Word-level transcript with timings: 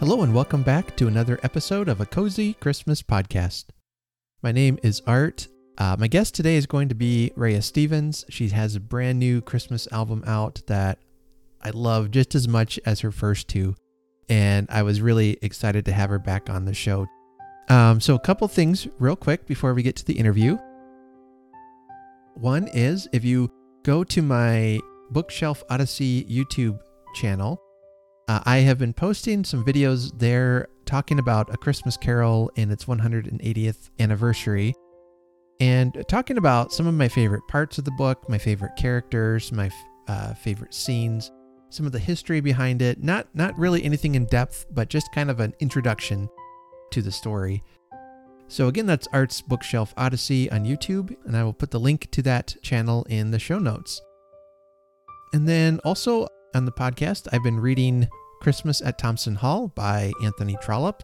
Hello, 0.00 0.22
and 0.22 0.32
welcome 0.32 0.62
back 0.62 0.96
to 0.96 1.08
another 1.08 1.38
episode 1.42 1.86
of 1.86 2.00
a 2.00 2.06
Cozy 2.06 2.54
Christmas 2.54 3.02
podcast. 3.02 3.66
My 4.42 4.50
name 4.50 4.78
is 4.82 5.02
Art. 5.06 5.46
Uh, 5.76 5.94
my 5.98 6.06
guest 6.08 6.34
today 6.34 6.56
is 6.56 6.64
going 6.64 6.88
to 6.88 6.94
be 6.94 7.32
Rehya 7.36 7.62
Stevens. 7.62 8.24
She 8.30 8.48
has 8.48 8.74
a 8.74 8.80
brand 8.80 9.18
new 9.18 9.42
Christmas 9.42 9.86
album 9.92 10.24
out 10.26 10.62
that 10.68 11.00
I 11.60 11.68
love 11.68 12.12
just 12.12 12.34
as 12.34 12.48
much 12.48 12.80
as 12.86 13.00
her 13.00 13.12
first 13.12 13.46
two, 13.46 13.74
and 14.30 14.66
I 14.70 14.84
was 14.84 15.02
really 15.02 15.36
excited 15.42 15.84
to 15.84 15.92
have 15.92 16.08
her 16.08 16.18
back 16.18 16.48
on 16.48 16.64
the 16.64 16.72
show. 16.72 17.06
Um, 17.68 18.00
so, 18.00 18.14
a 18.14 18.20
couple 18.20 18.48
things 18.48 18.88
real 18.98 19.16
quick 19.16 19.44
before 19.46 19.74
we 19.74 19.82
get 19.82 19.96
to 19.96 20.06
the 20.06 20.18
interview. 20.18 20.56
One 22.36 22.68
is 22.68 23.06
if 23.12 23.22
you 23.22 23.50
go 23.82 24.04
to 24.04 24.22
my 24.22 24.80
Bookshelf 25.10 25.62
Odyssey 25.68 26.24
YouTube 26.24 26.80
channel, 27.16 27.60
uh, 28.30 28.40
I 28.46 28.58
have 28.58 28.78
been 28.78 28.92
posting 28.92 29.42
some 29.42 29.64
videos 29.64 30.16
there 30.16 30.68
talking 30.84 31.18
about 31.18 31.52
A 31.52 31.56
Christmas 31.56 31.96
Carol 31.96 32.48
and 32.56 32.70
its 32.70 32.84
180th 32.84 33.90
anniversary 33.98 34.72
and 35.58 36.04
talking 36.06 36.38
about 36.38 36.72
some 36.72 36.86
of 36.86 36.94
my 36.94 37.08
favorite 37.08 37.42
parts 37.48 37.78
of 37.78 37.84
the 37.84 37.90
book, 37.90 38.28
my 38.28 38.38
favorite 38.38 38.76
characters, 38.76 39.50
my 39.50 39.68
uh, 40.06 40.32
favorite 40.34 40.72
scenes, 40.72 41.32
some 41.70 41.86
of 41.86 41.90
the 41.90 41.98
history 41.98 42.40
behind 42.40 42.82
it. 42.82 43.02
Not 43.02 43.26
not 43.34 43.58
really 43.58 43.82
anything 43.82 44.14
in 44.14 44.26
depth, 44.26 44.64
but 44.70 44.88
just 44.88 45.12
kind 45.12 45.28
of 45.28 45.40
an 45.40 45.52
introduction 45.58 46.28
to 46.92 47.02
the 47.02 47.10
story. 47.10 47.64
So 48.46 48.68
again, 48.68 48.86
that's 48.86 49.08
Art's 49.12 49.40
Bookshelf 49.40 49.92
Odyssey 49.96 50.48
on 50.52 50.64
YouTube, 50.64 51.16
and 51.24 51.36
I 51.36 51.42
will 51.42 51.52
put 51.52 51.72
the 51.72 51.80
link 51.80 52.08
to 52.12 52.22
that 52.22 52.54
channel 52.62 53.04
in 53.10 53.32
the 53.32 53.40
show 53.40 53.58
notes. 53.58 54.00
And 55.32 55.48
then 55.48 55.80
also 55.84 56.28
on 56.54 56.64
the 56.64 56.72
podcast, 56.72 57.26
I've 57.32 57.42
been 57.42 57.58
reading 57.58 58.08
Christmas 58.40 58.80
at 58.80 58.98
Thompson 58.98 59.34
Hall 59.34 59.68
by 59.68 60.12
Anthony 60.22 60.56
Trollope. 60.62 61.02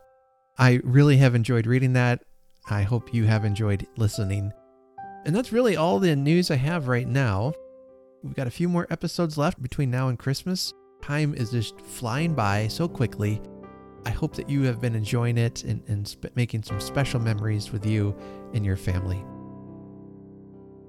I 0.58 0.80
really 0.82 1.18
have 1.18 1.34
enjoyed 1.34 1.66
reading 1.66 1.92
that. 1.92 2.24
I 2.70 2.82
hope 2.82 3.12
you 3.12 3.24
have 3.24 3.44
enjoyed 3.44 3.86
listening. 3.98 4.52
And 5.26 5.36
that's 5.36 5.52
really 5.52 5.76
all 5.76 5.98
the 5.98 6.16
news 6.16 6.50
I 6.50 6.56
have 6.56 6.88
right 6.88 7.06
now. 7.06 7.52
We've 8.22 8.34
got 8.34 8.46
a 8.46 8.50
few 8.50 8.68
more 8.68 8.86
episodes 8.90 9.36
left 9.36 9.62
between 9.62 9.90
now 9.90 10.08
and 10.08 10.18
Christmas. 10.18 10.72
Time 11.02 11.34
is 11.34 11.50
just 11.50 11.78
flying 11.82 12.34
by 12.34 12.68
so 12.68 12.88
quickly. 12.88 13.42
I 14.06 14.10
hope 14.10 14.34
that 14.36 14.48
you 14.48 14.62
have 14.62 14.80
been 14.80 14.94
enjoying 14.94 15.36
it 15.36 15.62
and, 15.64 15.82
and 15.88 16.08
sp- 16.08 16.32
making 16.36 16.62
some 16.62 16.80
special 16.80 17.20
memories 17.20 17.70
with 17.70 17.84
you 17.84 18.16
and 18.54 18.64
your 18.64 18.76
family. 18.76 19.22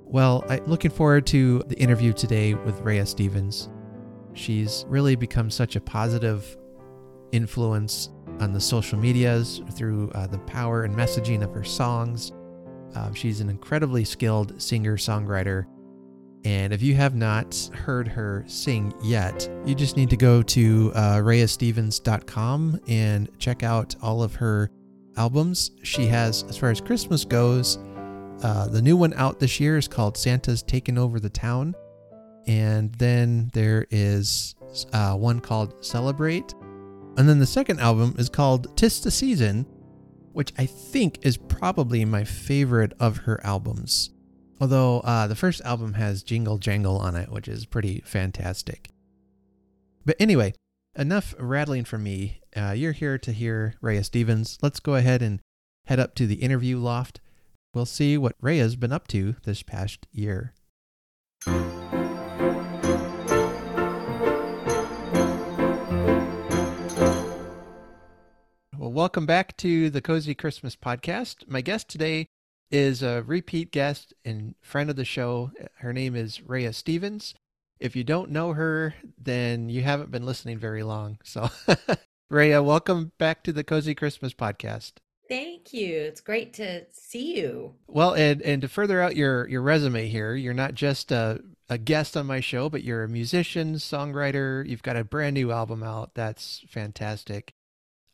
Well, 0.06 0.46
I'm 0.48 0.66
looking 0.66 0.92
forward 0.92 1.28
to 1.28 1.62
the 1.68 1.78
interview 1.78 2.14
today 2.14 2.54
with 2.54 2.82
Rehya 2.84 3.06
Stevens. 3.06 3.70
She's 4.38 4.86
really 4.88 5.16
become 5.16 5.50
such 5.50 5.76
a 5.76 5.82
positive 5.82 6.58
influence 7.32 8.10
on 8.40 8.54
the 8.54 8.62
social 8.62 9.00
medias 9.00 9.62
through 9.72 10.12
uh, 10.12 10.28
the 10.28 10.38
power 10.40 10.84
and 10.84 10.96
messaging 10.96 11.44
of 11.44 11.52
her 11.54 11.64
songs. 11.64 12.32
Uh, 12.96 13.12
she's 13.14 13.42
an 13.42 13.50
incredibly 13.50 14.06
skilled 14.06 14.62
singer 14.62 14.96
songwriter. 14.96 15.66
And 16.46 16.72
if 16.72 16.82
you 16.82 16.94
have 16.96 17.16
not 17.16 17.56
heard 17.74 18.08
her 18.08 18.44
sing 18.48 18.94
yet, 19.02 19.50
you 19.66 19.74
just 19.74 19.98
need 19.98 20.10
to 20.12 20.18
go 20.18 20.44
to 20.44 20.92
uh, 20.94 21.16
rehyastevens.com 21.16 22.80
and 22.88 23.30
check 23.40 23.64
out 23.64 23.96
all 24.02 24.22
of 24.22 24.36
her 24.36 24.70
albums. 25.18 25.72
She 25.82 26.06
has, 26.06 26.44
as 26.44 26.58
far 26.58 26.70
as 26.70 26.80
Christmas 26.80 27.26
goes, 27.26 27.80
uh, 28.44 28.68
the 28.68 28.84
new 28.84 28.96
one 28.96 29.14
out 29.16 29.40
this 29.40 29.60
year 29.60 29.78
is 29.78 29.88
called 29.88 30.16
Santa's 30.16 30.62
Taken 30.62 30.98
Over 30.98 31.20
the 31.20 31.30
Town. 31.30 31.74
And 32.48 32.94
then 32.96 33.52
there 33.54 33.86
is 33.92 34.56
uh, 34.94 35.16
one 35.16 35.40
called 35.40 35.86
Celebrate. 35.86 36.54
And 37.18 37.28
then 37.28 37.40
the 37.40 37.46
second 37.46 37.80
album 37.80 38.16
is 38.18 38.30
called 38.30 38.76
Tis 38.78 39.02
the 39.02 39.12
Season, 39.12 39.66
which 40.32 40.54
I 40.58 40.66
think 40.66 41.20
is 41.24 41.36
probably 41.36 42.06
my 42.06 42.24
favorite 42.24 42.94
of 43.00 43.18
her 43.18 43.40
albums. 43.44 44.12
Although 44.62 45.02
uh, 45.02 45.28
the 45.28 45.36
first 45.36 45.62
album 45.62 45.94
has 45.94 46.24
Jingle 46.24 46.58
Jangle 46.58 46.98
on 46.98 47.16
it, 47.16 47.32
which 47.32 47.48
is 47.48 47.66
pretty 47.66 48.02
fantastic. 48.06 48.90
But 50.06 50.16
anyway, 50.20 50.54
enough 50.96 51.36
rattling 51.38 51.86
for 51.86 51.98
me. 51.98 52.42
Uh, 52.56 52.72
you're 52.72 52.92
here 52.94 53.18
to 53.18 53.32
hear 53.32 53.76
Rehya 53.84 54.06
Stevens. 54.06 54.58
Let's 54.62 54.80
go 54.80 54.96
ahead 54.96 55.22
and 55.22 55.42
head 55.86 56.00
up 56.00 56.16
to 56.16 56.26
the 56.26 56.36
interview 56.36 56.78
loft. 56.78 57.20
We'll 57.74 57.86
see 57.86 58.18
what 58.18 58.40
Rehya's 58.42 58.76
been 58.76 58.94
up 58.94 59.08
to 59.10 59.36
this 59.44 59.64
past 59.64 60.08
year. 60.12 60.54
Welcome 68.98 69.28
back 69.28 69.56
to 69.58 69.92
the 69.92 70.02
Cozy 70.02 70.34
Christmas 70.34 70.76
Podcast. 70.76 71.48
My 71.48 71.62
guest 71.62 71.88
today 71.88 72.30
is 72.72 73.04
a 73.04 73.22
repeat 73.22 73.72
guest 73.72 74.12
and 74.26 74.56
friend 74.60 74.90
of 74.90 74.96
the 74.96 75.06
show. 75.06 75.52
Her 75.76 75.94
name 75.94 76.16
is 76.16 76.40
Rehya 76.40 76.74
Stevens. 76.74 77.36
If 77.80 77.96
you 77.96 78.04
don't 78.04 78.32
know 78.32 78.54
her, 78.54 78.96
then 79.16 79.70
you 79.70 79.84
haven't 79.84 80.10
been 80.10 80.26
listening 80.26 80.58
very 80.58 80.82
long. 80.82 81.20
So, 81.24 81.48
Rehya, 82.34 82.66
welcome 82.66 83.12
back 83.20 83.44
to 83.44 83.54
the 83.54 83.64
Cozy 83.64 83.94
Christmas 83.94 84.34
Podcast. 84.34 84.94
Thank 85.30 85.74
you. 85.74 85.96
It's 85.96 86.22
great 86.22 86.56
to 86.56 86.86
see 86.92 87.38
you. 87.38 87.76
Well, 87.86 88.16
and 88.16 88.42
and 88.42 88.64
to 88.64 88.68
further 88.68 89.00
out 89.00 89.16
your 89.16 89.48
your 89.48 89.62
resume 89.62 90.08
here, 90.08 90.34
you're 90.34 90.56
not 90.56 90.74
just 90.74 91.12
a 91.12 91.42
a 91.70 91.78
guest 91.78 92.18
on 92.18 92.26
my 92.26 92.40
show, 92.40 92.68
but 92.68 92.84
you're 92.84 93.04
a 93.04 93.08
musician, 93.08 93.76
songwriter. 93.76 94.68
You've 94.68 94.82
got 94.82 94.98
a 94.98 95.04
brand 95.04 95.36
new 95.36 95.52
album 95.52 95.84
out. 95.84 96.16
That's 96.16 96.66
fantastic. 96.68 97.54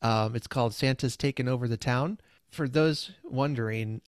Um, 0.04 0.36
it's 0.36 0.48
called 0.48 0.74
Santa's 0.74 1.16
Taken 1.16 1.48
Over 1.48 1.68
the 1.68 1.78
Town. 1.78 2.20
For 2.52 2.68
those 2.68 3.12
wondering, 3.24 4.02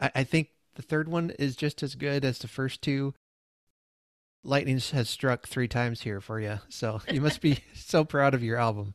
I, 0.00 0.10
I 0.16 0.24
think 0.24 0.48
the 0.74 0.82
third 0.82 1.08
one 1.08 1.30
is 1.38 1.54
just 1.54 1.82
as 1.82 1.94
good 1.94 2.24
as 2.24 2.38
the 2.38 2.48
first 2.48 2.80
two. 2.80 3.14
Lightning 4.42 4.80
has 4.92 5.10
struck 5.10 5.46
three 5.46 5.68
times 5.68 6.00
here 6.00 6.20
for 6.20 6.40
you, 6.40 6.60
so 6.70 7.02
you 7.12 7.20
must 7.20 7.42
be 7.42 7.58
so 7.74 8.04
proud 8.04 8.32
of 8.32 8.42
your 8.42 8.56
album. 8.56 8.94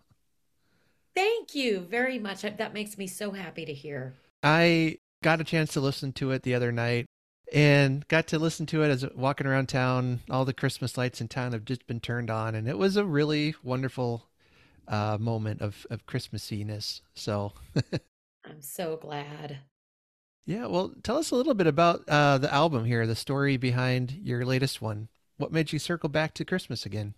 Thank 1.16 1.54
you 1.54 1.82
very 1.82 2.18
much. 2.18 2.42
That 2.42 2.74
makes 2.74 2.98
me 2.98 3.06
so 3.06 3.32
happy 3.32 3.66
to 3.66 3.74
hear. 3.74 4.14
I 4.42 4.98
got 5.22 5.42
a 5.42 5.44
chance 5.44 5.74
to 5.74 5.82
listen 5.82 6.14
to 6.14 6.32
it 6.32 6.42
the 6.42 6.56
other 6.56 6.72
night 6.72 7.06
and 7.54 8.08
got 8.08 8.28
to 8.28 8.40
listen 8.40 8.66
to 8.68 8.82
it 8.82 8.90
as 8.90 9.06
walking 9.14 9.46
around 9.46 9.68
town. 9.68 10.22
All 10.30 10.46
the 10.46 10.54
Christmas 10.54 10.98
lights 10.98 11.22
in 11.22 11.28
town 11.28 11.52
have 11.52 11.66
just 11.66 11.86
been 11.86 12.00
turned 12.00 12.32
on, 12.32 12.56
and 12.56 12.68
it 12.68 12.78
was 12.78 12.96
a 12.96 13.06
really 13.06 13.54
wonderful 13.62 14.31
uh, 14.88 15.18
moment 15.20 15.62
of 15.62 15.86
of 15.90 16.06
Christmassiness. 16.06 17.02
So 17.16 17.54
I'm 18.46 18.62
so 18.62 18.98
glad. 18.98 19.62
Yeah, 20.46 20.68
well, 20.68 20.94
tell 21.04 21.18
us 21.18 21.32
a 21.32 21.36
little 21.36 21.54
bit 21.56 21.66
about 21.68 22.08
uh, 22.08 22.38
the 22.38 22.52
album 22.54 22.86
here, 22.86 23.06
the 23.08 23.16
story 23.16 23.58
behind 23.58 24.12
your 24.12 24.46
latest 24.46 24.82
one. 24.82 25.08
What 25.38 25.52
made 25.52 25.72
you 25.74 25.80
circle 25.80 26.10
back 26.10 26.34
to 26.36 26.46
Christmas 26.46 26.86
again? 26.86 27.16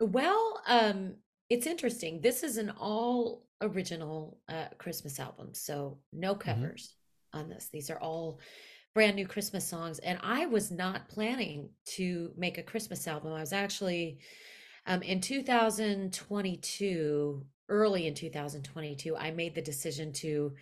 Well, 0.00 0.60
um, 0.66 1.14
it's 1.48 1.66
interesting. 1.66 2.20
This 2.20 2.42
is 2.42 2.56
an 2.56 2.70
all 2.70 3.46
original 3.60 4.38
uh, 4.48 4.66
Christmas 4.78 5.20
album, 5.20 5.54
so 5.54 5.98
no 6.12 6.34
Mm-hmm. 6.46 6.66
covers 6.66 6.96
on 7.32 7.48
this. 7.48 7.68
These 7.72 7.90
are 7.90 7.98
all 8.00 8.40
brand 8.94 9.16
new 9.16 9.26
Christmas 9.26 9.66
songs, 9.66 9.98
and 10.00 10.18
I 10.22 10.46
was 10.46 10.70
not 10.70 11.08
planning 11.08 11.70
to 11.96 12.32
make 12.36 12.58
a 12.58 12.62
Christmas 12.62 13.06
album. 13.06 13.32
I 13.32 13.40
was 13.40 13.52
actually 13.52 14.18
um, 14.86 15.02
in 15.02 15.20
2022, 15.20 17.46
early 17.68 18.06
in 18.06 18.14
2022, 18.14 19.16
I 19.16 19.30
made 19.30 19.54
the 19.54 19.62
decision 19.62 20.12
to 20.14 20.54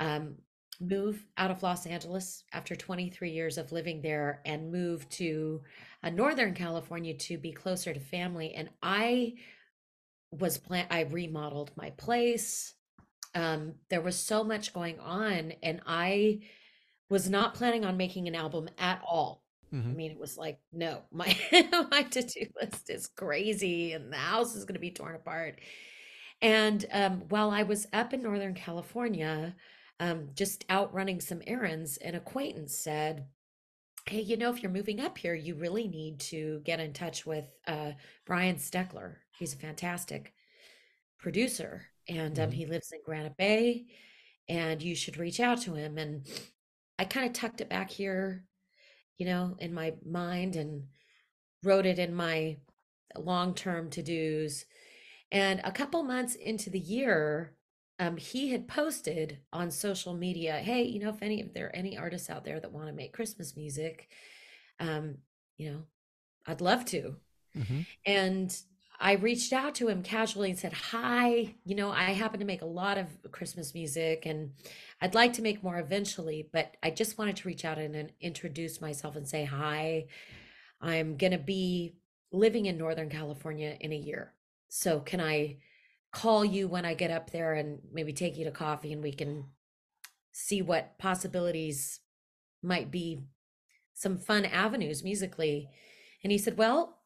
um, 0.00 0.36
move 0.80 1.24
out 1.36 1.50
of 1.50 1.62
Los 1.62 1.86
Angeles 1.86 2.44
after 2.52 2.76
23 2.76 3.30
years 3.30 3.58
of 3.58 3.72
living 3.72 4.00
there 4.00 4.40
and 4.44 4.72
move 4.72 5.08
to 5.10 5.60
uh, 6.02 6.10
Northern 6.10 6.54
California 6.54 7.14
to 7.14 7.36
be 7.36 7.52
closer 7.52 7.92
to 7.92 8.00
family. 8.00 8.54
And 8.54 8.70
I 8.82 9.34
was 10.30 10.58
plan 10.58 10.86
I 10.90 11.02
remodeled 11.02 11.72
my 11.76 11.90
place. 11.90 12.74
Um, 13.34 13.74
there 13.90 14.00
was 14.00 14.16
so 14.16 14.44
much 14.44 14.72
going 14.72 14.98
on, 15.00 15.52
and 15.62 15.80
I 15.86 16.40
was 17.10 17.28
not 17.28 17.54
planning 17.54 17.84
on 17.84 17.96
making 17.96 18.28
an 18.28 18.34
album 18.34 18.68
at 18.78 19.02
all. 19.06 19.42
I 19.90 19.92
Mhm. 19.92 19.94
mean, 19.94 20.10
it 20.10 20.18
was 20.18 20.36
like, 20.38 20.60
no, 20.72 21.02
my 21.12 21.36
my 21.90 22.02
to-do 22.02 22.46
list 22.60 22.90
is 22.90 23.08
crazy 23.08 23.92
and 23.92 24.12
the 24.12 24.16
house 24.16 24.54
is 24.56 24.64
going 24.64 24.74
to 24.74 24.80
be 24.80 24.90
torn 24.90 25.14
apart. 25.16 25.60
And 26.42 26.84
um, 26.92 27.22
while 27.28 27.50
I 27.50 27.62
was 27.64 27.86
up 27.92 28.12
in 28.14 28.22
Northern 28.22 28.54
California, 28.54 29.54
um, 30.00 30.30
just 30.34 30.64
out 30.68 30.94
running 30.94 31.20
some 31.20 31.42
errands, 31.46 31.96
an 31.98 32.14
acquaintance 32.14 32.76
said, 32.76 33.26
Hey, 34.06 34.22
you 34.22 34.36
know, 34.36 34.50
if 34.52 34.62
you're 34.62 34.72
moving 34.72 35.00
up 35.00 35.18
here, 35.18 35.34
you 35.34 35.54
really 35.56 35.88
need 35.88 36.20
to 36.20 36.60
get 36.64 36.80
in 36.80 36.92
touch 36.94 37.26
with 37.26 37.46
uh, 37.66 37.92
Brian 38.26 38.56
Steckler. 38.56 39.16
He's 39.38 39.54
a 39.54 39.58
fantastic 39.58 40.34
producer, 41.18 41.86
and 42.08 42.38
um, 42.38 42.50
Mhm. 42.50 42.52
he 42.52 42.66
lives 42.66 42.92
in 42.92 43.00
Granite 43.04 43.36
Bay, 43.36 43.86
and 44.48 44.82
you 44.82 44.94
should 44.94 45.16
reach 45.18 45.40
out 45.40 45.60
to 45.62 45.74
him. 45.74 45.98
And 45.98 46.26
I 46.98 47.04
kind 47.04 47.26
of 47.26 47.32
tucked 47.32 47.60
it 47.60 47.70
back 47.70 47.90
here, 47.90 48.44
you 49.18 49.26
know, 49.26 49.56
in 49.60 49.74
my 49.74 49.94
mind 50.06 50.56
and 50.56 50.84
wrote 51.62 51.86
it 51.86 51.98
in 51.98 52.14
my 52.14 52.58
long 53.16 53.54
term 53.54 53.90
to 53.90 54.02
dos. 54.02 54.64
And 55.32 55.60
a 55.64 55.72
couple 55.72 56.02
months 56.04 56.34
into 56.36 56.70
the 56.70 56.80
year, 56.80 57.54
um, 57.98 58.16
he 58.16 58.50
had 58.50 58.68
posted 58.68 59.40
on 59.52 59.70
social 59.70 60.14
media, 60.14 60.58
"Hey, 60.60 60.84
you 60.84 61.00
know, 61.00 61.10
if 61.10 61.22
any 61.22 61.40
if 61.40 61.54
there 61.54 61.68
are 61.68 61.76
any 61.76 61.98
artists 61.98 62.30
out 62.30 62.44
there 62.44 62.60
that 62.60 62.72
want 62.72 62.88
to 62.88 62.92
make 62.94 63.12
Christmas 63.14 63.56
music, 63.56 64.08
um, 64.80 65.18
you 65.58 65.72
know, 65.72 65.82
I'd 66.46 66.60
love 66.62 66.84
to." 66.86 67.16
hmm 67.54 67.80
And 68.06 68.56
I 69.00 69.12
reached 69.12 69.52
out 69.52 69.76
to 69.76 69.88
him 69.88 70.02
casually 70.02 70.50
and 70.50 70.58
said, 70.58 70.72
Hi, 70.72 71.54
you 71.64 71.76
know, 71.76 71.90
I 71.90 72.12
happen 72.12 72.40
to 72.40 72.46
make 72.46 72.62
a 72.62 72.66
lot 72.66 72.98
of 72.98 73.06
Christmas 73.30 73.72
music 73.72 74.26
and 74.26 74.52
I'd 75.00 75.14
like 75.14 75.34
to 75.34 75.42
make 75.42 75.62
more 75.62 75.78
eventually, 75.78 76.48
but 76.52 76.76
I 76.82 76.90
just 76.90 77.16
wanted 77.16 77.36
to 77.36 77.48
reach 77.48 77.64
out 77.64 77.78
and, 77.78 77.94
and 77.94 78.12
introduce 78.20 78.80
myself 78.80 79.14
and 79.14 79.28
say, 79.28 79.44
Hi, 79.44 80.06
I'm 80.80 81.16
going 81.16 81.32
to 81.32 81.38
be 81.38 81.94
living 82.32 82.66
in 82.66 82.76
Northern 82.76 83.08
California 83.08 83.76
in 83.80 83.92
a 83.92 83.96
year. 83.96 84.32
So 84.68 85.00
can 85.00 85.20
I 85.20 85.58
call 86.12 86.44
you 86.44 86.66
when 86.66 86.84
I 86.84 86.94
get 86.94 87.10
up 87.12 87.30
there 87.30 87.54
and 87.54 87.78
maybe 87.92 88.12
take 88.12 88.36
you 88.36 88.44
to 88.44 88.50
coffee 88.50 88.92
and 88.92 89.02
we 89.02 89.12
can 89.12 89.44
see 90.32 90.60
what 90.60 90.98
possibilities 90.98 92.00
might 92.62 92.90
be 92.90 93.20
some 93.94 94.18
fun 94.18 94.44
avenues 94.44 95.04
musically? 95.04 95.70
And 96.24 96.32
he 96.32 96.38
said, 96.38 96.58
Well, 96.58 96.97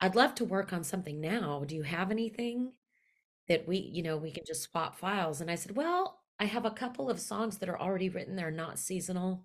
I'd 0.00 0.16
love 0.16 0.34
to 0.36 0.44
work 0.44 0.72
on 0.72 0.84
something 0.84 1.20
now. 1.20 1.64
Do 1.66 1.74
you 1.74 1.82
have 1.82 2.10
anything 2.10 2.72
that 3.48 3.66
we, 3.66 3.78
you 3.78 4.02
know, 4.02 4.16
we 4.16 4.30
can 4.30 4.44
just 4.46 4.62
swap 4.62 4.98
files? 4.98 5.40
And 5.40 5.50
I 5.50 5.56
said, 5.56 5.76
Well, 5.76 6.20
I 6.38 6.44
have 6.44 6.64
a 6.64 6.70
couple 6.70 7.10
of 7.10 7.20
songs 7.20 7.58
that 7.58 7.68
are 7.68 7.80
already 7.80 8.08
written. 8.08 8.36
They're 8.36 8.50
not 8.50 8.78
seasonal. 8.78 9.44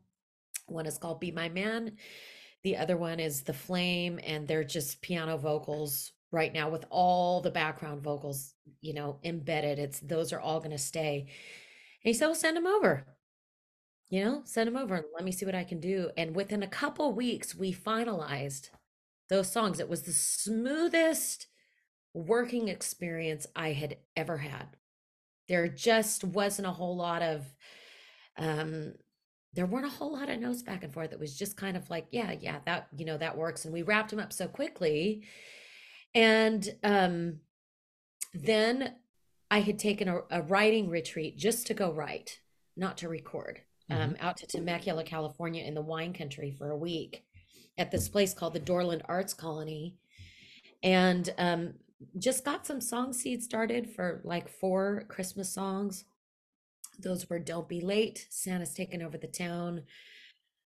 One 0.67 0.85
is 0.85 0.97
called 0.97 1.19
Be 1.19 1.31
My 1.31 1.49
Man. 1.49 1.97
The 2.63 2.77
other 2.77 2.95
one 2.95 3.19
is 3.19 3.41
The 3.41 3.53
Flame, 3.53 4.19
and 4.23 4.47
they're 4.47 4.63
just 4.63 5.01
piano 5.01 5.37
vocals 5.37 6.11
right 6.31 6.53
now 6.53 6.69
with 6.69 6.85
all 6.89 7.41
the 7.41 7.51
background 7.51 8.01
vocals, 8.01 8.53
you 8.81 8.93
know, 8.93 9.19
embedded. 9.23 9.79
It's 9.79 9.99
those 9.99 10.31
are 10.33 10.39
all 10.39 10.59
going 10.59 10.71
to 10.71 10.77
stay. 10.77 11.21
And 11.21 11.29
he 12.03 12.13
said, 12.13 12.27
Well, 12.27 12.35
send 12.35 12.57
them 12.57 12.67
over. 12.67 13.05
You 14.09 14.23
know, 14.23 14.41
send 14.45 14.67
them 14.67 14.77
over 14.77 14.93
and 14.95 15.05
let 15.15 15.23
me 15.23 15.31
see 15.31 15.45
what 15.45 15.55
I 15.55 15.63
can 15.63 15.79
do. 15.79 16.11
And 16.15 16.35
within 16.35 16.61
a 16.61 16.67
couple 16.67 17.13
weeks, 17.13 17.55
we 17.55 17.73
finalized 17.73 18.69
those 19.33 19.51
songs. 19.51 19.79
It 19.79 19.89
was 19.89 20.03
the 20.03 20.13
smoothest 20.13 21.47
working 22.13 22.67
experience 22.67 23.47
I 23.55 23.73
had 23.73 23.97
ever 24.15 24.37
had. 24.37 24.67
There 25.49 25.67
just 25.67 26.23
wasn't 26.23 26.67
a 26.67 26.71
whole 26.71 26.95
lot 26.95 27.23
of 27.23 27.43
um 28.37 28.93
there 29.53 29.65
weren't 29.65 29.87
a 29.87 29.89
whole 29.97 30.13
lot 30.13 30.29
of 30.29 30.39
notes 30.39 30.61
back 30.63 30.83
and 30.83 30.93
forth. 30.93 31.11
It 31.11 31.19
was 31.19 31.37
just 31.37 31.57
kind 31.57 31.77
of 31.77 31.87
like, 31.91 32.07
yeah, 32.11 32.31
yeah, 32.31 32.59
that, 32.65 32.87
you 32.97 33.05
know, 33.05 33.17
that 33.17 33.37
works. 33.37 33.65
And 33.65 33.73
we 33.73 33.83
wrapped 33.83 34.09
them 34.09 34.19
up 34.19 34.33
so 34.33 34.47
quickly. 34.47 35.23
And 36.13 36.67
um 36.83 37.39
then 38.35 38.93
I 39.49 39.61
had 39.61 39.79
taken 39.79 40.07
a, 40.07 40.21
a 40.29 40.41
writing 40.43 40.89
retreat 40.89 41.37
just 41.37 41.67
to 41.67 41.73
go 41.73 41.91
write, 41.91 42.39
not 42.77 42.99
to 42.99 43.09
record, 43.09 43.61
hmm 43.89 43.95
um, 43.95 44.15
out 44.19 44.37
to 44.37 44.47
Temecula, 44.47 45.03
California 45.03 45.63
in 45.63 45.73
the 45.73 45.81
wine 45.81 46.13
country 46.13 46.51
for 46.51 46.69
a 46.69 46.77
week 46.77 47.23
at 47.77 47.91
this 47.91 48.07
place 48.07 48.33
called 48.33 48.53
the 48.53 48.59
Dorland 48.59 49.01
Arts 49.05 49.33
Colony 49.33 49.97
and 50.83 51.33
um, 51.37 51.73
just 52.19 52.43
got 52.43 52.67
some 52.67 52.81
song 52.81 53.13
seeds 53.13 53.45
started 53.45 53.89
for 53.89 54.21
like 54.25 54.49
four 54.49 55.05
Christmas 55.07 55.51
songs. 55.53 56.03
Those 56.99 57.29
were 57.29 57.39
Don't 57.39 57.69
Be 57.69 57.81
Late, 57.81 58.27
Santa's 58.29 58.73
Taken 58.73 59.01
Over 59.01 59.17
the 59.17 59.27
Town, 59.27 59.83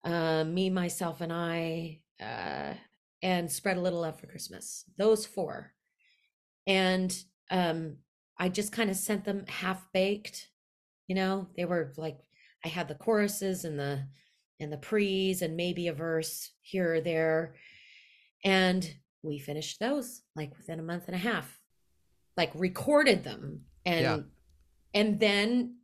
uh, 0.04 0.44
Me, 0.44 0.70
Myself, 0.70 1.22
and 1.22 1.32
I, 1.32 2.02
uh, 2.22 2.74
and 3.24 3.52
Spread 3.52 3.78
a 3.78 3.82
Little 3.82 4.02
Love 4.02 4.20
for 4.20 4.28
Christmas. 4.28 4.84
Those 4.98 5.26
four. 5.26 5.74
And 6.68 7.16
um, 7.50 7.98
I 8.38 8.50
just 8.50 8.72
kind 8.72 8.90
of 8.90 8.98
sent 8.98 9.24
them 9.24 9.46
half 9.48 9.92
baked, 9.94 10.50
you 11.08 11.16
know, 11.16 11.48
they 11.56 11.66
were 11.66 11.94
like, 11.98 12.20
I 12.64 12.68
had 12.68 12.88
the 12.88 12.96
choruses 12.96 13.66
and 13.66 13.80
the 13.80 14.04
and 14.62 14.72
the 14.72 14.78
pre's 14.78 15.42
and 15.42 15.58
maybe 15.58 15.88
a 15.88 15.94
verse 15.94 16.52
here 16.62 16.96
or 16.96 17.02
there. 17.02 17.56
And 18.44 18.90
we 19.24 19.40
finished 19.40 19.80
those 19.80 20.22
like 20.36 20.56
within 20.58 20.80
a 20.80 20.84
month 20.84 21.04
and 21.08 21.16
a 21.16 21.20
half, 21.20 21.60
like 22.38 22.52
recorded 22.56 23.24
them. 23.24 23.62
Yeah. 23.86 24.14
And 24.14 24.26
and 24.94 25.20
then 25.20 25.78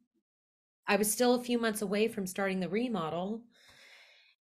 I 0.87 0.95
was 0.95 1.11
still 1.11 1.35
a 1.35 1.43
few 1.43 1.59
months 1.59 1.81
away 1.81 2.07
from 2.07 2.25
starting 2.25 2.59
the 2.59 2.69
remodel. 2.69 3.41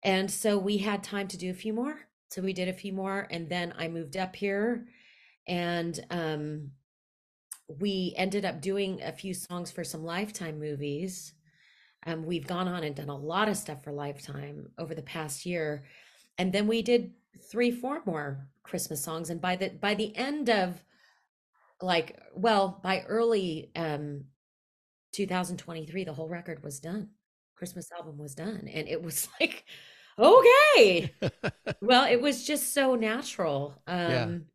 And 0.02 0.30
so 0.30 0.58
we 0.58 0.78
had 0.78 1.02
time 1.02 1.28
to 1.28 1.36
do 1.36 1.50
a 1.50 1.54
few 1.54 1.72
more. 1.72 1.98
So 2.30 2.42
we 2.42 2.52
did 2.52 2.68
a 2.68 2.72
few 2.72 2.92
more. 2.92 3.26
And 3.30 3.48
then 3.48 3.74
I 3.76 3.88
moved 3.88 4.16
up 4.16 4.36
here 4.36 4.86
and 5.48 5.98
um, 6.10 6.70
we 7.68 8.14
ended 8.16 8.44
up 8.44 8.60
doing 8.60 9.02
a 9.02 9.12
few 9.12 9.34
songs 9.34 9.70
for 9.70 9.84
some 9.84 10.04
Lifetime 10.04 10.58
movies. 10.58 11.32
Um, 12.06 12.24
we've 12.24 12.46
gone 12.46 12.68
on 12.68 12.84
and 12.84 12.94
done 12.94 13.08
a 13.08 13.16
lot 13.16 13.48
of 13.48 13.56
stuff 13.56 13.82
for 13.82 13.92
Lifetime 13.92 14.70
over 14.78 14.94
the 14.94 15.02
past 15.02 15.44
year. 15.44 15.84
And 16.38 16.52
then 16.52 16.66
we 16.66 16.82
did 16.82 17.12
three, 17.50 17.70
four 17.70 18.02
more 18.06 18.48
Christmas 18.62 19.02
songs. 19.02 19.30
And 19.30 19.40
by 19.40 19.56
the 19.56 19.70
by 19.70 19.94
the 19.94 20.14
end 20.16 20.48
of 20.48 20.82
like, 21.82 22.18
well, 22.34 22.80
by 22.82 23.02
early 23.02 23.70
um 23.74 24.24
2023, 25.12 26.04
the 26.04 26.12
whole 26.12 26.28
record 26.28 26.62
was 26.62 26.80
done. 26.80 27.10
Christmas 27.56 27.90
album 27.92 28.18
was 28.18 28.34
done. 28.34 28.68
And 28.72 28.88
it 28.88 29.02
was 29.02 29.28
like, 29.40 29.64
okay. 30.18 31.12
Well, 31.80 32.10
it 32.10 32.20
was 32.20 32.44
just 32.44 32.72
so 32.72 32.94
natural. 32.94 33.82
Yeah. 33.86 34.22
Um, 34.22 34.46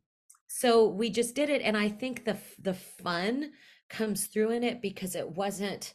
so 0.48 0.88
we 0.88 1.08
just 1.08 1.34
did 1.34 1.48
it, 1.48 1.62
and 1.62 1.76
I 1.76 1.88
think 1.88 2.24
the 2.24 2.36
the 2.60 2.74
fun 2.74 3.52
comes 3.88 4.26
through 4.26 4.50
in 4.50 4.64
it 4.64 4.82
because 4.82 5.14
it 5.14 5.30
wasn't. 5.30 5.94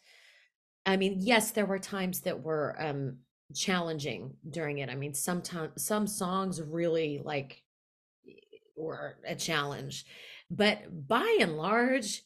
I 0.87 0.97
mean, 0.97 1.17
yes, 1.19 1.51
there 1.51 1.65
were 1.65 1.79
times 1.79 2.21
that 2.21 2.41
were 2.41 2.75
um 2.79 3.17
challenging 3.53 4.33
during 4.49 4.79
it. 4.79 4.89
I 4.89 4.95
mean, 4.95 5.13
sometimes 5.13 5.83
some 5.83 6.07
songs 6.07 6.61
really 6.61 7.21
like 7.23 7.61
were 8.75 9.17
a 9.25 9.35
challenge, 9.35 10.05
but 10.49 11.07
by 11.07 11.37
and 11.41 11.57
large, 11.57 12.23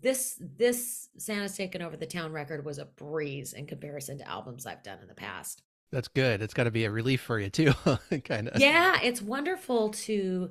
this 0.00 0.40
this 0.40 1.08
Santa's 1.18 1.56
Taken 1.56 1.82
Over 1.82 1.96
the 1.96 2.06
Town 2.06 2.32
record 2.32 2.64
was 2.64 2.78
a 2.78 2.86
breeze 2.86 3.52
in 3.52 3.66
comparison 3.66 4.18
to 4.18 4.28
albums 4.28 4.66
I've 4.66 4.82
done 4.82 4.98
in 5.00 5.08
the 5.08 5.14
past. 5.14 5.62
That's 5.92 6.08
good. 6.08 6.42
It's 6.42 6.54
got 6.54 6.64
to 6.64 6.70
be 6.70 6.84
a 6.84 6.90
relief 6.90 7.22
for 7.22 7.38
you 7.38 7.48
too, 7.48 7.72
kind 8.24 8.48
of. 8.48 8.60
Yeah, 8.60 8.98
it's 9.02 9.22
wonderful 9.22 9.90
to 9.90 10.50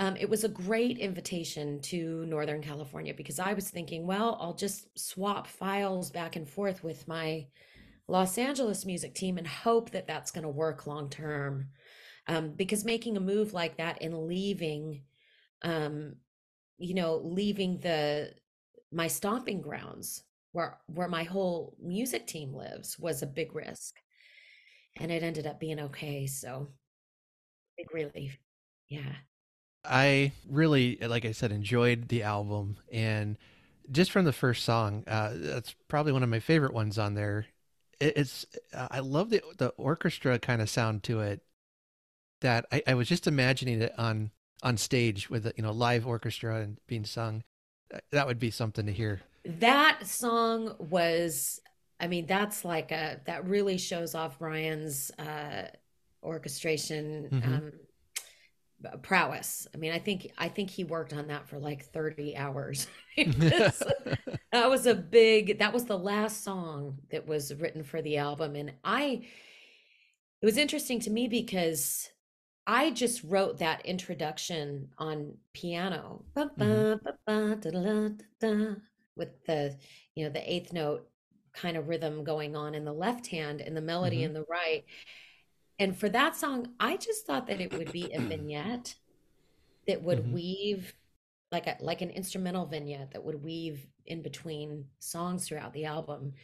um, 0.00 0.16
it 0.16 0.30
was 0.30 0.44
a 0.44 0.48
great 0.48 0.98
invitation 0.98 1.80
to 1.82 2.26
Northern 2.26 2.62
California 2.62 3.14
because 3.14 3.38
I 3.38 3.52
was 3.54 3.70
thinking, 3.70 4.06
well, 4.06 4.38
I'll 4.40 4.54
just 4.54 4.88
swap 4.98 5.46
files 5.46 6.10
back 6.10 6.36
and 6.36 6.48
forth 6.48 6.82
with 6.82 7.06
my 7.06 7.46
Los 8.08 8.38
Angeles 8.38 8.86
music 8.86 9.14
team 9.14 9.38
and 9.38 9.46
hope 9.46 9.90
that 9.90 10.06
that's 10.06 10.32
going 10.32 10.44
to 10.44 10.50
work 10.50 10.86
long 10.86 11.10
term. 11.10 11.68
Um, 12.28 12.52
because 12.52 12.84
making 12.84 13.16
a 13.16 13.20
move 13.20 13.54
like 13.54 13.78
that 13.78 14.02
and 14.02 14.26
leaving, 14.26 15.02
um, 15.62 16.16
you 16.78 16.94
know, 16.94 17.16
leaving 17.24 17.78
the 17.78 18.32
my 18.92 19.08
stomping 19.08 19.62
grounds 19.62 20.24
where 20.52 20.78
where 20.88 21.08
my 21.08 21.24
whole 21.24 21.76
music 21.82 22.26
team 22.26 22.54
lives 22.54 22.98
was 22.98 23.22
a 23.22 23.26
big 23.28 23.54
risk, 23.54 23.96
and 24.96 25.10
it 25.10 25.22
ended 25.24 25.46
up 25.46 25.60
being 25.60 25.80
okay. 25.80 26.26
So 26.26 26.68
big 27.76 27.92
relief. 27.92 28.38
Yeah. 28.88 29.14
I 29.84 30.32
really, 30.48 30.96
like 31.00 31.24
I 31.24 31.32
said, 31.32 31.52
enjoyed 31.52 32.08
the 32.08 32.22
album, 32.22 32.76
and 32.92 33.38
just 33.90 34.10
from 34.12 34.24
the 34.24 34.32
first 34.32 34.64
song, 34.64 35.04
uh, 35.06 35.32
that's 35.34 35.74
probably 35.88 36.12
one 36.12 36.22
of 36.22 36.28
my 36.28 36.40
favorite 36.40 36.74
ones 36.74 36.98
on 36.98 37.14
there. 37.14 37.46
It, 37.98 38.14
it's 38.16 38.46
uh, 38.74 38.88
I 38.90 39.00
love 39.00 39.30
the 39.30 39.42
the 39.58 39.68
orchestra 39.70 40.38
kind 40.38 40.62
of 40.62 40.70
sound 40.70 41.02
to 41.04 41.20
it. 41.20 41.42
That 42.40 42.66
I, 42.72 42.82
I 42.86 42.94
was 42.94 43.08
just 43.08 43.26
imagining 43.26 43.82
it 43.82 43.94
on 43.98 44.30
on 44.62 44.76
stage 44.76 45.30
with 45.30 45.46
a, 45.46 45.54
you 45.56 45.62
know 45.62 45.72
live 45.72 46.06
orchestra 46.06 46.60
and 46.60 46.78
being 46.86 47.04
sung. 47.04 47.44
That 48.12 48.26
would 48.26 48.38
be 48.38 48.50
something 48.50 48.86
to 48.86 48.92
hear. 48.92 49.22
That 49.44 50.06
song 50.06 50.76
was, 50.78 51.60
I 51.98 52.06
mean, 52.08 52.26
that's 52.26 52.64
like 52.64 52.92
a, 52.92 53.20
that 53.26 53.46
really 53.46 53.78
shows 53.78 54.14
off 54.14 54.38
Brian's 54.38 55.10
uh 55.18 55.68
orchestration 56.22 57.32
hmm 57.32 57.60
um 57.62 57.72
prowess. 59.02 59.66
I 59.74 59.78
mean, 59.78 59.92
I 59.92 59.98
think 59.98 60.30
I 60.38 60.48
think 60.48 60.70
he 60.70 60.84
worked 60.84 61.12
on 61.12 61.28
that 61.28 61.48
for 61.48 61.58
like 61.58 61.84
30 61.86 62.36
hours. 62.36 62.86
That 64.52 64.68
was 64.68 64.86
a 64.86 64.94
big, 64.94 65.60
that 65.60 65.72
was 65.72 65.84
the 65.84 65.98
last 65.98 66.42
song 66.42 66.98
that 67.12 67.26
was 67.26 67.54
written 67.54 67.84
for 67.84 68.02
the 68.02 68.16
album. 68.16 68.56
And 68.56 68.72
I, 68.84 69.22
it 70.42 70.46
was 70.46 70.56
interesting 70.56 71.00
to 71.00 71.10
me 71.10 71.28
because 71.28 72.08
I 72.66 72.90
just 72.90 73.24
wrote 73.24 73.58
that 73.58 73.84
introduction 73.86 74.90
on 74.98 75.36
piano 75.54 76.24
hmm 76.56 76.84
da, 78.40 78.74
with 79.16 79.44
the, 79.46 79.76
you 80.14 80.24
know, 80.24 80.30
the 80.30 80.52
eighth 80.52 80.72
note 80.72 81.08
kind 81.52 81.76
of 81.76 81.88
rhythm 81.88 82.24
going 82.24 82.56
on 82.56 82.74
in 82.74 82.84
the 82.84 82.92
left 82.92 83.26
hand 83.26 83.60
and 83.60 83.76
the 83.76 83.80
melody 83.80 84.22
hmm 84.22 84.22
in 84.22 84.32
the 84.32 84.44
right. 84.48 84.84
And 85.80 85.96
for 85.96 86.10
that 86.10 86.36
song, 86.36 86.68
I 86.78 86.98
just 86.98 87.26
thought 87.26 87.46
that 87.46 87.60
it 87.60 87.72
would 87.72 87.90
be 87.90 88.12
a 88.12 88.20
vignette 88.28 88.94
that 89.88 90.02
would 90.02 90.20
hmm 90.20 90.34
weave 90.34 90.94
like 91.50 91.66
a 91.66 91.76
like 91.80 92.00
an 92.00 92.10
instrumental 92.10 92.64
vignette 92.66 93.10
that 93.10 93.24
would 93.24 93.42
weave 93.42 93.84
in 94.06 94.22
between 94.22 94.84
songs 95.00 95.48
throughout 95.48 95.72
the 95.72 95.86
album. 95.86 96.34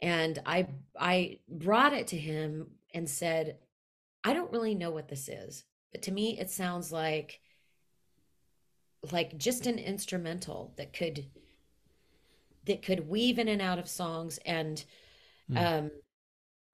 And 0.00 0.38
I 0.46 0.68
I 0.98 1.40
brought 1.48 1.92
it 1.92 2.06
to 2.08 2.16
him 2.16 2.70
and 2.94 3.10
said, 3.10 3.58
I 4.24 4.32
don't 4.32 4.52
really 4.52 4.74
know 4.74 4.90
what 4.90 5.08
this 5.08 5.28
is, 5.28 5.64
but 5.90 6.02
to 6.02 6.12
me 6.12 6.38
it 6.38 6.50
sounds 6.50 6.92
like 6.92 7.40
like 9.10 9.36
just 9.36 9.66
an 9.66 9.78
instrumental 9.78 10.72
that 10.76 10.92
could 10.92 11.26
that 12.66 12.82
could 12.82 13.08
weave 13.08 13.38
in 13.38 13.48
and 13.48 13.60
out 13.60 13.80
of 13.80 13.88
songs 13.88 14.38
and 14.46 14.84
mm. 15.50 15.58
um 15.58 15.90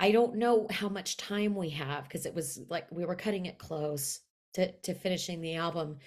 I 0.00 0.12
don't 0.12 0.37
know 0.37 0.67
how 0.71 0.88
much 0.88 1.17
time 1.17 1.55
we 1.55 1.71
have 1.71 2.05
because 2.05 2.26
it 2.26 2.35
was 2.35 2.61
like 2.69 2.90
we 2.90 3.05
were 3.05 3.14
cutting 3.17 3.47
it 3.47 3.59
close 3.59 4.21
to 4.55 4.73
to 4.73 4.95
finishing 4.95 5.40
the 5.40 5.57
album. 5.57 5.99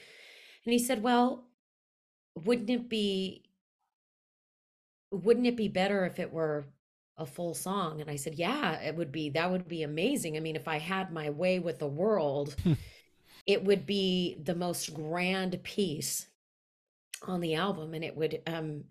And 0.65 0.74
he 0.74 0.79
said, 0.79 1.03
"Well, 1.03 1.45
wouldn't 2.36 2.69
it 2.69 2.89
be 2.89 3.43
wouldn't 5.12 5.48
it 5.48 5.55
be 5.57 5.67
better 5.67 6.05
if 6.05 6.19
it 6.19 6.31
were 6.31 6.65
a 7.17 7.25
full 7.25 7.53
song?" 7.53 8.01
And 8.01 8.10
I 8.10 8.15
said, 8.15 8.36
"Yeah, 8.36 8.79
it 8.81 8.95
would 8.95 9.12
be. 9.12 9.29
That 9.29 9.51
would 9.51 9.67
be 9.67 9.83
amazing. 9.83 10.38
I 10.38 10.39
mean, 10.39 10.55
if 10.55 10.67
I 10.67 10.79
had 10.79 11.12
my 11.12 11.29
way 11.29 11.60
with 11.60 11.79
the 11.79 11.88
world, 11.88 12.55
it 13.45 13.63
would 13.63 13.86
be 13.86 14.38
the 14.43 14.55
most 14.55 14.93
grand 14.93 15.62
piece 15.63 16.27
on 17.24 17.41
the 17.41 17.55
album 17.55 17.93
and 17.93 18.03
it 18.03 18.15
would 18.15 18.41
um 18.48 18.83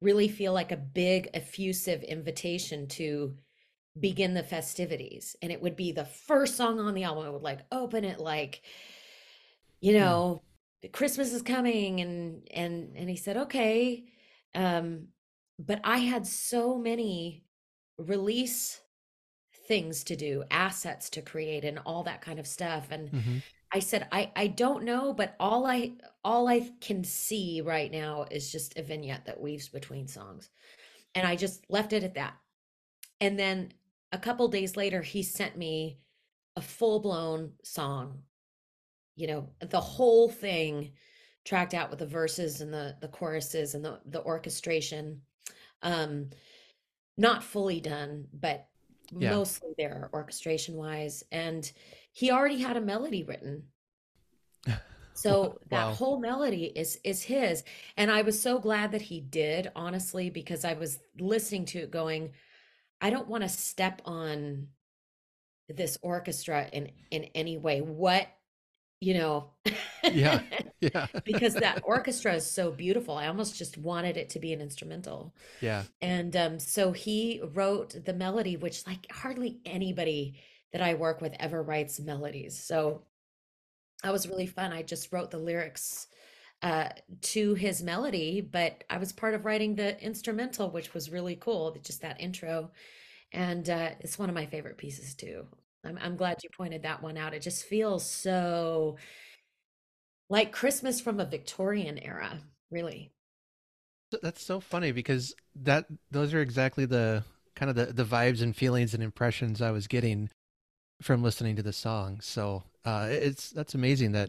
really 0.00 0.28
feel 0.28 0.52
like 0.52 0.72
a 0.72 0.76
big 0.76 1.28
effusive 1.34 2.02
invitation 2.02 2.86
to 2.88 3.36
begin 3.98 4.34
the 4.34 4.42
festivities 4.42 5.36
and 5.42 5.52
it 5.52 5.60
would 5.60 5.76
be 5.76 5.92
the 5.92 6.04
first 6.04 6.56
song 6.56 6.80
on 6.80 6.94
the 6.94 7.04
album 7.04 7.26
it 7.26 7.32
would 7.32 7.42
like 7.42 7.60
open 7.70 8.04
it 8.04 8.18
like 8.18 8.62
you 9.80 9.92
know 9.92 10.42
christmas 10.92 11.32
is 11.32 11.42
coming 11.42 12.00
and 12.00 12.48
and 12.52 12.92
and 12.96 13.10
he 13.10 13.16
said 13.16 13.36
okay 13.36 14.04
um 14.54 15.08
but 15.58 15.78
i 15.84 15.98
had 15.98 16.26
so 16.26 16.78
many 16.78 17.44
release 17.98 18.80
things 19.68 20.04
to 20.04 20.16
do 20.16 20.42
assets 20.50 21.10
to 21.10 21.20
create 21.20 21.64
and 21.64 21.78
all 21.84 22.02
that 22.02 22.22
kind 22.22 22.38
of 22.38 22.46
stuff 22.46 22.86
and 22.90 23.10
mm-hmm. 23.10 23.36
i 23.72 23.78
said 23.78 24.08
i 24.10 24.30
i 24.36 24.46
don't 24.46 24.84
know 24.84 25.12
but 25.12 25.36
all 25.38 25.66
i 25.66 25.92
all 26.24 26.48
i 26.48 26.66
can 26.80 27.04
see 27.04 27.60
right 27.60 27.92
now 27.92 28.24
is 28.30 28.50
just 28.50 28.78
a 28.78 28.82
vignette 28.82 29.26
that 29.26 29.40
weaves 29.40 29.68
between 29.68 30.08
songs 30.08 30.48
and 31.14 31.26
i 31.26 31.36
just 31.36 31.64
left 31.68 31.92
it 31.92 32.02
at 32.02 32.14
that. 32.14 32.34
And 33.20 33.38
then 33.38 33.72
a 34.12 34.18
couple 34.18 34.46
days 34.48 34.76
later 34.76 35.02
he 35.02 35.22
sent 35.22 35.56
me 35.56 35.98
a 36.56 36.60
full-blown 36.60 37.52
song 37.64 38.22
you 39.16 39.26
know 39.26 39.48
the 39.60 39.80
whole 39.80 40.28
thing 40.28 40.92
tracked 41.44 41.74
out 41.74 41.90
with 41.90 41.98
the 41.98 42.06
verses 42.06 42.60
and 42.60 42.72
the 42.72 42.94
the 43.00 43.08
choruses 43.08 43.74
and 43.74 43.84
the 43.84 43.98
the 44.06 44.22
orchestration 44.22 45.20
um 45.82 46.28
not 47.16 47.42
fully 47.42 47.80
done 47.80 48.26
but 48.32 48.68
yeah. 49.10 49.30
mostly 49.30 49.70
there 49.76 50.08
orchestration 50.12 50.76
wise 50.76 51.24
and 51.32 51.72
he 52.12 52.30
already 52.30 52.58
had 52.58 52.76
a 52.76 52.80
melody 52.80 53.24
written 53.24 53.64
so 55.14 55.58
that 55.70 55.86
wow. 55.86 55.92
whole 55.92 56.20
melody 56.20 56.64
is 56.64 56.98
is 57.04 57.22
his 57.22 57.64
and 57.96 58.10
i 58.10 58.22
was 58.22 58.40
so 58.40 58.58
glad 58.58 58.92
that 58.92 59.02
he 59.02 59.20
did 59.20 59.70
honestly 59.74 60.30
because 60.30 60.64
i 60.64 60.72
was 60.72 60.98
listening 61.18 61.64
to 61.64 61.80
it 61.80 61.90
going 61.90 62.30
I 63.02 63.10
don't 63.10 63.28
want 63.28 63.42
to 63.42 63.48
step 63.48 64.00
on 64.06 64.68
this 65.68 65.98
orchestra 66.02 66.68
in 66.72 66.90
in 67.10 67.24
any 67.34 67.58
way. 67.58 67.80
What 67.80 68.28
you 69.00 69.14
know 69.14 69.50
yeah 70.04 70.42
yeah. 70.80 71.06
because 71.24 71.54
that 71.54 71.82
orchestra 71.84 72.34
is 72.34 72.48
so 72.48 72.70
beautiful. 72.70 73.16
I 73.16 73.26
almost 73.26 73.58
just 73.58 73.76
wanted 73.76 74.16
it 74.16 74.30
to 74.30 74.38
be 74.38 74.52
an 74.52 74.60
instrumental. 74.60 75.34
Yeah. 75.60 75.82
And 76.00 76.34
um 76.36 76.58
so 76.60 76.92
he 76.92 77.42
wrote 77.52 78.04
the 78.04 78.14
melody 78.14 78.56
which 78.56 78.86
like 78.86 79.10
hardly 79.10 79.60
anybody 79.66 80.40
that 80.72 80.80
i 80.80 80.94
work 80.94 81.20
with 81.20 81.34
ever 81.40 81.62
writes 81.62 81.98
melodies. 81.98 82.58
So 82.58 83.02
that 84.04 84.12
was 84.12 84.28
really 84.28 84.46
fun. 84.46 84.72
I 84.72 84.82
just 84.82 85.12
wrote 85.12 85.30
the 85.30 85.38
lyrics 85.38 86.06
uh 86.62 86.88
to 87.20 87.54
his 87.54 87.82
melody 87.82 88.40
but 88.40 88.84
i 88.88 88.96
was 88.96 89.12
part 89.12 89.34
of 89.34 89.44
writing 89.44 89.74
the 89.74 90.00
instrumental 90.02 90.70
which 90.70 90.94
was 90.94 91.10
really 91.10 91.36
cool 91.36 91.76
just 91.82 92.02
that 92.02 92.20
intro 92.20 92.70
and 93.32 93.68
uh, 93.68 93.90
it's 94.00 94.18
one 94.18 94.28
of 94.28 94.34
my 94.34 94.46
favorite 94.46 94.78
pieces 94.78 95.14
too. 95.14 95.46
I'm, 95.84 95.98
I'm 96.00 96.16
glad 96.16 96.38
you 96.42 96.50
pointed 96.56 96.82
that 96.82 97.02
one 97.02 97.16
out. 97.16 97.34
It 97.34 97.42
just 97.42 97.64
feels 97.64 98.08
so 98.08 98.96
like 100.28 100.52
Christmas 100.52 101.00
from 101.00 101.18
a 101.18 101.24
Victorian 101.24 101.98
era, 101.98 102.40
really. 102.70 103.10
That's 104.22 104.44
so 104.44 104.60
funny 104.60 104.92
because 104.92 105.34
that 105.56 105.86
those 106.10 106.34
are 106.34 106.40
exactly 106.40 106.84
the 106.84 107.24
kind 107.56 107.70
of 107.70 107.76
the, 107.76 107.86
the 107.86 108.04
vibes 108.04 108.42
and 108.42 108.54
feelings 108.54 108.92
and 108.92 109.02
impressions 109.02 109.62
I 109.62 109.70
was 109.70 109.86
getting 109.86 110.28
from 111.00 111.22
listening 111.22 111.56
to 111.56 111.62
the 111.62 111.72
song. 111.72 112.20
So 112.20 112.64
uh, 112.84 113.08
it's 113.10 113.50
that's 113.50 113.74
amazing 113.74 114.12
that 114.12 114.28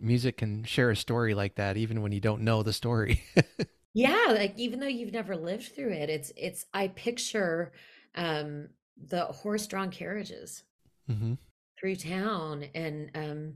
music 0.00 0.38
can 0.38 0.64
share 0.64 0.90
a 0.90 0.96
story 0.96 1.34
like 1.34 1.56
that, 1.56 1.76
even 1.76 2.02
when 2.02 2.12
you 2.12 2.20
don't 2.20 2.42
know 2.42 2.62
the 2.62 2.72
story. 2.72 3.22
yeah, 3.94 4.26
like 4.28 4.54
even 4.56 4.80
though 4.80 4.86
you've 4.86 5.12
never 5.12 5.36
lived 5.36 5.74
through 5.74 5.92
it, 5.92 6.10
it's 6.10 6.32
it's 6.36 6.66
I 6.74 6.88
picture 6.88 7.72
um, 8.14 8.68
the 8.96 9.24
horse-drawn 9.24 9.90
carriages 9.90 10.62
mm-hmm. 11.10 11.34
through 11.78 11.96
town, 11.96 12.64
and 12.74 13.10
um, 13.14 13.54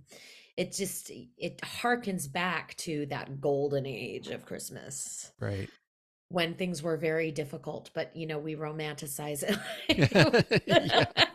it 0.56 0.72
just 0.72 1.10
it 1.36 1.60
harkens 1.60 2.30
back 2.30 2.76
to 2.78 3.06
that 3.06 3.40
golden 3.40 3.86
age 3.86 4.28
of 4.28 4.46
Christmas, 4.46 5.32
right? 5.40 5.68
When 6.30 6.54
things 6.54 6.82
were 6.82 6.96
very 6.96 7.30
difficult, 7.30 7.90
but 7.94 8.14
you 8.16 8.26
know 8.26 8.38
we 8.38 8.56
romanticize 8.56 9.42
it. 9.88 10.62
yeah. 10.66 11.24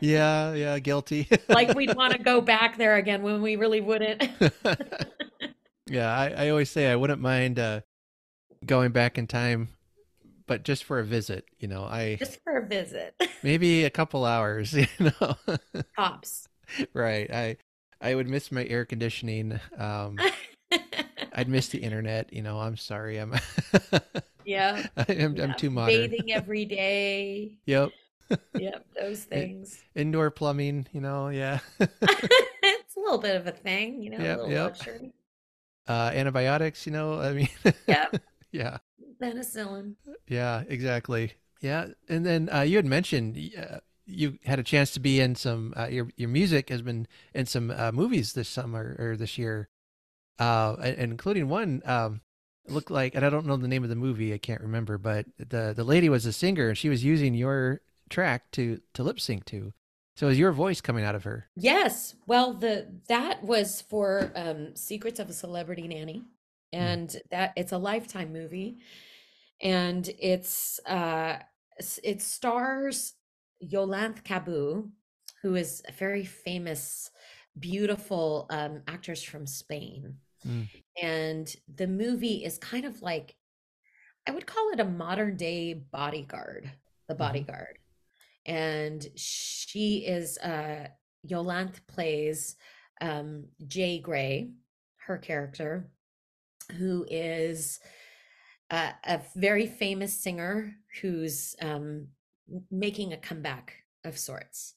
yeah, 0.00 0.52
yeah, 0.54 0.78
guilty. 0.78 1.28
like 1.48 1.74
we'd 1.74 1.94
want 1.94 2.12
to 2.12 2.18
go 2.18 2.40
back 2.40 2.78
there 2.78 2.96
again 2.96 3.22
when 3.22 3.42
we 3.42 3.56
really 3.56 3.80
wouldn't. 3.80 4.22
yeah, 5.86 6.16
I, 6.16 6.46
I 6.46 6.48
always 6.50 6.70
say 6.70 6.90
I 6.90 6.96
wouldn't 6.96 7.20
mind 7.20 7.58
uh, 7.58 7.80
going 8.66 8.92
back 8.92 9.18
in 9.18 9.26
time 9.26 9.68
but 10.48 10.64
just 10.64 10.82
for 10.82 10.98
a 10.98 11.04
visit, 11.04 11.44
you 11.60 11.68
know, 11.68 11.84
I 11.84 12.16
just 12.16 12.42
for 12.42 12.56
a 12.56 12.66
visit. 12.66 13.14
maybe 13.44 13.84
a 13.84 13.90
couple 13.90 14.24
hours, 14.24 14.72
you 14.72 14.86
know. 14.98 15.36
Tops. 15.96 16.48
right. 16.92 17.30
I 17.30 17.56
I 18.00 18.16
would 18.16 18.28
miss 18.28 18.50
my 18.50 18.64
air 18.64 18.84
conditioning. 18.84 19.60
Um 19.76 20.18
I'd 21.32 21.48
miss 21.48 21.68
the 21.68 21.78
internet, 21.78 22.32
you 22.32 22.42
know. 22.42 22.58
I'm 22.58 22.76
sorry. 22.76 23.18
I'm 23.18 23.34
Yeah. 24.44 24.86
I'm, 24.96 25.36
yeah. 25.36 25.44
I'm 25.44 25.54
too 25.54 25.70
modern. 25.70 26.10
Bathing 26.10 26.32
every 26.32 26.64
day. 26.64 27.58
Yep. 27.66 27.90
Yep, 28.58 28.86
those 28.98 29.24
things. 29.24 29.82
Indoor 29.94 30.30
plumbing, 30.30 30.86
you 30.92 31.00
know, 31.00 31.28
yeah. 31.28 31.60
it's 31.80 32.96
a 32.96 33.00
little 33.00 33.18
bit 33.18 33.36
of 33.36 33.46
a 33.46 33.52
thing, 33.52 34.02
you 34.02 34.10
know, 34.10 34.18
yep, 34.18 34.38
a 34.38 34.40
little 34.40 34.50
yep. 34.52 34.64
luxury. 34.70 35.12
Uh 35.86 36.10
antibiotics, 36.14 36.86
you 36.86 36.92
know, 36.92 37.20
I 37.20 37.32
mean 37.32 37.48
Yeah. 37.86 38.06
yeah 38.52 38.78
penicillin. 39.20 39.94
Yeah, 40.26 40.64
exactly. 40.68 41.34
Yeah, 41.60 41.88
and 42.08 42.24
then 42.24 42.48
uh, 42.52 42.60
you 42.60 42.76
had 42.76 42.86
mentioned 42.86 43.52
uh, 43.58 43.78
you 44.06 44.38
had 44.44 44.58
a 44.58 44.62
chance 44.64 44.92
to 44.92 45.00
be 45.00 45.20
in 45.20 45.34
some. 45.34 45.74
Uh, 45.76 45.86
your 45.86 46.08
your 46.16 46.28
music 46.28 46.68
has 46.68 46.82
been 46.82 47.06
in 47.34 47.46
some 47.46 47.70
uh, 47.70 47.92
movies 47.92 48.32
this 48.32 48.48
summer 48.48 48.96
or 48.98 49.16
this 49.16 49.38
year, 49.38 49.68
uh, 50.38 50.76
including 50.96 51.48
one. 51.48 51.82
Um, 51.84 52.20
looked 52.68 52.90
like, 52.90 53.14
and 53.14 53.24
I 53.24 53.30
don't 53.30 53.46
know 53.46 53.56
the 53.56 53.68
name 53.68 53.82
of 53.82 53.90
the 53.90 53.96
movie. 53.96 54.32
I 54.32 54.38
can't 54.38 54.60
remember, 54.60 54.98
but 54.98 55.26
the 55.36 55.72
the 55.74 55.84
lady 55.84 56.08
was 56.08 56.26
a 56.26 56.32
singer, 56.32 56.68
and 56.68 56.78
she 56.78 56.88
was 56.88 57.04
using 57.04 57.34
your 57.34 57.80
track 58.08 58.50
to 58.52 58.80
to 58.94 59.02
lip 59.02 59.20
sync 59.20 59.44
to. 59.46 59.72
So 60.16 60.28
is 60.28 60.38
your 60.38 60.52
voice 60.52 60.80
coming 60.80 61.04
out 61.04 61.14
of 61.14 61.24
her? 61.24 61.48
Yes. 61.54 62.16
Well, 62.26 62.54
the 62.54 62.88
that 63.08 63.44
was 63.44 63.82
for 63.82 64.32
um, 64.34 64.74
Secrets 64.74 65.20
of 65.20 65.30
a 65.30 65.32
Celebrity 65.32 65.86
Nanny, 65.86 66.24
hmm. 66.72 66.78
and 66.78 67.08
mm. 67.08 67.20
that 67.30 67.52
it's 67.56 67.72
a 67.72 67.78
lifetime 67.78 68.32
movie 68.32 68.78
and 69.60 70.08
it's 70.18 70.80
uh 70.86 71.38
it 72.02 72.20
stars 72.20 73.14
Yolanthe 73.62 74.24
Cabau, 74.24 74.88
who 75.42 75.54
is 75.54 75.82
a 75.88 75.92
very 75.92 76.24
famous, 76.24 77.10
beautiful 77.58 78.46
um, 78.50 78.82
actress 78.86 79.22
from 79.22 79.46
Spain. 79.46 80.16
Mm. 80.46 80.68
And 81.00 81.56
the 81.72 81.86
movie 81.86 82.44
is 82.44 82.58
kind 82.58 82.84
of 82.84 83.02
like, 83.02 83.36
I 84.26 84.32
would 84.32 84.46
call 84.46 84.70
it 84.70 84.80
a 84.80 84.84
modern 84.84 85.36
day 85.36 85.74
bodyguard, 85.74 86.70
the 87.08 87.14
mm-hmm. 87.14 87.18
bodyguard. 87.18 87.78
Mm-hmm. 87.78 87.87
And 88.48 89.06
she 89.14 89.98
is, 90.06 90.38
uh, 90.38 90.88
Yolanthe 91.24 91.86
plays 91.86 92.56
um, 93.00 93.44
Jay 93.66 94.00
Gray, 94.00 94.50
her 95.06 95.18
character, 95.18 95.90
who 96.78 97.06
is 97.08 97.78
uh, 98.70 98.90
a 99.04 99.20
very 99.36 99.66
famous 99.66 100.12
singer 100.12 100.74
who's 101.00 101.54
um, 101.62 102.08
making 102.70 103.12
a 103.12 103.18
comeback 103.18 103.74
of 104.04 104.18
sorts. 104.18 104.74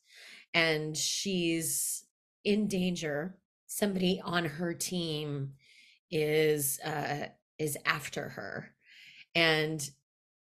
And 0.54 0.96
she's 0.96 2.06
in 2.44 2.68
danger. 2.68 3.38
Somebody 3.68 4.22
on 4.24 4.46
her 4.46 4.74
team 4.74 5.54
is 6.10 6.80
uh, 6.82 7.28
is 7.58 7.78
after 7.86 8.30
her, 8.30 8.74
and 9.34 9.90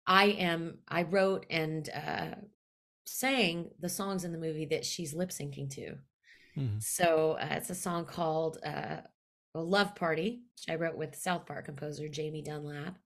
I 0.07 0.25
am 0.27 0.79
I 0.89 1.03
wrote 1.03 1.45
and 1.51 1.89
uh, 1.95 2.37
sang 3.13 3.69
the 3.79 3.89
songs 3.89 4.25
in 4.25 4.33
the 4.33 4.39
movie 4.39 4.65
that 4.67 4.87
she's 4.87 5.13
lip 5.13 5.29
syncing 5.29 5.69
to. 5.69 5.97
Mm-hmm. 6.57 6.79
So 6.81 7.37
uh, 7.41 7.49
it's 7.53 7.71
a 7.71 7.75
song 7.75 8.07
called 8.07 8.59
uh, 8.65 9.03
"Love 9.55 9.95
Party," 9.95 10.43
which 10.55 10.73
I 10.73 10.79
wrote 10.79 10.97
with 10.97 11.15
South 11.15 11.47
Park 11.47 11.67
composer 11.67 12.09
Jamie 12.09 12.43
Dunlap, 12.43 12.99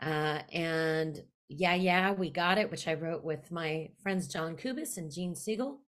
uh, 0.00 0.40
and 0.52 1.22
"Yeah 1.48 1.74
Yeah 1.74 2.12
We 2.12 2.30
Got 2.30 2.58
It," 2.58 2.70
which 2.70 2.88
I 2.88 2.94
wrote 2.94 3.22
with 3.22 3.50
my 3.50 3.90
friends 4.02 4.28
John 4.28 4.56
Kubis 4.56 4.96
and 4.96 5.12
Gene 5.12 5.34
Siegel. 5.34 5.80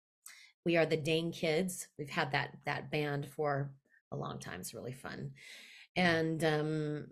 We 0.65 0.77
are 0.77 0.85
the 0.85 0.97
Dane 0.97 1.31
Kids. 1.31 1.87
We've 1.97 2.09
had 2.09 2.31
that 2.33 2.57
that 2.65 2.91
band 2.91 3.27
for 3.27 3.71
a 4.11 4.17
long 4.17 4.39
time. 4.39 4.59
It's 4.59 4.73
really 4.73 4.93
fun, 4.93 5.31
and 5.95 6.43
um, 6.43 7.07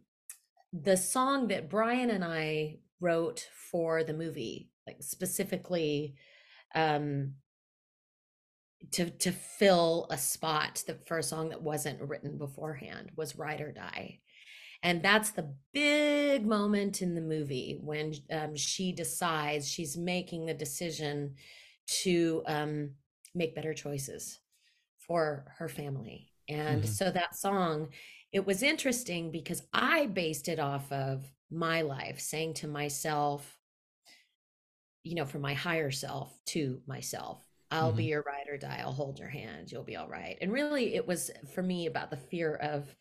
the 0.73 0.97
song 0.97 1.47
that 1.47 1.69
Brian 1.69 2.09
and 2.09 2.23
I 2.23 2.79
wrote 2.99 3.47
for 3.71 4.03
the 4.03 4.13
movie, 4.13 4.69
like 4.87 4.97
specifically 5.01 6.15
um 6.75 7.33
to 8.91 9.09
to 9.09 9.31
fill 9.31 10.07
a 10.09 10.17
spot 10.17 10.83
the 10.87 10.95
first 11.05 11.29
song 11.29 11.49
that 11.49 11.61
wasn't 11.61 12.01
written 12.01 12.37
beforehand 12.37 13.11
was 13.15 13.37
ride 13.37 13.61
or 13.61 13.71
die 13.71 14.19
and 14.81 15.01
that's 15.01 15.31
the 15.31 15.53
big 15.73 16.45
moment 16.45 17.01
in 17.01 17.15
the 17.15 17.21
movie 17.21 17.79
when 17.81 18.13
um, 18.31 18.53
she 18.53 18.91
decides 18.91 19.69
she's 19.69 19.95
making 19.95 20.45
the 20.45 20.53
decision 20.53 21.35
to 21.87 22.43
um, 22.47 22.91
make 23.33 23.55
better 23.55 23.73
choices 23.73 24.39
for 24.99 25.45
her 25.57 25.69
family 25.69 26.29
and 26.49 26.83
mm-hmm. 26.83 26.91
so 26.91 27.09
that 27.09 27.35
song 27.35 27.87
it 28.31 28.45
was 28.45 28.63
interesting 28.63 29.31
because 29.31 29.63
i 29.73 30.05
based 30.07 30.47
it 30.47 30.59
off 30.59 30.91
of 30.91 31.25
my 31.49 31.81
life 31.81 32.19
saying 32.19 32.53
to 32.53 32.67
myself 32.67 33.57
you 35.03 35.15
know 35.15 35.25
from 35.25 35.41
my 35.41 35.53
higher 35.53 35.91
self 35.91 36.37
to 36.45 36.81
myself 36.87 37.45
I'll 37.73 37.87
mm-hmm. 37.87 37.97
be 37.97 38.03
your 38.05 38.21
ride 38.21 38.49
or 38.49 38.57
die. 38.57 38.81
I'll 38.83 38.93
hold 38.93 39.17
your 39.17 39.29
hand. 39.29 39.71
You'll 39.71 39.83
be 39.83 39.95
all 39.95 40.07
right. 40.07 40.37
And 40.41 40.51
really, 40.51 40.93
it 40.93 41.07
was 41.07 41.31
for 41.55 41.63
me 41.63 41.87
about 41.87 42.11
the 42.11 42.17
fear 42.17 42.55
of 42.55 42.95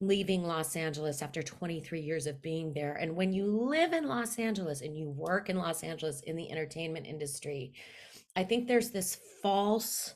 leaving 0.00 0.42
Los 0.42 0.74
Angeles 0.74 1.22
after 1.22 1.42
23 1.42 2.00
years 2.00 2.26
of 2.26 2.42
being 2.42 2.72
there. 2.72 2.94
And 2.94 3.14
when 3.14 3.32
you 3.32 3.46
live 3.46 3.92
in 3.92 4.08
Los 4.08 4.38
Angeles 4.38 4.80
and 4.80 4.96
you 4.96 5.08
work 5.08 5.48
in 5.48 5.56
Los 5.56 5.84
Angeles 5.84 6.20
in 6.22 6.34
the 6.34 6.50
entertainment 6.50 7.06
industry, 7.06 7.74
I 8.34 8.42
think 8.42 8.66
there's 8.66 8.90
this 8.90 9.18
false 9.40 10.14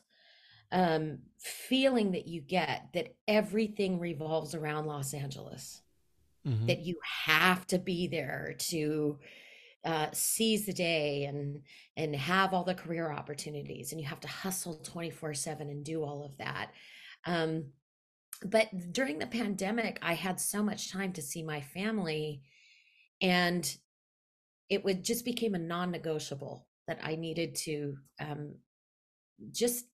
um, 0.73 1.19
feeling 1.39 2.13
that 2.13 2.27
you 2.27 2.41
get 2.41 2.89
that 2.95 3.15
everything 3.29 4.01
revolves 4.01 4.55
around 4.55 4.87
Los 4.87 5.15
Angeles, 5.15 5.83
mm-hmm. 6.47 6.67
that 6.67 6.81
you 6.81 6.97
have 7.27 7.67
to 7.69 7.79
be 7.79 8.09
there 8.09 8.57
to 8.59 9.19
uh, 9.85 10.07
seize 10.13 10.67
the 10.67 10.73
day 10.73 11.25
and 11.25 11.61
and 11.97 12.15
have 12.15 12.55
all 12.55 12.65
the 12.65 12.75
career 12.75 13.11
opportunities 13.11 13.93
and 13.93 14.01
you 14.01 14.07
have 14.07 14.21
to 14.21 14.29
hustle 14.29 14.75
24 14.77 15.35
7 15.35 15.69
and 15.69 15.85
do 15.85 16.05
all 16.05 16.25
of 16.25 16.37
that. 16.39 16.71
Um, 17.27 17.67
but 18.45 18.69
during 18.93 19.21
the 19.21 19.27
pandemic 19.27 20.01
i 20.03 20.15
had 20.15 20.41
so 20.41 20.65
much 20.65 20.91
time 20.91 21.13
to 21.13 21.23
see 21.23 21.45
my 21.45 21.61
family 21.61 22.43
and 23.21 23.77
it 24.69 24.85
would 24.85 25.05
just 25.05 25.25
became 25.25 25.55
a 25.55 25.59
non-negotiable 25.61 26.67
that 26.89 26.99
i 27.05 27.15
needed 27.15 27.55
to 27.55 27.97
um, 28.21 28.55
just 29.53 29.85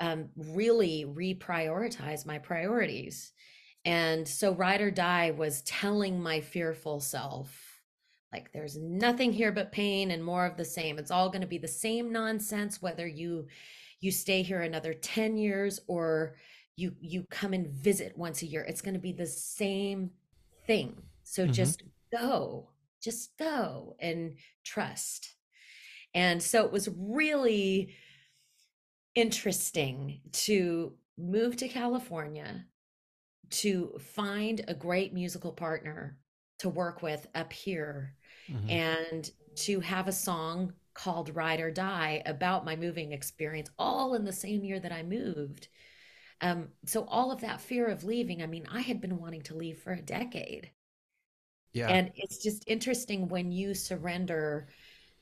um, 0.00 0.28
really 0.36 1.04
reprioritize 1.06 2.26
my 2.26 2.38
priorities. 2.38 3.32
And 3.84 4.26
so 4.26 4.54
ride 4.54 4.80
or 4.80 4.90
die 4.90 5.30
was 5.32 5.62
telling 5.62 6.22
my 6.22 6.40
fearful 6.40 7.00
self 7.00 7.73
like 8.34 8.52
there's 8.52 8.76
nothing 8.76 9.32
here 9.32 9.52
but 9.52 9.70
pain 9.70 10.10
and 10.10 10.24
more 10.24 10.44
of 10.44 10.56
the 10.56 10.64
same. 10.64 10.98
It's 10.98 11.12
all 11.12 11.28
going 11.28 11.42
to 11.42 11.46
be 11.46 11.58
the 11.58 11.68
same 11.68 12.10
nonsense 12.10 12.82
whether 12.82 13.06
you 13.06 13.46
you 14.00 14.10
stay 14.10 14.42
here 14.42 14.62
another 14.62 14.92
10 14.92 15.36
years 15.38 15.80
or 15.86 16.34
you 16.74 16.96
you 17.00 17.24
come 17.30 17.52
and 17.52 17.68
visit 17.68 18.18
once 18.18 18.42
a 18.42 18.46
year. 18.46 18.62
It's 18.62 18.82
going 18.82 18.94
to 18.94 19.00
be 19.00 19.12
the 19.12 19.26
same 19.26 20.10
thing. 20.66 21.00
So 21.22 21.44
mm-hmm. 21.44 21.52
just 21.52 21.84
go 22.10 22.70
just 23.00 23.38
go 23.38 23.94
and 24.00 24.34
trust. 24.64 25.36
And 26.12 26.42
so 26.42 26.64
it 26.64 26.72
was 26.72 26.88
really 26.96 27.94
interesting 29.14 30.20
to 30.32 30.94
move 31.16 31.56
to 31.56 31.68
california 31.68 32.64
to 33.48 33.96
find 34.00 34.64
a 34.66 34.74
great 34.74 35.14
musical 35.14 35.52
partner 35.52 36.18
to 36.58 36.68
work 36.68 37.02
with 37.02 37.26
up 37.36 37.52
here 37.52 38.16
mm-hmm. 38.50 38.70
and 38.70 39.30
to 39.56 39.80
have 39.80 40.08
a 40.08 40.12
song 40.12 40.72
called 40.94 41.34
Ride 41.34 41.60
or 41.60 41.70
Die 41.70 42.22
about 42.24 42.64
my 42.64 42.76
moving 42.76 43.12
experience, 43.12 43.68
all 43.78 44.14
in 44.14 44.24
the 44.24 44.32
same 44.32 44.64
year 44.64 44.78
that 44.80 44.92
I 44.92 45.02
moved. 45.02 45.68
Um, 46.40 46.68
so 46.86 47.04
all 47.08 47.32
of 47.32 47.40
that 47.40 47.60
fear 47.60 47.86
of 47.86 48.04
leaving, 48.04 48.42
I 48.42 48.46
mean, 48.46 48.66
I 48.70 48.80
had 48.80 49.00
been 49.00 49.18
wanting 49.18 49.42
to 49.42 49.56
leave 49.56 49.78
for 49.78 49.92
a 49.92 50.02
decade. 50.02 50.70
Yeah. 51.72 51.88
And 51.88 52.12
it's 52.14 52.42
just 52.42 52.64
interesting 52.66 53.28
when 53.28 53.50
you 53.50 53.74
surrender, 53.74 54.68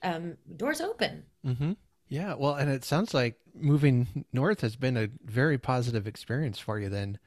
um, 0.03 0.37
doors 0.57 0.81
open. 0.81 1.23
Mm-hmm. 1.47 1.73
Yeah. 2.09 2.35
Well, 2.35 2.55
and 2.55 2.71
it 2.71 2.85
sounds 2.85 3.15
like 3.15 3.39
moving 3.55 4.25
north 4.33 4.61
has 4.61 4.77
been 4.77 4.97
a 4.97 5.09
very 5.25 5.59
positive 5.59 6.07
experience 6.07 6.59
for 6.59 6.79
you 6.79 6.89
then. 6.89 7.19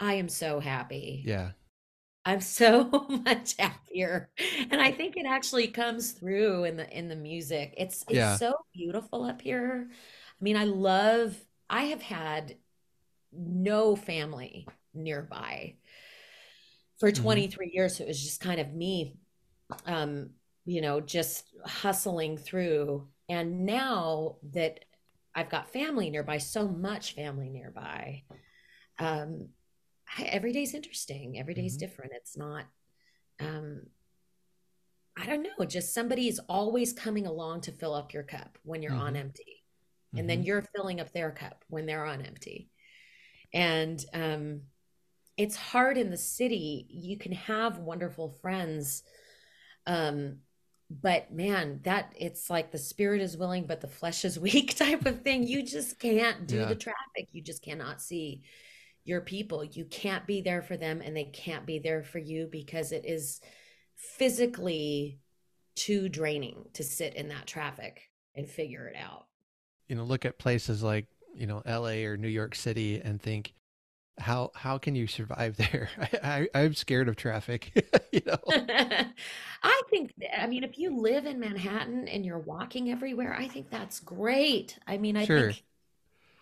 I 0.00 0.14
am 0.14 0.28
so 0.28 0.60
happy. 0.60 1.22
Yeah. 1.26 1.50
I'm 2.24 2.40
so 2.40 3.06
much 3.24 3.54
happier. 3.58 4.30
And 4.70 4.80
I 4.80 4.92
think 4.92 5.16
it 5.16 5.26
actually 5.26 5.68
comes 5.68 6.12
through 6.12 6.64
in 6.64 6.76
the 6.76 6.88
in 6.96 7.08
the 7.08 7.16
music. 7.16 7.74
It's 7.76 8.02
it's 8.08 8.16
yeah. 8.16 8.36
so 8.36 8.54
beautiful 8.72 9.24
up 9.24 9.42
here. 9.42 9.88
I 9.90 10.44
mean, 10.44 10.56
I 10.56 10.64
love 10.64 11.36
I 11.68 11.84
have 11.84 12.02
had 12.02 12.56
no 13.32 13.96
family 13.96 14.66
nearby 14.94 15.74
for 16.98 17.10
mm-hmm. 17.10 17.22
23 17.22 17.66
mm-hmm. 17.66 17.74
years. 17.74 17.96
So 17.96 18.04
it 18.04 18.08
was 18.08 18.22
just 18.22 18.40
kind 18.40 18.60
of 18.60 18.72
me 18.72 19.16
um, 19.86 20.30
you 20.64 20.80
know, 20.80 21.00
just 21.00 21.44
hustling 21.64 22.38
through. 22.38 23.06
And 23.28 23.66
now 23.66 24.36
that 24.52 24.84
I've 25.34 25.50
got 25.50 25.72
family 25.72 26.10
nearby, 26.10 26.38
so 26.38 26.68
much 26.68 27.14
family 27.14 27.48
nearby, 27.48 28.22
um, 28.98 29.48
every 30.18 30.52
day's 30.52 30.74
interesting. 30.74 31.38
Every 31.38 31.54
day's 31.54 31.76
mm-hmm. 31.76 31.86
different. 31.86 32.12
It's 32.14 32.36
not, 32.36 32.64
um, 33.40 33.82
I 35.16 35.26
don't 35.26 35.42
know, 35.42 35.64
just 35.64 35.94
somebody 35.94 36.28
is 36.28 36.40
always 36.48 36.92
coming 36.92 37.26
along 37.26 37.62
to 37.62 37.72
fill 37.72 37.94
up 37.94 38.12
your 38.12 38.22
cup 38.22 38.58
when 38.62 38.82
you're 38.82 38.92
mm-hmm. 38.92 39.00
on 39.00 39.16
empty. 39.16 39.62
And 40.12 40.20
mm-hmm. 40.20 40.26
then 40.28 40.42
you're 40.44 40.68
filling 40.74 41.00
up 41.00 41.12
their 41.12 41.30
cup 41.30 41.64
when 41.68 41.86
they're 41.86 42.04
on 42.04 42.22
empty. 42.22 42.70
And 43.52 44.04
um, 44.12 44.62
it's 45.36 45.56
hard 45.56 45.98
in 45.98 46.10
the 46.10 46.16
city. 46.16 46.86
You 46.88 47.16
can 47.16 47.32
have 47.32 47.78
wonderful 47.78 48.28
friends. 48.28 49.02
Um, 49.86 50.38
but 50.90 51.32
man, 51.32 51.80
that 51.84 52.14
it's 52.18 52.50
like 52.50 52.70
the 52.70 52.78
spirit 52.78 53.20
is 53.20 53.36
willing, 53.36 53.66
but 53.66 53.80
the 53.80 53.88
flesh 53.88 54.24
is 54.24 54.38
weak 54.38 54.76
type 54.76 55.06
of 55.06 55.22
thing. 55.22 55.46
You 55.46 55.62
just 55.62 55.98
can't 55.98 56.46
do 56.46 56.58
yeah. 56.58 56.66
the 56.66 56.74
traffic. 56.74 57.28
You 57.32 57.42
just 57.42 57.62
cannot 57.62 58.00
see 58.00 58.42
your 59.04 59.20
people. 59.20 59.64
You 59.64 59.84
can't 59.84 60.26
be 60.26 60.40
there 60.40 60.62
for 60.62 60.76
them 60.76 61.00
and 61.02 61.16
they 61.16 61.24
can't 61.24 61.66
be 61.66 61.78
there 61.78 62.02
for 62.02 62.18
you 62.18 62.48
because 62.50 62.92
it 62.92 63.04
is 63.04 63.40
physically 63.96 65.20
too 65.76 66.08
draining 66.08 66.64
to 66.74 66.82
sit 66.82 67.14
in 67.14 67.28
that 67.28 67.46
traffic 67.46 68.10
and 68.34 68.48
figure 68.48 68.86
it 68.86 68.96
out. 68.96 69.26
You 69.88 69.96
know, 69.96 70.04
look 70.04 70.24
at 70.24 70.38
places 70.38 70.82
like, 70.82 71.06
you 71.34 71.46
know, 71.46 71.62
LA 71.66 72.06
or 72.06 72.16
New 72.16 72.28
York 72.28 72.54
City 72.54 73.00
and 73.00 73.20
think, 73.20 73.54
how 74.18 74.52
how 74.54 74.78
can 74.78 74.94
you 74.94 75.06
survive 75.06 75.56
there? 75.58 75.90
I, 76.22 76.48
I 76.54 76.60
am 76.60 76.74
scared 76.74 77.08
of 77.08 77.16
traffic. 77.16 77.72
you 78.12 78.22
know, 78.26 78.38
I 79.62 79.82
think 79.90 80.12
I 80.36 80.46
mean 80.46 80.64
if 80.64 80.78
you 80.78 80.96
live 80.96 81.26
in 81.26 81.40
Manhattan 81.40 82.08
and 82.08 82.24
you're 82.24 82.38
walking 82.38 82.90
everywhere, 82.90 83.34
I 83.34 83.48
think 83.48 83.70
that's 83.70 84.00
great. 84.00 84.78
I 84.86 84.98
mean, 84.98 85.16
I 85.16 85.26
sure. 85.26 85.52
think 85.52 85.64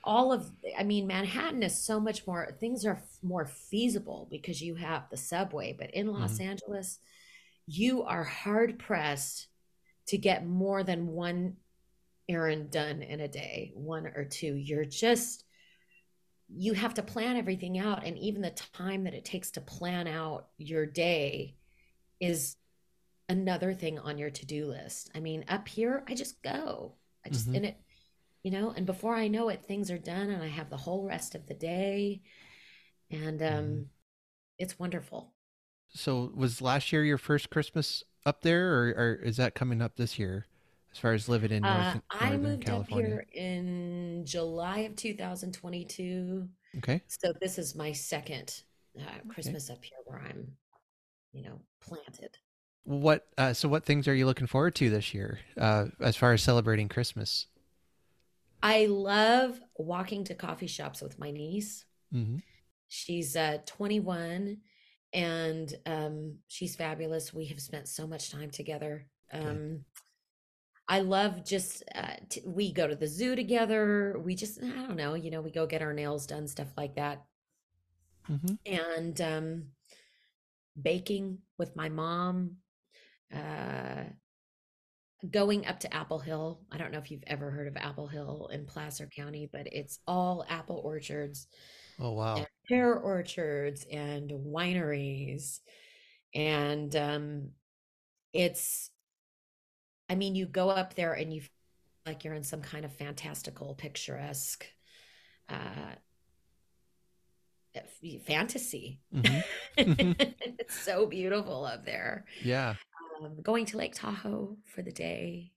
all 0.05 0.33
of 0.33 0.51
i 0.79 0.83
mean 0.83 1.07
manhattan 1.07 1.63
is 1.63 1.79
so 1.79 2.01
much 2.01 2.27
more 2.27 2.57
things 2.59 2.85
are 2.85 3.03
more 3.23 3.47
feasible 3.47 4.27
because 4.31 4.61
you 4.61 4.75
have 4.75 5.09
the 5.11 5.17
subway 5.17 5.75
but 5.79 5.93
in 5.95 6.07
los 6.09 6.35
mm-hmm. 6.35 6.51
angeles 6.51 6.99
you 7.67 8.03
are 8.03 8.25
hard 8.25 8.79
pressed 8.79 9.47
to 10.07 10.19
get 10.19 10.47
more 10.47 10.83
than 10.83 11.07
one 11.07 11.57
errand 12.29 12.71
done 12.71 13.03
in 13.03 13.21
a 13.21 13.29
day 13.29 13.73
one 13.75 14.07
or 14.07 14.25
two 14.25 14.55
you're 14.55 14.85
just 14.85 15.45
you 16.55 16.75
have 16.75 16.95
to 16.95 17.03
plan 17.03 17.37
everything 17.37 17.79
out 17.79 18.05
and 18.05 18.19
even 18.19 18.43
the 18.43 18.51
time 18.51 19.05
that 19.05 19.15
it 19.15 19.25
takes 19.25 19.53
to 19.53 19.61
plan 19.61 20.07
out 20.07 20.49
your 20.59 20.85
day 20.85 21.55
is 22.21 22.57
another 23.29 23.73
thing 23.73 23.99
on 23.99 24.19
your 24.19 24.31
to-do 24.31 24.67
list 24.67 25.11
i 25.15 25.21
mean 25.21 25.45
up 25.49 25.67
here 25.67 26.05
i 26.09 26.15
just 26.15 26.43
go 26.43 26.93
i 27.25 27.29
just 27.29 27.47
mm-hmm. 27.47 27.57
and 27.57 27.67
it 27.67 27.77
you 28.43 28.51
know 28.51 28.71
and 28.77 28.87
before 28.87 29.15
i 29.15 29.29
know 29.29 29.49
it 29.49 29.65
things 29.65 29.91
are 29.91 29.99
done 29.99 30.31
and 30.31 30.43
i 30.43 30.49
have 30.49 30.71
the 30.71 30.77
whole 30.77 31.05
rest 31.07 31.35
of 31.35 31.47
the 31.47 31.55
day 31.55 32.23
and 33.11 33.43
um 33.43 33.49
mm. 33.65 33.87
it's 34.59 34.79
wonderful. 34.79 35.35
So 35.95 36.33
was 36.35 36.63
last 36.63 36.93
year 36.93 37.05
your 37.05 37.19
first 37.19 37.51
Christmas 37.51 38.03
up 38.25 38.43
there, 38.43 38.73
or, 38.75 38.89
or 38.97 39.15
is 39.23 39.37
that 39.37 39.55
coming 39.55 39.83
up 39.83 39.97
this 39.97 40.19
year? 40.19 40.47
As 40.93 40.99
far 40.99 41.13
as 41.13 41.29
living 41.29 41.51
in 41.53 41.65
Uh, 41.65 41.69
North, 41.69 42.03
I 42.11 42.37
Northern 42.37 42.43
moved 42.43 42.71
up 42.71 42.89
California. 42.89 42.89
here 42.89 43.27
in 43.33 44.25
July 44.27 44.81
of 44.81 44.97
2022. 44.97 46.49
Okay. 46.79 47.03
So 47.07 47.33
this 47.41 47.59
is 47.59 47.75
my 47.75 47.93
second 47.93 48.63
uh, 48.99 49.21
Okay. 49.27 49.29
Christmas 49.29 49.71
up 49.71 49.85
here 49.85 49.99
where 50.05 50.21
I'm, 50.21 50.57
you 51.33 51.43
know, 51.43 51.61
planted. 51.81 52.39
What? 52.85 53.27
Uh, 53.39 53.53
so 53.53 53.69
what 53.69 53.85
things 53.85 54.09
are 54.09 54.15
you 54.15 54.27
looking 54.27 54.47
forward 54.47 54.75
to 54.77 54.91
this 54.91 55.15
year, 55.15 55.41
uh, 55.57 55.87
as 56.01 56.17
far 56.17 56.33
as 56.33 56.43
celebrating 56.43 56.89
Christmas? 56.89 57.47
I 58.63 58.87
love 58.87 59.61
walking 59.77 60.25
to 60.25 60.35
coffee 60.35 60.67
shops 60.67 61.03
with 61.03 61.19
my 61.19 61.31
niece. 61.31 61.85
hmm 62.13 62.43
She's 62.89 63.37
uh, 63.37 63.59
21 63.67 64.59
and 65.13 65.75
um, 65.87 66.39
she's 66.49 66.77
fabulous. 66.77 67.33
We 67.33 67.47
have 67.47 67.61
spent 67.61 67.89
so 67.89 68.07
much 68.07 68.31
time 68.31 68.51
together. 68.51 69.07
Um, 69.33 69.85
I 70.89 71.01
love 71.01 71.45
just, 71.45 71.83
uh, 71.95 72.17
t- 72.29 72.43
we 72.45 72.73
go 72.73 72.87
to 72.87 72.95
the 72.97 73.07
zoo 73.07 73.35
together. 73.37 74.19
We 74.19 74.35
just, 74.35 74.63
I 74.63 74.67
don't 74.69 74.97
know, 74.97 75.15
you 75.15 75.31
know, 75.31 75.41
we 75.41 75.51
go 75.51 75.67
get 75.67 75.83
our 75.83 75.93
nails 75.93 76.27
done, 76.27 76.47
stuff 76.49 76.73
like 76.77 76.97
that. 76.97 77.25
hmm 78.29 78.55
And 78.67 79.21
um, 79.21 79.73
baking 80.81 81.39
with 81.59 81.77
my 81.77 81.89
mom, 81.89 82.57
uh, 83.35 84.05
going 85.31 85.67
up 85.67 85.81
to 85.81 85.95
Apple 85.95 86.19
Hill. 86.19 86.61
I 86.71 86.79
don't 86.79 86.93
know 86.93 86.99
if 86.99 87.11
you've 87.11 87.25
ever 87.27 87.51
heard 87.51 87.69
of 87.69 87.77
Apple 87.77 88.09
Hill 88.09 88.51
in 88.53 88.67
Placer 88.67 89.09
County, 89.15 89.49
but 89.53 89.67
it's 89.73 89.99
all 90.07 90.45
apple 90.49 90.81
orchards 90.85 91.47
Oh 91.99 92.13
wow. 92.13 92.49
pear 92.69 92.95
orchards 92.95 93.87
and 93.91 94.31
wineries. 94.31 95.61
And 96.35 96.95
um, 96.97 97.51
it's, 98.33 98.91
I 100.09 100.15
mean, 100.15 100.35
you 100.35 100.47
go 100.47 100.71
up 100.71 100.95
there 100.95 101.13
and 101.15 101.33
you 101.33 101.41
feel 101.43 101.51
like 102.07 102.25
you're 102.25 102.35
in 102.35 102.45
some 102.45 102.63
kind 102.63 102.85
of 102.85 102.93
fantastical, 102.95 103.75
picturesque 103.75 104.67
uh, 105.49 105.95
f- 107.75 108.23
fantasy. 108.27 109.01
hmm 109.13 109.43
It's 110.59 110.75
so 110.77 111.07
beautiful 111.07 111.65
up 111.65 111.85
there. 111.85 112.27
Yeah. 112.41 112.77
Um, 113.25 113.41
going 113.43 113.67
to 113.67 113.77
Lake 113.77 113.95
Tahoe 113.95 114.57
for 114.65 114.83
the 114.83 114.93
day 114.93 115.53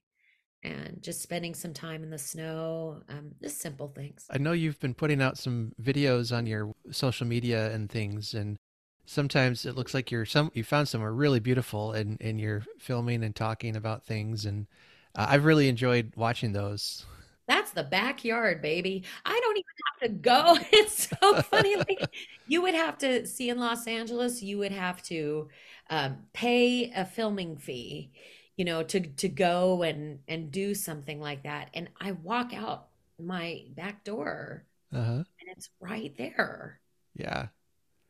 and 0.62 1.02
just 1.02 1.22
spending 1.22 1.54
some 1.54 1.72
time 1.72 2.02
in 2.02 2.10
the 2.10 2.18
snow. 2.18 3.02
Um, 3.08 3.32
just 3.42 3.60
simple 3.60 3.88
things. 3.88 4.26
I 4.30 4.38
know 4.38 4.52
you've 4.52 4.80
been 4.80 4.94
putting 4.94 5.22
out 5.22 5.38
some 5.38 5.72
videos 5.80 6.36
on 6.36 6.46
your 6.46 6.74
social 6.90 7.26
media 7.26 7.72
and 7.72 7.90
things, 7.90 8.34
and 8.34 8.56
sometimes 9.04 9.64
it 9.64 9.76
looks 9.76 9.94
like 9.94 10.10
you're 10.10 10.26
some 10.26 10.50
you 10.54 10.64
found 10.64 10.88
somewhere 10.88 11.12
really 11.12 11.40
beautiful, 11.40 11.92
and 11.92 12.18
and 12.20 12.40
you're 12.40 12.64
filming 12.78 13.22
and 13.22 13.34
talking 13.34 13.76
about 13.76 14.04
things, 14.04 14.44
and 14.44 14.66
uh, 15.14 15.26
I've 15.28 15.44
really 15.44 15.68
enjoyed 15.68 16.12
watching 16.16 16.52
those. 16.52 17.06
That's 17.48 17.70
the 17.72 17.84
backyard, 17.84 18.60
baby. 18.60 19.04
I 19.24 19.38
don't 19.42 19.56
even 19.56 19.64
have 20.00 20.10
to 20.10 20.18
go. 20.18 20.58
It's 20.72 21.08
so 21.08 21.36
funny. 21.36 21.76
Like 21.76 22.08
you 22.46 22.62
would 22.62 22.74
have 22.74 22.98
to 22.98 23.26
see 23.26 23.50
in 23.50 23.58
Los 23.58 23.86
Angeles, 23.86 24.42
you 24.42 24.58
would 24.58 24.72
have 24.72 25.02
to 25.04 25.48
um, 25.90 26.18
pay 26.32 26.90
a 26.92 27.04
filming 27.04 27.56
fee, 27.56 28.12
you 28.56 28.64
know, 28.64 28.82
to 28.84 29.00
to 29.00 29.28
go 29.28 29.82
and 29.82 30.20
and 30.28 30.50
do 30.50 30.74
something 30.74 31.20
like 31.20 31.44
that. 31.44 31.70
And 31.74 31.88
I 32.00 32.12
walk 32.12 32.52
out 32.54 32.88
my 33.18 33.64
back 33.76 34.04
door 34.04 34.66
Uh 34.92 35.02
huh. 35.04 35.24
and 35.40 35.48
it's 35.56 35.70
right 35.80 36.14
there. 36.18 36.80
Yeah. 37.14 37.48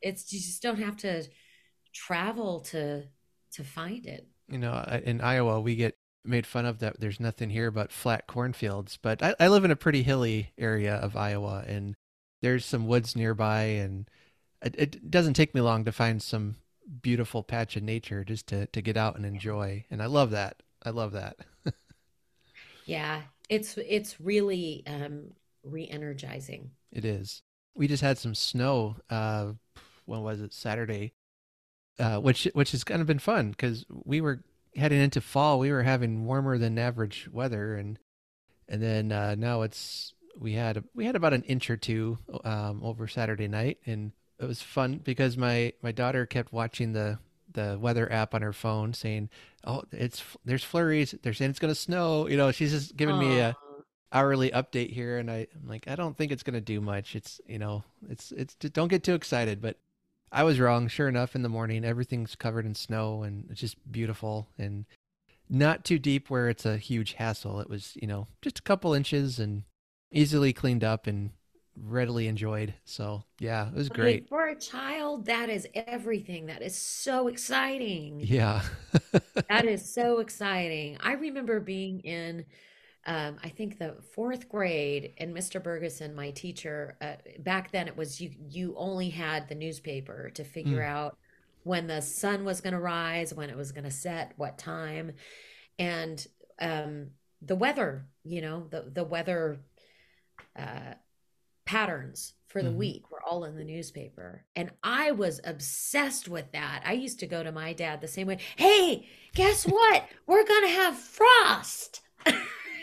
It's 0.03 0.33
you 0.33 0.41
just 0.41 0.63
don't 0.63 0.79
have 0.81 0.97
to 0.99 1.25
travel 1.95 2.61
to 2.61 3.05
to 3.53 3.65
find 3.65 4.07
it. 4.07 4.29
You 4.49 4.59
know, 4.59 5.01
in 5.05 5.21
Iowa, 5.21 5.61
we 5.61 5.75
get 5.77 5.97
made 6.29 6.47
fun 6.47 6.67
of 6.67 6.79
that 6.81 7.01
there's 7.01 7.21
nothing 7.21 7.51
here 7.51 7.71
but 7.71 7.93
flat 7.93 8.27
cornfields, 8.27 8.99
but 9.01 9.23
I, 9.23 9.35
I 9.41 9.49
live 9.49 9.65
in 9.65 9.71
a 9.71 9.77
pretty 9.77 10.03
hilly 10.03 10.53
area 10.59 10.95
of 10.97 11.17
Iowa, 11.17 11.65
and 11.67 11.95
there's 12.43 12.65
some 12.65 12.87
woods 12.87 13.17
nearby, 13.17 13.63
and 13.63 14.09
it, 14.63 14.75
it 14.79 15.11
doesn't 15.11 15.35
take 15.35 15.55
me 15.55 15.61
long 15.61 15.85
to 15.85 15.93
find 15.93 16.23
some 16.23 16.57
beautiful 17.03 17.43
patch 17.43 17.77
of 17.77 17.83
nature 17.83 18.25
just 18.25 18.47
to, 18.49 18.67
to 18.67 18.81
get 18.81 18.97
out 18.97 19.17
and 19.17 19.27
enjoy. 19.27 19.85
And 19.91 20.03
I 20.03 20.07
love 20.07 20.31
that. 20.31 20.63
I 20.83 20.91
love 20.91 21.13
that. 21.13 21.37
Yeah, 22.85 23.23
it's 23.49 23.77
it's 23.79 24.21
really 24.21 24.85
um 24.87 25.33
re-energizing. 25.65 26.71
It 26.93 27.05
is. 27.05 27.43
We 27.75 27.89
just 27.89 28.03
had 28.03 28.19
some 28.19 28.35
snow. 28.35 28.97
Uh, 29.11 29.53
when 30.05 30.23
was 30.23 30.41
it? 30.41 30.55
Saturday. 30.55 31.13
Uh, 31.99 32.19
which 32.19 32.45
which 32.53 32.73
has 32.73 32.85
kind 32.85 33.01
of 33.01 33.07
been 33.07 33.19
fun 33.19 33.51
because 33.51 33.85
we 33.89 34.21
were 34.21 34.45
heading 34.77 35.01
into 35.01 35.21
fall. 35.21 35.59
We 35.59 35.73
were 35.73 35.83
having 35.83 36.27
warmer 36.27 36.59
than 36.59 36.79
average 36.79 37.29
weather, 37.33 37.75
and 37.75 37.99
and 38.69 38.83
then 38.83 39.13
uh, 39.13 39.35
now 39.37 39.63
it's 39.63 40.13
we 40.39 40.53
had 40.53 40.85
we 40.95 41.07
had 41.07 41.17
about 41.17 41.33
an 41.33 41.43
inch 41.43 41.71
or 41.71 41.77
two 41.77 42.19
um, 42.45 42.83
over 42.83 43.09
Saturday 43.09 43.49
night, 43.49 43.79
and 43.87 44.13
it 44.39 44.47
was 44.47 44.63
fun 44.63 45.01
because 45.03 45.37
my 45.37 45.73
my 45.83 45.93
daughter 45.93 46.27
kept 46.27 46.53
watching 46.53 46.93
the 46.93 47.19
the 47.53 47.79
weather 47.81 48.11
app 48.13 48.35
on 48.35 48.43
her 48.43 48.53
phone, 48.53 48.93
saying, 48.93 49.31
"Oh, 49.65 49.85
it's 49.93 50.23
there's 50.45 50.65
flurries. 50.65 51.15
They're 51.23 51.35
saying 51.35 51.51
it's 51.51 51.59
going 51.59 51.75
to 51.75 51.81
snow." 51.81 52.29
You 52.29 52.37
know, 52.37 52.53
she's 52.53 52.73
just 52.73 52.97
giving 52.97 53.19
me 53.19 53.39
a 53.39 53.57
hourly 54.13 54.51
update 54.51 54.91
here 54.91 55.19
and 55.19 55.31
I, 55.31 55.47
I'm 55.55 55.69
like, 55.69 55.89
I 55.89 55.97
don't 55.97 56.17
think 56.17 56.33
it's 56.33 56.43
gonna 56.43 56.61
do 56.61 56.81
much. 56.81 57.17
It's 57.17 57.41
you 57.47 57.59
know, 57.59 57.85
it's 58.09 58.33
it's 58.33 58.55
don't 58.55 58.89
get 58.89 59.03
too 59.03 59.15
excited, 59.15 59.61
but 59.61 59.79
I 60.33 60.45
was 60.45 60.61
wrong. 60.61 60.89
Sure 60.89 61.09
enough, 61.09 61.35
in 61.35 61.43
the 61.43 61.49
morning 61.49 61.85
everything's 61.85 62.35
covered 62.35 62.67
in 62.67 62.75
snow 62.75 63.23
and 63.23 63.47
it's 63.51 63.61
just 63.61 63.77
beautiful 63.91 64.49
and 64.59 64.87
not 65.49 65.85
too 65.85 65.99
deep 65.99 66.29
where 66.29 66.49
it's 66.49 66.67
a 66.67 66.77
huge 66.77 67.15
hassle. 67.15 67.61
It 67.61 67.71
was, 67.71 67.97
you 68.01 68.09
know, 68.09 68.27
just 68.43 68.59
a 68.59 68.63
couple 68.63 68.95
inches 68.95 69.39
and 69.39 69.63
easily 70.11 70.53
cleaned 70.53 70.85
up 70.85 71.07
and 71.07 71.31
readily 71.81 72.27
enjoyed. 72.27 72.75
So 72.85 73.25
yeah, 73.39 73.69
it 73.69 73.75
was 73.75 73.89
great. 73.89 74.29
for 74.29 74.47
a 74.49 74.57
child, 74.59 75.27
that 75.27 75.49
is 75.49 75.67
everything. 75.75 76.47
That 76.47 76.63
is 76.63 76.77
so 76.77 77.29
exciting. 77.29 78.21
Yeah. 78.21 78.63
That 79.49 79.65
is 79.65 79.89
so 79.89 80.19
exciting. 80.19 80.99
I 81.01 81.13
remember 81.13 81.61
being 81.61 82.01
in, 82.01 82.45
um, 83.07 83.39
I 83.43 83.49
think 83.49 83.79
the 83.79 83.97
fourth 84.15 84.49
grade, 84.49 85.15
and 85.19 85.35
Mr. 85.35 85.63
Bergeson, 85.63 86.15
my 86.15 86.31
teacher, 86.33 86.97
uh, 87.01 87.15
back 87.39 87.71
then 87.71 87.87
it 87.89 87.97
was 87.97 88.21
you 88.21 88.31
you 88.51 88.75
only 88.77 89.11
had 89.11 89.49
the 89.49 89.55
newspaper 89.55 90.31
to 90.31 90.45
figure 90.45 90.81
Mm, 90.81 90.89
out 90.89 91.19
when 91.63 91.87
the 91.87 92.03
sun 92.03 92.45
was 92.45 92.61
going 92.61 92.75
to 92.75 92.81
rise, 92.81 93.33
when 93.35 93.51
it 93.51 93.57
was 93.57 93.73
going 93.73 93.85
to 93.85 93.91
set, 93.91 94.33
what 94.37 94.59
time, 94.59 95.13
and 95.79 96.27
um, 96.61 97.11
the 97.43 97.57
weather, 97.57 98.07
you 98.25 98.41
know, 98.41 98.67
the 98.71 98.91
the 98.93 99.05
weather 99.05 99.61
uh, 100.59 100.95
patterns 101.65 102.35
for 102.49 102.63
the 102.63 102.71
mhm. 102.71 102.77
week 102.77 103.11
were 103.11 103.23
all 103.23 103.45
in 103.45 103.57
the 103.57 103.65
newspaper. 103.65 104.45
And 104.57 104.71
I 104.83 105.13
was 105.13 105.41
obsessed 105.45 106.29
with 106.29 106.53
that. 106.53 106.83
I 106.87 106.93
used 106.95 107.21
to 107.21 107.27
go 107.27 107.43
to 107.43 107.53
my 107.53 107.73
dad 107.73 108.01
the 108.01 108.09
same 108.09 108.27
way. 108.29 108.39
Hey, 108.57 109.09
guess 109.35 109.65
what? 109.65 110.05
We're 110.27 110.47
going 110.47 110.65
to 110.65 110.71
have 110.71 110.97
frost. 110.97 112.01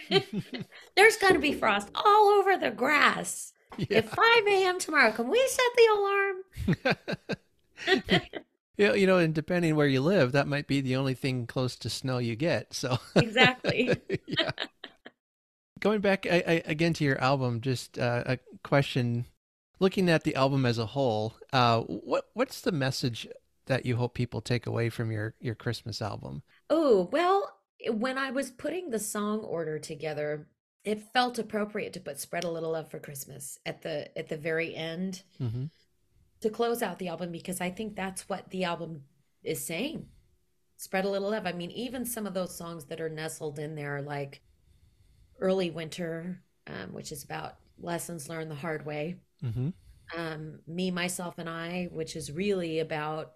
There's 0.95 1.17
going 1.17 1.33
to 1.33 1.39
be 1.39 1.53
frost 1.53 1.89
all 1.95 2.27
over 2.39 2.57
the 2.57 2.71
grass 2.71 3.53
Yeah. 3.77 3.97
at 3.97 4.09
5 4.09 4.47
a.m. 4.47 4.79
tomorrow. 4.79 5.11
Can 5.11 5.29
we 5.29 5.41
set 5.47 5.71
the 5.75 5.87
alarm? 5.95 6.37
Yeah, 8.77 8.93
you 8.93 9.05
know, 9.05 9.17
and 9.19 9.35
depending 9.35 9.75
where 9.75 9.87
you 9.87 10.01
live, 10.01 10.31
that 10.31 10.47
might 10.47 10.67
be 10.67 10.81
the 10.81 10.95
only 10.95 11.13
thing 11.13 11.45
close 11.45 11.75
to 11.77 11.89
snow 11.89 12.17
you 12.17 12.35
get. 12.35 12.73
So, 12.73 12.97
Exactly. 13.15 14.01
yeah. 14.27 14.51
Going 15.79 16.01
back 16.01 16.25
I, 16.25 16.43
I, 16.47 16.61
again 16.65 16.93
to 16.93 17.03
your 17.03 17.19
album, 17.19 17.61
just 17.61 17.99
uh, 17.99 18.23
a 18.25 18.39
question. 18.63 19.25
Looking 19.79 20.09
at 20.09 20.23
the 20.23 20.35
album 20.35 20.65
as 20.65 20.77
a 20.77 20.85
whole, 20.85 21.35
uh, 21.51 21.81
what 21.81 22.29
what's 22.33 22.61
the 22.61 22.71
message 22.71 23.27
that 23.65 23.85
you 23.85 23.97
hope 23.97 24.13
people 24.13 24.39
take 24.41 24.65
away 24.65 24.89
from 24.89 25.11
your 25.11 25.35
your 25.41 25.55
Christmas 25.55 26.01
album? 26.01 26.43
Oh, 26.69 27.07
well, 27.11 27.57
when 27.89 28.17
I 28.17 28.31
was 28.31 28.51
putting 28.51 28.89
the 28.89 28.99
song 28.99 29.39
order 29.39 29.79
together, 29.79 30.47
it 30.83 31.11
felt 31.13 31.39
appropriate 31.39 31.93
to 31.93 31.99
put 31.99 32.19
Spread 32.19 32.43
a 32.43 32.49
Little 32.51 32.71
Love 32.71 32.89
for 32.89 32.99
Christmas 32.99 33.57
at 33.65 33.81
the 33.81 34.15
at 34.17 34.29
the 34.29 34.37
very 34.37 34.75
end. 34.75 35.23
hmm 35.37 35.65
to 36.41 36.49
close 36.49 36.81
out 36.81 36.99
the 36.99 37.07
album 37.07 37.31
because 37.31 37.61
I 37.61 37.69
think 37.69 37.95
that's 37.95 38.27
what 38.27 38.49
the 38.49 38.65
album 38.65 39.03
is 39.45 39.65
saying. 39.65 40.07
Spread 40.75 41.05
a 41.05 41.09
little 41.09 41.29
love. 41.31 41.45
I 41.47 41.53
mean, 41.53 41.71
even 41.71 42.05
some 42.05 42.27
of 42.27 42.33
those 42.33 42.53
songs 42.53 42.83
that 42.87 42.99
are 42.99 43.07
nestled 43.07 43.59
in 43.59 43.75
there, 43.75 44.01
like 44.01 44.41
Early 45.39 45.69
Winter, 45.69 46.43
um, 46.67 46.91
which 46.91 47.13
is 47.13 47.23
about 47.23 47.55
lessons 47.79 48.27
learned 48.27 48.51
the 48.51 48.55
hard 48.55 48.85
way. 48.85 49.21
hmm 49.41 49.69
Um, 50.13 50.59
Me, 50.67 50.91
Myself, 50.91 51.39
and 51.39 51.49
I, 51.49 51.87
which 51.93 52.17
is 52.17 52.29
really 52.29 52.79
about, 52.79 53.35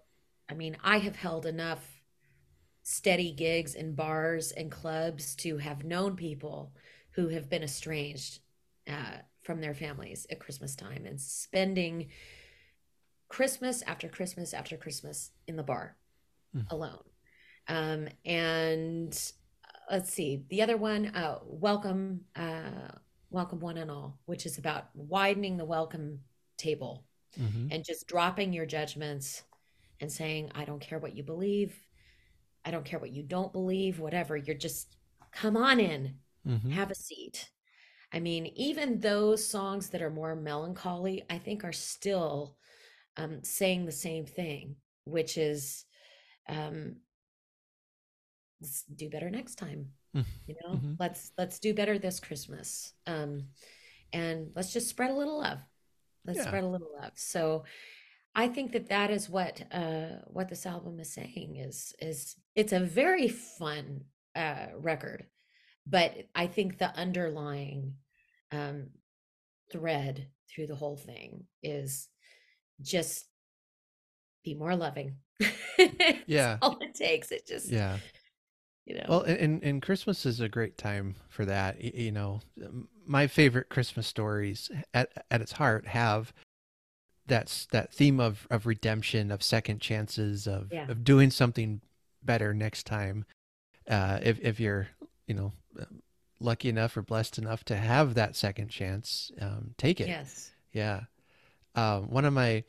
I 0.50 0.52
mean, 0.54 0.76
I 0.84 0.98
have 0.98 1.16
held 1.16 1.46
enough 1.46 1.97
steady 2.88 3.32
gigs 3.32 3.74
in 3.74 3.94
bars 3.94 4.50
and 4.52 4.70
clubs 4.72 5.34
to 5.36 5.58
have 5.58 5.84
known 5.84 6.16
people 6.16 6.72
who 7.10 7.28
have 7.28 7.50
been 7.50 7.62
estranged 7.62 8.40
uh, 8.88 9.18
from 9.42 9.60
their 9.60 9.74
families 9.74 10.26
at 10.30 10.40
Christmas 10.40 10.74
time 10.74 11.04
and 11.04 11.20
spending 11.20 12.08
Christmas 13.28 13.82
after 13.82 14.08
Christmas 14.08 14.54
after 14.54 14.78
Christmas 14.78 15.32
in 15.46 15.56
the 15.56 15.62
bar 15.62 15.96
Mm. 16.56 16.64
alone. 16.70 17.04
Um, 17.68 18.08
and 18.24 19.12
uh, 19.62 19.78
let's 19.90 20.10
see, 20.10 20.44
the 20.48 20.62
other 20.62 20.78
one, 20.78 21.08
uh, 21.14 21.40
welcome, 21.44 22.24
uh, 22.34 22.88
welcome 23.28 23.60
one 23.60 23.76
and 23.76 23.90
all, 23.90 24.18
which 24.24 24.46
is 24.46 24.56
about 24.56 24.88
widening 24.94 25.58
the 25.58 25.66
welcome 25.66 26.20
table 26.56 27.04
hmm 27.36 27.68
and 27.70 27.84
just 27.84 28.06
dropping 28.06 28.54
your 28.54 28.64
judgments 28.64 29.42
and 30.00 30.10
saying, 30.10 30.50
I 30.54 30.64
don't 30.64 30.80
care 30.80 30.98
what 30.98 31.14
you 31.14 31.22
believe. 31.22 31.78
I 32.68 32.72
don't 32.72 32.84
care 32.86 33.00
what 33.00 33.12
you 33.12 33.24
don't 33.24 33.52
believe, 33.52 34.00
whatever. 34.00 34.36
You're 34.36 34.56
just 34.56 34.96
come 35.32 35.56
on 35.56 35.80
in, 35.80 36.16
hmm 36.44 36.76
have 36.76 36.90
a 36.92 36.96
seat. 36.96 37.50
I 38.12 38.20
mean, 38.20 38.46
even 38.56 39.00
those 39.00 39.46
songs 39.46 39.90
that 39.90 40.02
are 40.02 40.10
more 40.10 40.36
melancholy, 40.36 41.24
I 41.30 41.38
think 41.38 41.64
are 41.64 41.72
still 41.72 42.58
um, 43.16 43.44
saying 43.44 43.86
the 43.86 43.92
same 43.92 44.26
thing, 44.26 44.76
which 45.04 45.38
is 45.38 45.86
um, 46.48 46.96
let's 48.60 48.84
do 48.84 49.10
better 49.10 49.30
next 49.30 49.56
time. 49.56 49.88
Mm, 50.14 50.24
You 50.46 50.56
know, 50.64 50.78
mhm. 50.78 50.96
let's 50.98 51.32
let's 51.38 51.58
do 51.58 51.74
better 51.74 51.98
this 51.98 52.20
Christmas, 52.20 52.94
um, 53.06 53.44
and 54.12 54.50
let's 54.56 54.72
just 54.72 54.88
spread 54.88 55.10
a 55.10 55.14
little 55.16 55.38
love. 55.40 55.58
Let's 56.26 56.38
Yeah. 56.38 56.44
spread 56.44 56.64
a 56.64 56.68
little 56.68 56.90
love. 57.00 57.12
So, 57.16 57.64
I 58.38 58.46
think 58.46 58.70
that 58.72 58.88
that 58.90 59.10
is 59.10 59.28
what 59.28 59.60
uh, 59.72 60.20
what 60.28 60.48
this 60.48 60.64
album 60.64 61.00
is 61.00 61.12
saying 61.12 61.56
is 61.56 61.92
is 61.98 62.36
it's 62.54 62.72
a 62.72 62.78
very 62.78 63.26
fun 63.26 64.04
uh, 64.36 64.66
record, 64.76 65.26
but 65.88 66.14
I 66.36 66.46
think 66.46 66.78
the 66.78 66.94
underlying 66.94 67.94
um, 68.52 68.90
thread 69.72 70.28
through 70.48 70.68
the 70.68 70.76
whole 70.76 70.96
thing 70.96 71.46
is 71.64 72.08
just 72.80 73.26
be 74.44 74.54
more 74.54 74.76
loving. 74.76 75.16
Yeah. 76.26 76.58
all 76.62 76.78
it 76.80 76.94
takes. 76.94 77.32
It 77.32 77.44
just 77.46 77.68
Yeah. 77.70 77.98
you 78.86 78.94
know. 78.98 79.06
Well, 79.08 79.22
and- 79.22 79.62
and 79.64 79.82
Christmas 79.82 80.24
is 80.26 80.38
a 80.40 80.48
great 80.48 80.78
time 80.78 81.16
for 81.28 81.44
that. 81.44 81.80
You 81.82 82.12
know, 82.12 82.40
my 83.04 83.26
favorite 83.26 83.68
Christmas 83.68 84.06
stories 84.06 84.70
at 84.94 85.10
at 85.30 85.40
its 85.40 85.52
heart 85.52 85.86
have 85.88 86.32
that's 87.28 87.66
that 87.66 87.92
theme 87.92 88.18
of 88.20 88.46
of 88.50 88.66
redemption, 88.66 89.30
of 89.30 89.42
second 89.42 89.80
chances, 89.80 90.46
of 90.46 90.72
Yeah. 90.72 90.90
of 90.90 91.04
doing 91.04 91.30
something 91.30 91.80
better 92.22 92.52
next 92.54 92.84
time. 92.84 93.24
Uh, 93.88 94.18
if 94.22 94.40
if 94.40 94.58
you're 94.58 94.88
you 95.26 95.34
know 95.34 95.52
lucky 96.40 96.68
enough 96.68 96.96
or 96.96 97.02
blessed 97.02 97.38
enough 97.38 97.64
to 97.64 97.76
have 97.76 98.14
that 98.14 98.36
second 98.36 98.68
chance, 98.68 99.30
um, 99.40 99.74
take 99.76 100.00
it. 100.00 100.08
yes. 100.08 100.52
Yeah. 100.72 101.02
Um, 101.74 102.10
one 102.10 102.24
of 102.24 102.32
my 102.32 102.64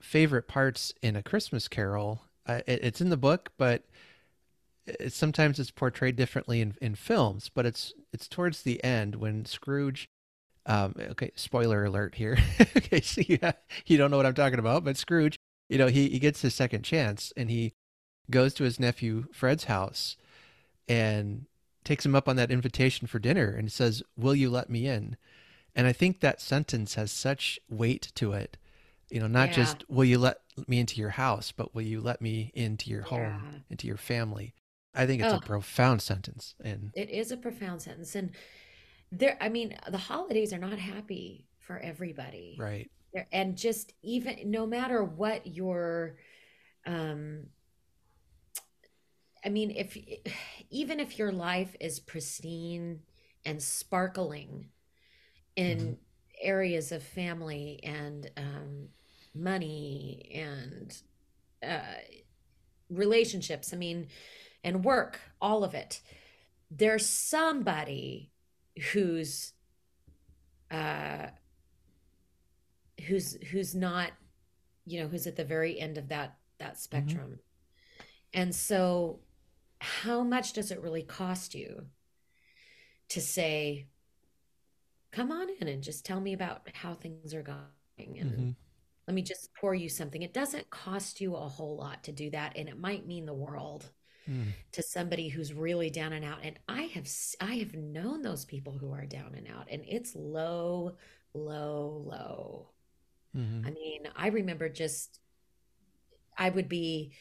favorite 0.00 0.48
parts 0.48 0.94
in 1.02 1.16
A 1.16 1.22
Christmas 1.22 1.68
Carol, 1.68 2.22
uh, 2.46 2.60
it, 2.66 2.80
it's 2.84 3.00
in 3.00 3.10
the 3.10 3.16
book, 3.16 3.50
but 3.58 3.84
it, 4.86 5.12
sometimes 5.12 5.58
it's 5.58 5.70
portrayed 5.70 6.16
differently 6.16 6.60
in, 6.60 6.74
in 6.80 6.94
films, 6.94 7.50
but 7.52 7.66
it's 7.66 7.92
it's 8.12 8.28
towards 8.28 8.62
the 8.62 8.82
end 8.84 9.16
when 9.16 9.44
Scrooge 9.44 10.08
um 10.66 10.94
okay, 11.12 11.30
spoiler 11.34 11.84
alert 11.84 12.14
here. 12.14 12.38
okay, 12.76 13.00
so 13.00 13.22
you, 13.26 13.38
you 13.86 13.96
don't 13.98 14.10
know 14.10 14.16
what 14.16 14.26
I'm 14.26 14.34
talking 14.34 14.58
about, 14.58 14.84
but 14.84 14.96
Scrooge, 14.96 15.38
you 15.68 15.78
know, 15.78 15.88
he, 15.88 16.08
he 16.08 16.18
gets 16.18 16.42
his 16.42 16.54
second 16.54 16.82
chance 16.82 17.32
and 17.36 17.50
he 17.50 17.72
goes 18.30 18.54
to 18.54 18.64
his 18.64 18.78
nephew 18.78 19.26
Fred's 19.32 19.64
house 19.64 20.16
and 20.88 21.46
takes 21.84 22.04
him 22.04 22.14
up 22.14 22.28
on 22.28 22.36
that 22.36 22.50
invitation 22.50 23.06
for 23.06 23.18
dinner 23.18 23.48
and 23.50 23.72
says, 23.72 24.02
"Will 24.16 24.34
you 24.34 24.50
let 24.50 24.68
me 24.70 24.86
in?" 24.86 25.16
And 25.74 25.86
I 25.86 25.92
think 25.92 26.20
that 26.20 26.40
sentence 26.40 26.94
has 26.94 27.10
such 27.12 27.58
weight 27.68 28.12
to 28.16 28.32
it. 28.32 28.56
You 29.08 29.20
know, 29.20 29.26
not 29.26 29.48
Yeah. 29.48 29.54
just 29.54 29.88
will 29.88 30.04
you 30.04 30.18
let 30.18 30.38
me 30.68 30.78
into 30.78 31.00
your 31.00 31.10
house, 31.10 31.52
but 31.52 31.74
will 31.74 31.82
you 31.82 32.00
let 32.00 32.20
me 32.20 32.52
into 32.54 32.90
your 32.90 33.02
home, 33.02 33.20
Yeah. 33.20 33.60
into 33.70 33.86
your 33.86 33.96
family? 33.96 34.54
I 34.94 35.06
think 35.06 35.22
it's 35.22 35.32
Oh. 35.32 35.36
a 35.36 35.40
profound 35.40 36.02
sentence. 36.02 36.54
And 36.62 36.90
It 36.94 37.10
is 37.10 37.30
a 37.32 37.36
profound 37.36 37.82
sentence. 37.82 38.14
And 38.14 38.32
there, 39.12 39.36
I 39.40 39.48
mean, 39.48 39.76
the 39.90 39.98
holidays 39.98 40.52
are 40.52 40.58
not 40.58 40.78
happy 40.78 41.46
for 41.58 41.78
everybody. 41.78 42.56
right. 42.58 42.90
There- 43.12 43.26
And 43.32 43.56
just 43.56 43.92
even 44.02 44.50
no 44.50 44.66
matter 44.66 45.02
what 45.02 45.46
your, 45.46 46.16
um, 46.86 47.46
I 49.44 49.48
mean, 49.48 49.70
if 49.70 49.96
even 50.70 51.00
if 51.00 51.18
your 51.18 51.32
life 51.32 51.74
is 51.80 51.98
pristine 51.98 53.00
and 53.44 53.62
sparkling 53.62 54.70
in 55.56 55.78
Mhm. 55.78 55.98
areas 56.40 56.92
of 56.92 57.02
family 57.02 57.80
and 57.82 58.30
um, 58.36 58.88
money 59.34 60.30
and 60.34 61.02
uh, 61.62 62.00
relationships, 62.88 63.72
I 63.72 63.76
mean, 63.76 64.08
and 64.62 64.84
work, 64.84 65.20
all 65.40 65.64
of 65.64 65.74
it, 65.74 66.00
there's 66.70 67.06
somebody 67.06 68.30
who's 68.92 69.52
uh, 70.70 71.26
who's 73.06 73.34
who's 73.50 73.74
not, 73.74 74.12
you 74.86 75.00
know, 75.00 75.08
who's 75.08 75.26
at 75.26 75.36
the 75.36 75.44
very 75.44 75.78
end 75.78 75.98
of 75.98 76.08
that 76.08 76.38
that 76.58 76.78
spectrum. 76.78 77.38
And 78.32 78.54
so, 78.54 79.20
how 79.80 80.22
much 80.22 80.52
does 80.52 80.70
it 80.70 80.80
really 80.80 81.02
cost 81.02 81.54
you 81.54 81.86
to 83.08 83.20
say, 83.20 83.86
come 85.10 85.32
on 85.32 85.48
in 85.60 85.66
and 85.68 85.82
just 85.82 86.04
tell 86.04 86.20
me 86.20 86.32
about 86.32 86.68
how 86.74 86.94
things 86.94 87.34
are 87.34 87.42
going 87.42 88.18
and 88.18 88.30
Mhm. 88.32 88.56
let 89.08 89.14
me 89.14 89.22
just 89.22 89.52
pour 89.54 89.74
you 89.74 89.88
something. 89.88 90.22
It 90.22 90.32
doesn't 90.32 90.70
cost 90.70 91.20
you 91.20 91.34
a 91.34 91.48
whole 91.48 91.76
lot 91.76 92.04
to 92.04 92.12
do 92.12 92.30
that, 92.30 92.56
and 92.56 92.68
it 92.68 92.78
might 92.78 93.06
mean 93.06 93.26
the 93.26 93.34
world 93.34 93.90
Mm. 94.30 94.52
to 94.72 94.82
somebody 94.82 95.28
who's 95.28 95.52
really 95.52 95.90
down 95.90 96.12
and 96.12 96.24
out. 96.24 96.38
And 96.44 96.56
I 96.68 96.82
have 96.82 97.08
i 97.40 97.54
have 97.56 97.74
known 97.74 98.22
those 98.22 98.44
people 98.44 98.72
who 98.78 98.92
are 98.92 99.06
down 99.06 99.34
and 99.36 99.48
out, 99.48 99.66
and 99.70 99.82
it's 99.88 100.14
low, 100.14 100.96
low, 101.34 102.04
low. 102.06 102.68
Mhm. 103.36 103.66
I 103.66 103.70
mean, 103.70 104.08
I 104.14 104.28
remember 104.28 104.68
just 104.68 105.18
I 106.36 106.50
would 106.50 106.68
be 106.68 107.12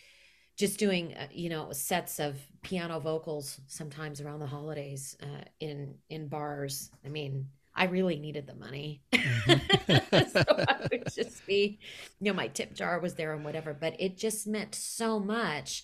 just 0.57 0.77
doing 0.77 1.13
uh, 1.15 1.27
you 1.31 1.49
know 1.49 1.71
sets 1.71 2.19
of 2.19 2.37
piano 2.61 2.99
vocals 2.99 3.59
sometimes 3.67 4.21
around 4.21 4.39
the 4.39 4.47
holidays 4.47 5.17
uh, 5.21 5.43
in 5.59 5.95
in 6.09 6.27
bars. 6.27 6.91
I 7.05 7.09
mean, 7.09 7.47
I 7.75 7.85
really 7.85 8.19
needed 8.19 8.47
the 8.47 8.55
money, 8.55 9.01
Mhm. 9.13 10.31
so 10.31 10.43
I 10.67 10.87
would 10.91 11.13
just 11.13 11.45
be, 11.45 11.79
you 12.19 12.31
know, 12.31 12.33
my 12.35 12.47
tip 12.47 12.73
jar 12.73 12.99
was 12.99 13.15
there 13.15 13.33
and 13.33 13.43
whatever. 13.45 13.73
But 13.73 13.95
it 13.99 14.17
just 14.17 14.47
meant 14.47 14.75
so 14.75 15.19
much 15.19 15.83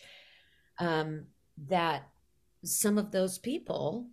um, 0.79 1.25
that 1.67 2.09
some 2.63 2.97
of 2.97 3.11
those 3.11 3.37
people 3.37 4.07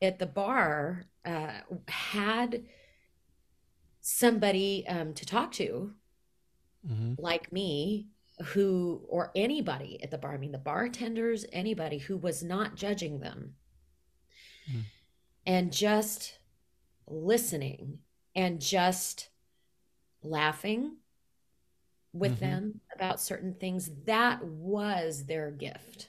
at 0.00 0.18
the 0.18 0.26
bar 0.26 1.04
uh, 1.24 1.60
had 1.88 2.64
somebody 4.00 4.86
um, 4.88 5.14
to 5.14 5.26
talk 5.26 5.52
to 5.52 5.94
Mhm. 6.86 7.16
like 7.18 7.52
me 7.52 8.06
who 8.52 9.04
or 9.08 9.32
anybody 9.34 10.00
at 10.00 10.12
the 10.12 10.16
bar 10.18 10.32
i 10.34 10.38
mean 10.38 10.52
the 10.52 10.58
bartenders 10.58 11.44
anybody 11.52 11.98
who 11.98 12.16
was 12.16 12.40
not 12.42 12.76
judging 12.76 13.18
them 13.18 13.56
Mm. 14.70 14.84
and 15.44 15.72
just 15.72 16.38
listening 17.08 17.98
and 18.36 18.60
just 18.60 19.30
laughing 20.22 20.98
with 22.12 22.36
Mhm. 22.36 22.40
them 22.40 22.80
about 22.98 23.20
certain 23.20 23.54
things 23.54 23.90
that 24.06 24.44
was 24.44 25.24
their 25.26 25.50
gift 25.50 26.08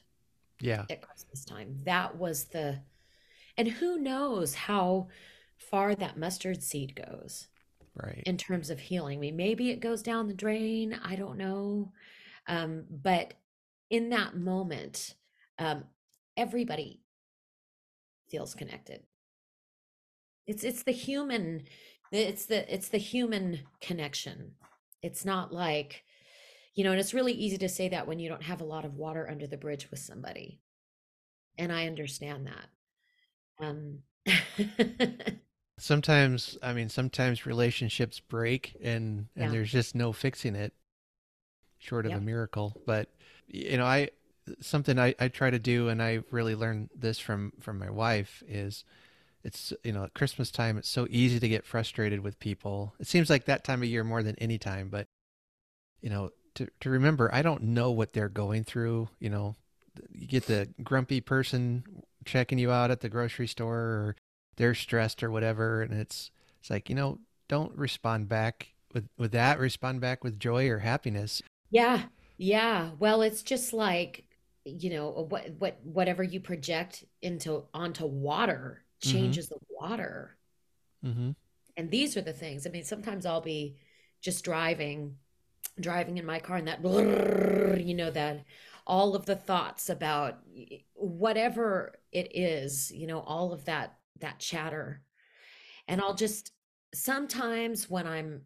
Yeah. 0.60 0.86
at 0.90 1.02
christmas 1.02 1.46
time 1.46 1.80
that 1.84 2.18
was 2.18 2.46
the 2.46 2.80
and 3.58 3.68
who 3.68 4.00
knows 4.00 4.56
how 4.56 5.08
far 5.58 5.94
that 5.96 6.18
mustard 6.18 6.64
seed 6.64 6.96
goes 6.96 7.48
Right. 7.96 8.24
in 8.26 8.38
terms 8.38 8.70
of 8.70 8.80
healing. 8.80 9.18
I 9.18 9.22
mean, 9.22 9.36
maybe 9.36 9.72
it 9.72 9.82
goes 9.82 10.02
down 10.02 10.28
the 10.28 10.34
drain. 10.34 10.98
I 11.04 11.16
don't 11.18 11.38
know. 11.38 11.92
Um, 12.48 12.86
but 12.90 13.34
in 13.90 14.10
that 14.10 14.38
moment, 14.38 15.16
um, 15.58 15.84
everybody 16.38 17.02
feels 18.30 18.56
connected. 18.56 19.04
It's 20.48 20.64
it's 20.64 20.84
the 20.84 20.92
human, 20.94 21.64
it's 22.12 22.46
the 22.46 22.74
it's 22.74 22.90
the 22.90 22.98
human 22.98 23.60
connection. 23.82 24.54
It's 25.02 25.26
not 25.26 25.54
like, 25.54 26.04
you 26.80 26.86
know, 26.86 26.92
and 26.92 27.00
it's 27.02 27.14
really 27.14 27.34
easy 27.34 27.58
to 27.58 27.68
say 27.68 27.90
that 27.90 28.08
when 28.08 28.20
you 28.20 28.30
don't 28.30 28.44
have 28.44 28.62
a 28.62 28.64
lot 28.64 28.86
of 28.86 28.96
water 28.96 29.30
under 29.30 29.46
the 29.46 29.58
bridge 29.58 29.92
with 29.92 30.00
somebody. 30.00 30.62
And 31.58 31.74
I 31.74 31.88
understand 31.88 32.48
that. 32.48 32.68
Um 33.60 34.00
sometimes 35.78 36.58
i 36.62 36.72
mean 36.72 36.88
sometimes 36.88 37.46
relationships 37.46 38.22
break 38.22 38.78
and 38.82 39.28
and 39.36 39.46
Yeah. 39.46 39.52
there's 39.52 39.72
just 39.72 39.94
no 39.96 40.14
fixing 40.14 40.56
it 40.56 40.74
short 41.80 42.06
of 42.06 42.14
a 42.14 42.20
miracle 42.20 42.78
but 42.86 43.10
you 43.48 43.78
know 43.78 43.86
i 43.86 44.10
something 44.62 45.00
I, 45.00 45.16
I 45.20 45.28
try 45.30 45.50
to 45.50 45.60
do 45.60 45.90
and 45.90 46.02
i 46.02 46.20
really 46.32 46.56
learned 46.56 46.90
this 46.96 47.20
from 47.20 47.54
from 47.60 47.78
my 47.80 47.90
wife 47.90 48.42
is 48.48 48.84
it's 49.44 49.74
you 49.84 49.94
know 49.94 50.04
at 50.04 50.14
christmas 50.14 50.52
time 50.52 50.78
it's 50.78 50.90
so 50.90 51.08
easy 51.10 51.40
to 51.40 51.48
get 51.50 51.66
frustrated 51.66 52.22
with 52.22 52.40
people 52.40 52.94
it 53.00 53.08
seems 53.08 53.30
like 53.30 53.46
that 53.46 53.64
time 53.64 53.82
of 53.84 53.90
year 53.90 54.04
more 54.04 54.24
than 54.24 54.36
any 54.38 54.58
time 54.58 54.90
but 54.90 55.08
you 56.02 56.10
know, 56.10 56.32
to, 56.60 56.68
to 56.80 56.90
remember, 56.90 57.30
I 57.34 57.42
don't 57.42 57.64
know 57.64 57.92
what 57.92 58.14
they're 58.14 58.30
going 58.30 58.64
through. 58.64 59.10
You 59.20 59.30
know, 59.30 59.56
you 60.14 60.28
get 60.28 60.46
the 60.46 60.70
grumpy 60.84 61.20
person 61.20 61.84
checking 62.24 62.60
you 62.60 62.72
out 62.72 62.92
at 62.92 63.02
the 63.02 63.10
grocery 63.10 63.48
store 63.48 63.78
or 63.78 64.16
they're 64.56 64.76
stressed 64.76 65.24
or 65.24 65.32
whatever. 65.32 65.82
And 65.82 65.94
it's, 65.94 66.32
it's 66.60 66.70
like, 66.70 66.90
you 66.90 66.96
know, 66.96 67.20
don't 67.48 67.76
respond 67.76 68.30
back 68.30 68.74
with, 68.94 69.08
with 69.18 69.32
that, 69.32 69.60
respond 69.60 70.00
back 70.02 70.24
with 70.24 70.40
joy 70.40 70.70
or 70.70 70.80
happiness. 70.80 71.42
Yeah. 71.72 72.04
Yeah. 72.38 72.92
Well, 73.00 73.22
it's 73.22 73.42
just 73.42 73.74
like, 73.74 74.26
you 74.64 74.92
know, 74.92 75.10
what, 75.28 75.50
what, 75.58 75.80
whatever 75.84 76.24
you 76.24 76.40
project 76.40 77.04
into 77.22 77.64
onto 77.74 78.06
water 78.06 78.84
Mm-hmm. 79.02 79.18
changes 79.18 79.48
the 79.48 79.56
water. 79.70 80.36
Mm-hmm. 81.06 81.32
And 81.78 81.90
these 81.90 82.18
are 82.18 82.22
the 82.22 82.34
things. 82.34 82.68
I 82.68 82.70
mean, 82.70 82.84
sometimes 82.84 83.26
I'll 83.26 83.40
be 83.40 83.78
just 84.22 84.44
driving, 84.44 85.16
driving 85.80 86.18
in 86.18 86.26
my 86.26 86.40
car, 86.40 86.58
and 86.58 86.68
that, 86.68 86.82
you 87.82 87.94
know, 87.94 88.12
that 88.12 88.46
all 88.86 89.16
of 89.16 89.26
the 89.26 89.36
thoughts 89.36 89.90
about 89.90 90.40
whatever 90.94 91.96
it 92.12 92.36
is, 92.36 92.92
you 92.92 93.08
know, 93.08 93.20
all 93.20 93.54
of 93.54 93.66
that 93.66 93.98
that 94.20 94.40
chatter. 94.40 95.02
And 95.88 96.02
I'll 96.02 96.16
just 96.16 96.52
sometimes 96.94 97.90
when 97.90 98.08
I'm 98.08 98.42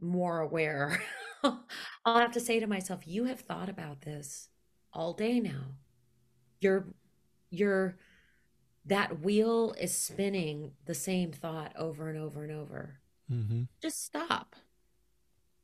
more 0.00 0.40
aware, 0.40 1.00
I'll 1.44 2.18
have 2.18 2.32
to 2.32 2.40
say 2.40 2.60
to 2.60 2.66
myself, 2.66 3.06
"You 3.06 3.24
have 3.24 3.40
thought 3.40 3.68
about 3.68 4.02
this 4.02 4.48
all 4.92 5.12
day 5.12 5.40
now. 5.40 5.76
You're 6.60 6.86
you're 7.50 7.96
that 8.86 9.20
wheel 9.20 9.74
is 9.80 9.96
spinning 9.96 10.72
the 10.84 10.94
same 10.94 11.32
thought 11.32 11.72
over 11.76 12.08
and 12.08 12.18
over 12.18 12.42
and 12.42 12.52
over. 12.52 13.00
Mm-hmm. 13.30 13.62
Just 13.80 14.04
stop. 14.04 14.56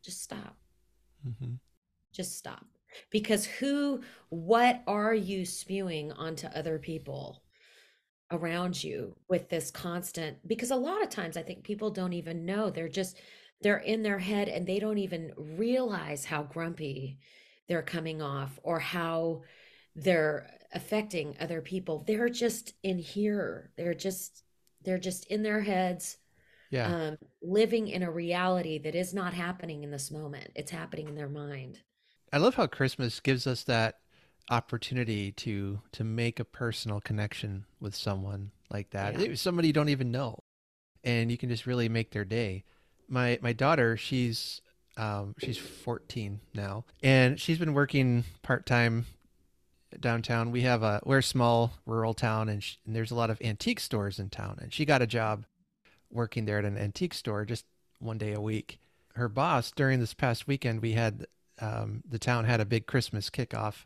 Just 0.02 0.22
stop. 0.22 0.56
Mm-hmm. 1.26 1.54
Just 2.12 2.36
stop. 2.36 2.64
Because 3.10 3.44
who, 3.44 4.00
what 4.30 4.82
are 4.86 5.14
you 5.14 5.44
spewing 5.44 6.12
onto 6.12 6.48
other 6.48 6.78
people 6.78 7.42
around 8.32 8.82
you 8.82 9.14
with 9.28 9.48
this 9.48 9.70
constant? 9.70 10.36
Because 10.46 10.70
a 10.70 10.76
lot 10.76 11.02
of 11.02 11.08
times 11.08 11.36
I 11.36 11.42
think 11.42 11.62
people 11.62 11.90
don't 11.90 12.12
even 12.12 12.44
know. 12.44 12.70
They're 12.70 12.88
just, 12.88 13.18
they're 13.62 13.78
in 13.78 14.02
their 14.02 14.18
head 14.18 14.48
and 14.48 14.66
they 14.66 14.78
don't 14.78 14.98
even 14.98 15.32
realize 15.36 16.24
how 16.24 16.42
grumpy 16.42 17.18
they're 17.68 17.82
coming 17.82 18.20
off 18.20 18.58
or 18.62 18.80
how 18.80 19.42
they're 19.94 20.50
affecting 20.72 21.36
other 21.38 21.60
people. 21.60 22.04
They're 22.06 22.28
just 22.28 22.74
in 22.82 22.98
here. 22.98 23.70
They're 23.76 23.94
just, 23.94 24.42
they're 24.82 24.98
just 24.98 25.26
in 25.26 25.42
their 25.42 25.60
heads 25.60 26.16
Yeah. 26.70 27.08
um, 27.08 27.18
living 27.42 27.88
in 27.88 28.02
a 28.02 28.10
reality 28.10 28.78
that 28.78 28.94
is 28.94 29.12
not 29.12 29.34
happening 29.34 29.82
in 29.82 29.90
this 29.90 30.10
moment. 30.10 30.50
It's 30.54 30.70
happening 30.70 31.08
in 31.08 31.14
their 31.16 31.28
mind. 31.28 31.80
I 32.32 32.38
love 32.38 32.54
how 32.54 32.66
Christmas 32.66 33.18
gives 33.20 33.46
us 33.46 33.64
that 33.64 33.98
opportunity 34.50 35.32
to 35.32 35.80
to 35.92 36.04
make 36.04 36.40
a 36.40 36.44
personal 36.44 37.00
connection 37.00 37.64
with 37.80 37.94
someone 37.94 38.50
like 38.70 38.90
that. 38.90 39.18
Yeah. 39.18 39.34
Somebody 39.34 39.68
you 39.68 39.72
don't 39.74 39.88
even 39.88 40.10
know. 40.10 40.38
And 41.02 41.30
you 41.30 41.38
can 41.38 41.48
just 41.48 41.66
really 41.66 41.88
make 41.88 42.10
their 42.10 42.24
day. 42.24 42.64
My 43.08 43.38
my 43.42 43.52
daughter, 43.52 43.96
she's 43.96 44.60
um 44.96 45.34
she's 45.38 45.56
14 45.56 46.40
now, 46.54 46.84
and 47.02 47.40
she's 47.40 47.58
been 47.58 47.74
working 47.74 48.24
part-time 48.42 49.06
downtown. 49.98 50.50
We 50.52 50.62
have 50.62 50.82
a 50.82 51.00
we're 51.04 51.18
a 51.18 51.22
small 51.22 51.72
rural 51.86 52.14
town 52.14 52.48
and, 52.48 52.62
sh- 52.62 52.76
and 52.86 52.94
there's 52.94 53.10
a 53.10 53.14
lot 53.16 53.30
of 53.30 53.40
antique 53.42 53.80
stores 53.80 54.18
in 54.18 54.30
town 54.30 54.58
and 54.60 54.72
she 54.72 54.84
got 54.84 55.02
a 55.02 55.06
job 55.06 55.44
working 56.10 56.44
there 56.44 56.58
at 56.58 56.64
an 56.64 56.78
antique 56.78 57.14
store 57.14 57.44
just 57.44 57.64
one 57.98 58.18
day 58.18 58.32
a 58.32 58.40
week. 58.40 58.78
Her 59.14 59.28
boss 59.28 59.70
during 59.70 60.00
this 60.00 60.14
past 60.14 60.46
weekend 60.46 60.82
we 60.82 60.92
had 60.92 61.26
um, 61.60 62.02
the 62.08 62.18
town 62.18 62.44
had 62.44 62.60
a 62.60 62.64
big 62.64 62.86
Christmas 62.86 63.28
kickoff, 63.28 63.84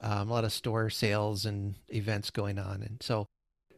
um, 0.00 0.30
a 0.30 0.32
lot 0.32 0.44
of 0.44 0.52
store 0.52 0.88
sales 0.90 1.44
and 1.44 1.74
events 1.88 2.30
going 2.30 2.58
on, 2.58 2.82
and 2.82 3.02
so 3.02 3.26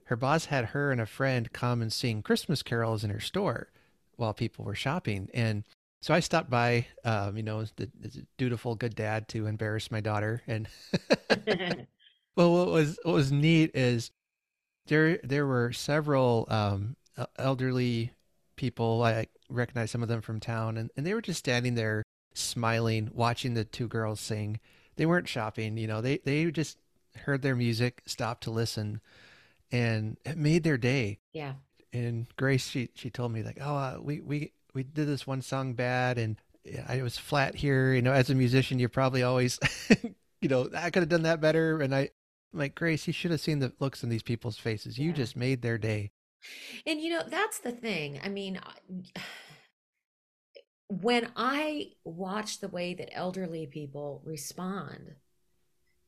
her 0.05 0.17
boss 0.17 0.47
had 0.47 0.67
her 0.67 0.93
and 0.93 1.01
a 1.01 1.07
friend 1.07 1.53
come 1.53 1.83
and 1.83 1.93
sing 1.93 2.23
Christmas 2.23 2.63
carols 2.63 3.03
in 3.03 3.11
her 3.11 3.21
store 3.21 3.69
while 4.17 4.33
people 4.33 4.65
were 4.65 4.77
shopping, 4.77 5.29
and 5.35 5.65
so 6.03 6.15
I 6.15 6.21
stopped 6.21 6.49
by, 6.49 6.87
um, 7.05 7.37
you 7.37 7.43
know, 7.43 7.65
the, 7.65 7.91
the 7.99 8.25
dutiful 8.39 8.77
good 8.77 8.95
dad 8.95 9.27
to 9.29 9.47
embarrass 9.47 9.91
my 9.91 10.01
daughter, 10.01 10.41
and 10.47 10.69
well, 12.37 12.53
what 12.53 12.69
was 12.69 12.99
what 13.03 13.15
was 13.15 13.33
neat 13.33 13.73
is 13.75 14.13
there 14.87 15.19
there 15.25 15.47
were 15.47 15.73
several 15.73 16.47
um, 16.49 16.95
elderly 17.39 18.13
people. 18.57 19.03
I 19.03 19.27
recognized 19.49 19.93
some 19.93 20.03
of 20.03 20.09
them 20.09 20.21
from 20.23 20.41
town, 20.41 20.77
and, 20.77 20.91
and 20.97 21.07
they 21.07 21.15
were 21.15 21.23
just 21.23 21.39
standing 21.39 21.75
there 21.75 22.03
smiling, 22.35 23.11
watching 23.15 23.55
the 23.55 23.65
two 23.65 23.89
girls 23.89 24.21
sing. 24.21 24.61
They 24.97 25.07
weren't 25.07 25.29
shopping, 25.29 25.77
you 25.77 25.87
know. 25.87 26.01
They 26.01 26.19
they 26.19 26.51
just 26.51 26.79
heard 27.25 27.43
their 27.43 27.57
music, 27.57 28.03
stopped 28.07 28.43
to 28.45 28.51
listen, 28.51 29.01
and 29.73 30.17
it 30.25 30.37
made 30.37 30.63
their 30.65 30.79
day. 30.79 31.19
yeah. 31.33 31.55
And 31.93 32.27
Grace, 32.37 32.69
she 32.69 32.91
she 32.95 33.09
told 33.11 33.33
me 33.33 33.43
like, 33.43 33.59
oh, 33.61 33.75
uh, 33.77 33.99
we 34.03 34.21
we 34.21 34.53
we 34.75 34.83
did 34.83 35.07
this 35.07 35.27
one 35.27 35.41
song 35.41 35.73
bad, 35.73 36.19
and 36.19 36.37
I 36.87 37.01
was 37.03 37.17
flat 37.17 37.55
here. 37.55 37.95
You 37.95 38.03
know, 38.03 38.13
as 38.13 38.29
a 38.29 38.35
musician, 38.35 38.79
you're 38.79 38.89
probably 38.91 39.23
always, 39.23 39.59
you 40.43 40.49
know, 40.49 40.69
I 40.77 40.91
could 40.91 41.03
have 41.03 41.09
done 41.09 41.23
that 41.23 41.41
better. 41.41 41.81
And 41.81 41.95
I, 41.95 42.11
I'm 42.53 42.59
like, 42.59 42.75
Grace, 42.75 43.07
you 43.07 43.13
should 43.15 43.31
have 43.31 43.41
seen 43.41 43.61
the 43.61 43.73
looks 43.81 44.03
in 44.03 44.11
these 44.11 44.23
people's 44.25 44.59
faces. 44.59 44.99
You 44.99 45.11
Yeah. 45.11 45.15
just 45.17 45.37
made 45.37 45.63
their 45.63 45.79
day. 45.79 46.11
And 46.87 47.01
you 47.01 47.11
know, 47.11 47.23
that's 47.29 47.59
the 47.61 47.73
thing. 47.73 48.21
I 48.23 48.29
mean, 48.29 48.61
when 50.89 51.31
I 51.37 51.93
watch 52.05 52.61
the 52.61 52.69
way 52.69 52.95
that 52.95 53.15
elderly 53.15 53.67
people 53.67 54.23
respond 54.25 55.17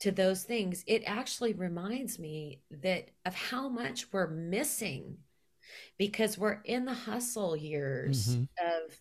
to 0.01 0.12
those 0.12 0.44
things, 0.44 0.85
it 0.87 1.03
actually 1.07 1.53
reminds 1.53 2.18
me 2.18 2.62
that 2.70 3.09
of 3.27 3.35
how 3.35 3.68
much 3.68 4.12
we're 4.12 4.29
missing 4.29 5.18
because 5.98 6.38
we're 6.38 6.61
in 6.64 6.85
the 6.85 6.94
hustle 6.94 7.57
years 7.57 8.37
Mhm. 8.37 8.48
of 8.59 9.01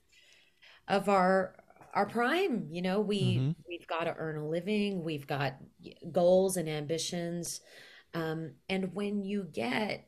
of 0.88 1.10
our 1.10 1.56
our 1.94 2.06
prime 2.06 2.68
you 2.72 2.82
know 2.82 3.00
we 3.02 3.40
Mhm. 3.40 3.56
we've 3.68 3.88
got 3.88 4.06
to 4.06 4.16
earn 4.18 4.38
a 4.38 4.48
living 4.48 5.04
we've 5.04 5.28
got 5.28 5.56
goals 6.12 6.58
and 6.58 6.70
ambitions 6.70 7.62
um, 8.14 8.54
and 8.70 8.94
when 8.94 9.24
you 9.24 9.44
get 9.44 10.08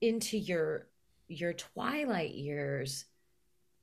into 0.00 0.38
your 0.38 0.88
your 1.28 1.52
twilight 1.52 2.34
years 2.34 3.04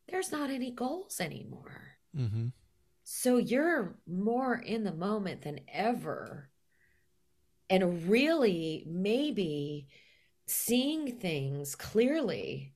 there's 0.09 0.31
not 0.31 0.49
any 0.49 0.71
goals 0.71 1.19
anymore 1.21 1.97
Mm-hmm. 2.17 2.47
so 3.05 3.37
you're 3.37 3.97
more 4.05 4.55
in 4.57 4.83
the 4.83 4.91
moment 4.93 5.43
than 5.43 5.61
ever 5.69 6.49
and 7.69 8.09
really 8.09 8.83
maybe 8.87 9.87
seeing 10.47 11.17
things 11.19 11.75
clearly 11.75 12.73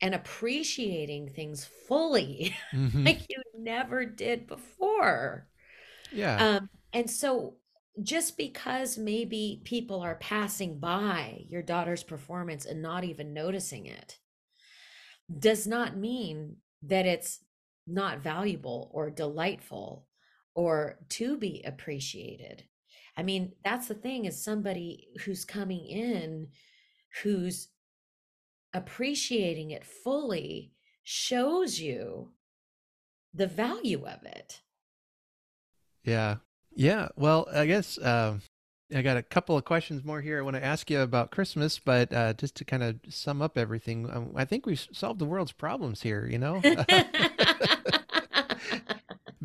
and 0.00 0.14
appreciating 0.14 1.28
things 1.28 1.64
fully 1.88 2.54
Mm-hmm. 2.74 3.06
like 3.06 3.26
you 3.28 3.42
never 3.58 4.04
did 4.06 4.46
before 4.46 5.46
Yeah. 6.10 6.44
um, 6.44 6.68
and 6.92 7.10
so 7.10 7.56
just 8.02 8.36
because 8.36 8.96
maybe 8.96 9.62
people 9.64 10.00
are 10.00 10.14
passing 10.16 10.78
by 10.78 11.44
your 11.48 11.62
daughter's 11.62 12.02
performance 12.02 12.64
and 12.64 12.80
not 12.80 13.04
even 13.04 13.34
noticing 13.34 13.86
it 13.86 14.18
does 15.38 15.66
not 15.66 15.96
mean 15.96 16.56
that 16.82 17.06
it's 17.06 17.40
not 17.86 18.20
valuable 18.20 18.90
or 18.92 19.10
delightful 19.10 20.06
or 20.54 20.98
to 21.08 21.36
be 21.36 21.62
appreciated. 21.64 22.64
I 23.16 23.22
mean, 23.22 23.52
that's 23.64 23.88
the 23.88 23.94
thing 23.94 24.24
is 24.24 24.42
somebody 24.42 25.08
who's 25.24 25.44
coming 25.44 25.86
in 25.86 26.48
who's 27.22 27.68
appreciating 28.72 29.72
it 29.72 29.84
fully 29.84 30.72
shows 31.02 31.78
you 31.78 32.32
the 33.34 33.46
value 33.46 34.06
of 34.06 34.24
it. 34.24 34.60
Yeah. 36.04 36.36
Yeah. 36.74 37.08
Well, 37.16 37.48
I 37.52 37.66
guess 37.66 37.98
um, 38.02 38.42
I 38.94 39.02
got 39.02 39.16
a 39.16 39.22
couple 39.22 39.56
of 39.56 39.64
questions 39.64 40.04
more 40.04 40.20
here 40.20 40.38
I 40.38 40.42
want 40.42 40.56
to 40.56 40.64
ask 40.64 40.90
you 40.90 41.00
about 41.00 41.30
Christmas, 41.30 41.78
but 41.78 42.12
uh, 42.12 42.32
just 42.34 42.56
to 42.56 42.64
kind 42.64 42.82
of 42.82 42.96
sum 43.08 43.40
up 43.42 43.56
everything, 43.56 44.10
um, 44.10 44.32
I 44.34 44.44
think 44.44 44.66
we've 44.66 44.84
solved 44.92 45.20
the 45.20 45.24
world's 45.24 45.52
problems 45.52 46.02
here, 46.02 46.26
you 46.26 46.38
know? 46.38 46.60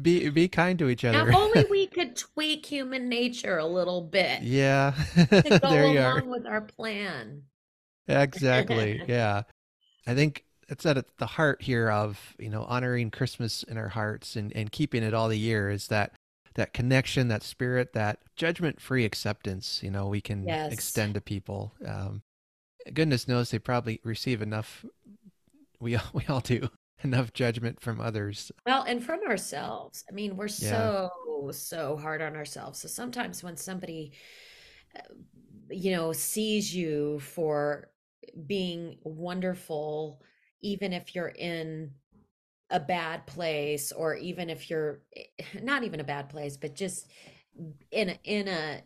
be 0.02 0.30
be 0.30 0.48
kind 0.48 0.78
to 0.80 0.90
each 0.90 1.06
other. 1.06 1.30
If 1.30 1.36
only 1.36 1.66
we 1.70 1.88
could 1.94 2.16
tweak 2.16 2.66
human 2.66 3.10
nature 3.10 3.58
a 3.58 3.66
little 3.66 4.02
bit 4.02 4.42
yeah. 4.42 4.94
to 5.16 5.60
go 5.62 5.70
there 5.70 5.88
you 5.88 6.00
along 6.00 6.22
are. 6.22 6.24
with 6.24 6.46
our 6.46 6.62
plan. 6.62 7.44
Exactly. 8.08 9.04
Yeah. 9.08 9.44
I 10.08 10.14
think 10.14 10.46
it's 10.70 10.86
at 10.86 11.04
the 11.18 11.26
heart 11.26 11.62
here 11.62 11.90
of, 11.90 12.36
you 12.38 12.50
know, 12.50 12.64
honoring 12.64 13.12
Christmas 13.12 13.64
in 13.64 13.78
our 13.78 13.90
hearts 13.90 14.36
and, 14.36 14.52
and 14.56 14.72
keeping 14.72 15.04
it 15.04 15.14
all 15.14 15.30
the 15.30 15.38
year 15.38 15.70
is 15.70 15.88
that 15.88 16.14
that 16.56 16.74
connection, 16.74 17.28
that 17.28 17.44
spirit, 17.44 17.94
that 17.94 18.20
judgment-free 18.36 19.06
acceptance, 19.06 19.82
you 19.84 19.92
know, 19.92 20.08
we 20.08 20.22
can 20.22 20.46
Yes. 20.48 20.72
extend 20.72 21.14
to 21.14 21.22
people. 21.22 21.74
Um, 21.86 22.22
goodness 22.94 23.28
knows 23.28 23.52
they 23.52 23.60
probably 23.60 24.00
receive 24.04 24.42
enough. 24.42 24.86
We 25.80 25.96
all, 25.96 26.04
we 26.14 26.26
all 26.28 26.42
do. 26.42 26.70
enough 27.04 27.34
judgment 27.34 27.80
from 27.82 28.02
others. 28.02 28.52
Well, 28.66 28.84
and 28.84 29.04
from 29.04 29.20
ourselves. 29.28 30.04
I 30.10 30.14
mean, 30.14 30.36
we're 30.38 30.48
yeah. 30.48 31.10
so 31.12 31.52
so 31.52 31.98
hard 31.98 32.22
on 32.22 32.36
ourselves. 32.36 32.80
So 32.80 32.88
sometimes 32.88 33.44
when 33.44 33.58
somebody 33.58 34.14
uh, 34.96 35.02
you 35.70 35.92
know 35.92 36.14
sees 36.14 36.74
you 36.74 37.20
for 37.20 37.90
being 38.48 38.98
wonderful 39.04 40.22
even 40.62 40.94
if 40.94 41.14
you're 41.14 41.28
in 41.28 41.92
a 42.70 42.80
bad 42.80 43.26
place 43.28 43.92
or 43.92 44.16
even 44.16 44.50
if 44.50 44.70
you're 44.70 45.02
eh, 45.16 45.24
not 45.62 45.84
even 45.84 46.00
a 46.00 46.04
bad 46.04 46.30
place 46.30 46.58
but 46.58 46.76
just 46.76 47.08
in 47.92 48.10
a, 48.10 48.20
in 48.24 48.48
a 48.48 48.82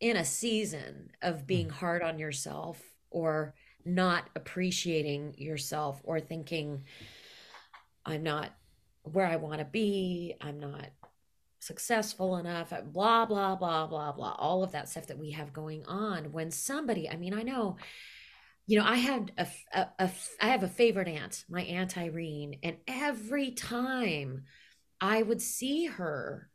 in 0.00 0.16
a 0.16 0.24
season 0.24 1.10
of 1.22 1.46
being 1.46 1.68
mm. 1.68 1.72
hard 1.72 2.02
on 2.02 2.18
yourself 2.18 2.82
or 3.10 3.54
not 3.84 4.28
appreciating 4.36 5.34
yourself 5.38 6.00
or 6.04 6.20
thinking 6.20 6.84
i'm 8.04 8.22
not 8.22 8.50
where 9.02 9.26
i 9.26 9.36
want 9.36 9.58
to 9.58 9.64
be 9.64 10.34
i'm 10.40 10.60
not 10.60 10.90
successful 11.60 12.36
enough 12.36 12.74
blah 12.92 13.24
blah 13.24 13.56
blah 13.56 13.86
blah 13.86 14.12
blah 14.12 14.34
all 14.38 14.62
of 14.62 14.72
that 14.72 14.88
stuff 14.88 15.06
that 15.06 15.18
we 15.18 15.30
have 15.30 15.52
going 15.52 15.82
on 15.86 16.30
when 16.32 16.50
somebody 16.50 17.08
i 17.08 17.16
mean 17.16 17.32
i 17.32 17.42
know 17.42 17.76
you 18.66 18.78
know 18.78 18.84
i 18.84 18.96
had 18.96 19.32
a, 19.38 19.46
a, 19.72 19.86
a 19.98 20.10
i 20.40 20.48
have 20.48 20.62
a 20.62 20.68
favorite 20.68 21.08
aunt 21.08 21.44
my 21.48 21.62
aunt 21.62 21.98
irene 21.98 22.58
and 22.62 22.76
every 22.86 23.50
time 23.50 24.44
i 25.00 25.22
would 25.22 25.40
see 25.40 25.86
her 25.86 26.50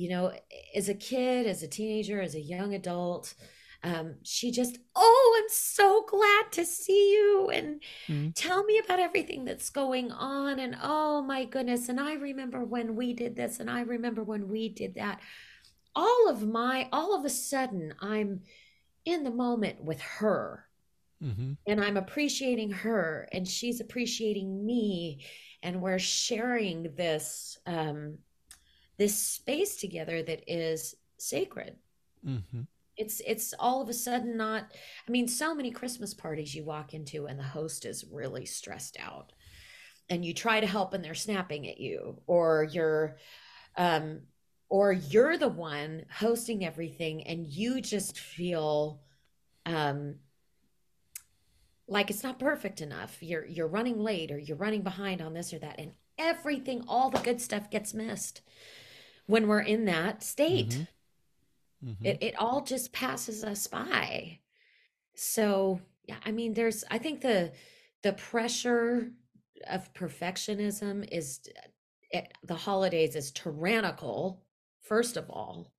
you 0.00 0.08
know, 0.08 0.32
as 0.74 0.88
a 0.88 0.94
kid, 0.94 1.46
as 1.46 1.62
a 1.62 1.68
teenager, 1.68 2.22
as 2.22 2.34
a 2.34 2.40
young 2.40 2.74
adult, 2.74 3.34
um, 3.82 4.14
she 4.22 4.50
just, 4.50 4.78
oh, 4.94 5.38
I'm 5.38 5.48
so 5.50 6.04
glad 6.08 6.52
to 6.52 6.64
see 6.64 7.12
you 7.12 7.50
and 7.52 7.82
mm-hmm. 8.08 8.30
tell 8.30 8.64
me 8.64 8.80
about 8.82 8.98
everything 8.98 9.44
that's 9.44 9.68
going 9.68 10.10
on. 10.10 10.58
And 10.58 10.76
oh 10.82 11.20
my 11.20 11.44
goodness. 11.44 11.90
And 11.90 12.00
I 12.00 12.14
remember 12.14 12.64
when 12.64 12.96
we 12.96 13.12
did 13.12 13.36
this, 13.36 13.60
and 13.60 13.70
I 13.70 13.82
remember 13.82 14.22
when 14.22 14.48
we 14.48 14.70
did 14.70 14.94
that. 14.94 15.20
All 15.94 16.30
of 16.30 16.46
my, 16.46 16.88
all 16.92 17.18
of 17.18 17.26
a 17.26 17.30
sudden, 17.30 17.94
I'm 18.00 18.40
in 19.04 19.24
the 19.24 19.30
moment 19.30 19.82
with 19.82 20.00
her. 20.00 20.66
Mm-hmm. 21.22 21.52
And 21.66 21.84
I'm 21.84 21.96
appreciating 21.96 22.70
her, 22.70 23.28
and 23.32 23.46
she's 23.46 23.80
appreciating 23.80 24.64
me, 24.64 25.24
and 25.62 25.82
we're 25.82 25.98
sharing 25.98 26.94
this 26.94 27.58
um, 27.66 28.18
this 28.96 29.16
space 29.16 29.76
together 29.76 30.22
that 30.22 30.44
is 30.46 30.94
sacred. 31.18 31.76
Mm-hmm. 32.26 32.62
It's 32.96 33.20
it's 33.26 33.52
all 33.58 33.82
of 33.82 33.88
a 33.88 33.94
sudden 33.94 34.36
not. 34.36 34.72
I 35.06 35.10
mean, 35.10 35.28
so 35.28 35.54
many 35.54 35.70
Christmas 35.70 36.14
parties 36.14 36.54
you 36.54 36.64
walk 36.64 36.94
into 36.94 37.26
and 37.26 37.38
the 37.38 37.44
host 37.44 37.84
is 37.84 38.04
really 38.10 38.46
stressed 38.46 38.96
out, 38.98 39.32
and 40.08 40.24
you 40.24 40.32
try 40.32 40.60
to 40.60 40.66
help 40.66 40.94
and 40.94 41.04
they're 41.04 41.14
snapping 41.14 41.68
at 41.68 41.78
you, 41.78 42.20
or 42.26 42.66
you're, 42.72 43.16
um, 43.76 44.22
or 44.68 44.92
you're 44.92 45.36
the 45.36 45.48
one 45.48 46.04
hosting 46.10 46.64
everything 46.64 47.26
and 47.26 47.46
you 47.46 47.80
just 47.80 48.18
feel, 48.18 49.00
um, 49.66 50.16
like 51.90 52.08
it's 52.08 52.22
not 52.22 52.38
perfect 52.38 52.80
enough. 52.80 53.18
You're 53.20 53.44
you're 53.44 53.66
running 53.66 53.98
late 54.02 54.30
or 54.30 54.38
you're 54.38 54.56
running 54.56 54.82
behind 54.82 55.20
on 55.20 55.34
this 55.34 55.52
or 55.52 55.58
that, 55.58 55.78
and 55.78 55.92
everything, 56.16 56.84
all 56.86 57.10
the 57.10 57.18
good 57.18 57.40
stuff 57.40 57.70
gets 57.70 57.94
missed 57.94 58.42
when 59.26 59.48
we're 59.48 59.60
in 59.60 59.86
that 59.86 60.22
state. 60.22 60.68
Mm-hmm. 60.68 61.90
Mm-hmm. 61.90 62.06
It, 62.06 62.18
it 62.20 62.34
all 62.38 62.62
just 62.62 62.92
passes 62.92 63.42
us 63.42 63.66
by. 63.66 64.38
So, 65.14 65.80
yeah, 66.06 66.16
I 66.26 66.30
mean, 66.30 66.52
there's, 66.52 66.84
I 66.90 66.98
think 66.98 67.22
the, 67.22 67.52
the 68.02 68.12
pressure 68.12 69.10
of 69.68 69.92
perfectionism 69.94 71.08
is 71.10 71.40
it, 72.10 72.32
the 72.44 72.54
holidays 72.54 73.16
is 73.16 73.30
tyrannical, 73.30 74.42
first 74.82 75.16
of 75.16 75.30
all. 75.30 75.72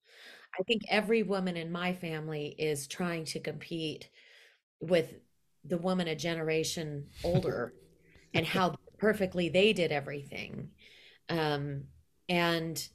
I 0.59 0.64
think 0.64 0.82
every 0.89 1.24
woman 1.24 1.55
in 1.55 1.72
my 1.72 1.93
family 1.93 2.55
is 2.57 2.88
trying 2.88 3.26
to 3.26 3.39
compete 3.39 4.09
with 4.80 5.14
the 5.66 5.78
woman 5.78 6.07
a 6.07 6.16
generation 6.16 7.07
older 7.24 7.74
and 8.34 8.45
how 8.45 8.76
perfectly 8.97 9.49
they 9.49 9.74
did 9.74 9.91
everything. 9.91 10.70
Um, 11.30 11.84
and 12.30 12.88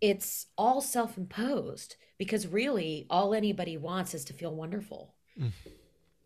it's 0.00 0.46
all 0.56 0.80
self-imposed 0.80 1.96
because 2.18 2.46
really 2.46 3.06
all 3.10 3.34
anybody 3.34 3.76
wants 3.76 4.14
is 4.14 4.24
to 4.26 4.32
feel 4.32 4.54
wonderful. 4.54 5.14
Mm. 5.38 5.52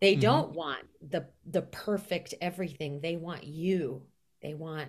They 0.01 0.13
mm-hmm. 0.13 0.21
don't 0.21 0.51
want 0.53 0.85
the 1.01 1.27
the 1.47 1.63
perfect 1.63 2.35
everything. 2.41 3.01
They 3.01 3.17
want 3.17 3.45
you. 3.45 4.03
They 4.43 4.55
want 4.55 4.89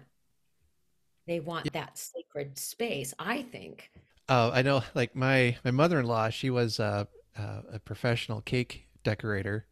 they 1.27 1.39
want 1.39 1.65
yeah. 1.65 1.81
that 1.81 1.97
sacred 1.97 2.57
space, 2.57 3.13
I 3.17 3.43
think. 3.43 3.89
Oh, 4.27 4.51
I 4.51 4.61
know 4.61 4.83
like 4.93 5.15
my 5.15 5.57
my 5.63 5.71
mother-in-law, 5.71 6.29
she 6.29 6.49
was 6.49 6.79
a 6.79 7.07
a 7.37 7.79
professional 7.79 8.41
cake 8.41 8.87
decorator. 9.03 9.65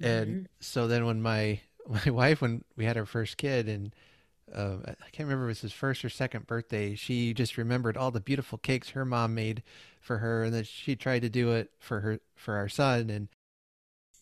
Mm-hmm. 0.00 0.04
And 0.04 0.48
so 0.60 0.88
then 0.88 1.06
when 1.06 1.22
my 1.22 1.60
my 1.88 2.10
wife 2.10 2.40
when 2.40 2.64
we 2.76 2.84
had 2.84 2.96
our 2.96 3.06
first 3.06 3.36
kid 3.36 3.68
and 3.68 3.94
uh, 4.54 4.76
I 4.84 5.10
can't 5.12 5.28
remember 5.28 5.44
if 5.44 5.48
it 5.48 5.50
was 5.50 5.60
his 5.60 5.72
first 5.72 6.04
or 6.04 6.08
second 6.08 6.46
birthday. 6.46 6.94
She 6.94 7.34
just 7.34 7.56
remembered 7.56 7.96
all 7.96 8.10
the 8.10 8.20
beautiful 8.20 8.58
cakes 8.58 8.90
her 8.90 9.04
mom 9.04 9.34
made 9.34 9.62
for 10.00 10.18
her, 10.18 10.44
and 10.44 10.54
then 10.54 10.64
she 10.64 10.96
tried 10.96 11.22
to 11.22 11.28
do 11.28 11.52
it 11.52 11.70
for 11.78 12.00
her 12.00 12.20
for 12.34 12.56
our 12.56 12.68
son, 12.68 13.10
and 13.10 13.28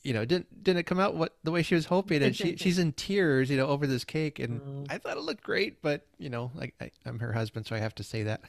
you 0.02 0.12
know 0.12 0.24
didn't 0.24 0.62
didn't 0.62 0.84
come 0.84 1.00
out 1.00 1.14
what 1.14 1.36
the 1.44 1.50
way 1.50 1.62
she 1.62 1.74
was 1.74 1.86
hoping, 1.86 2.22
and 2.22 2.36
she 2.36 2.56
she's 2.56 2.78
in 2.78 2.92
tears, 2.92 3.50
you 3.50 3.56
know, 3.56 3.66
over 3.66 3.86
this 3.86 4.04
cake, 4.04 4.38
and 4.38 4.60
oh. 4.60 4.92
I 4.92 4.98
thought 4.98 5.16
it 5.16 5.22
looked 5.22 5.42
great, 5.42 5.80
but 5.80 6.06
you 6.18 6.28
know, 6.28 6.50
like 6.54 6.74
I, 6.80 6.90
am 7.06 7.18
her 7.20 7.32
husband, 7.32 7.66
so 7.66 7.74
I 7.74 7.78
have 7.78 7.94
to 7.96 8.04
say 8.04 8.24
that, 8.24 8.42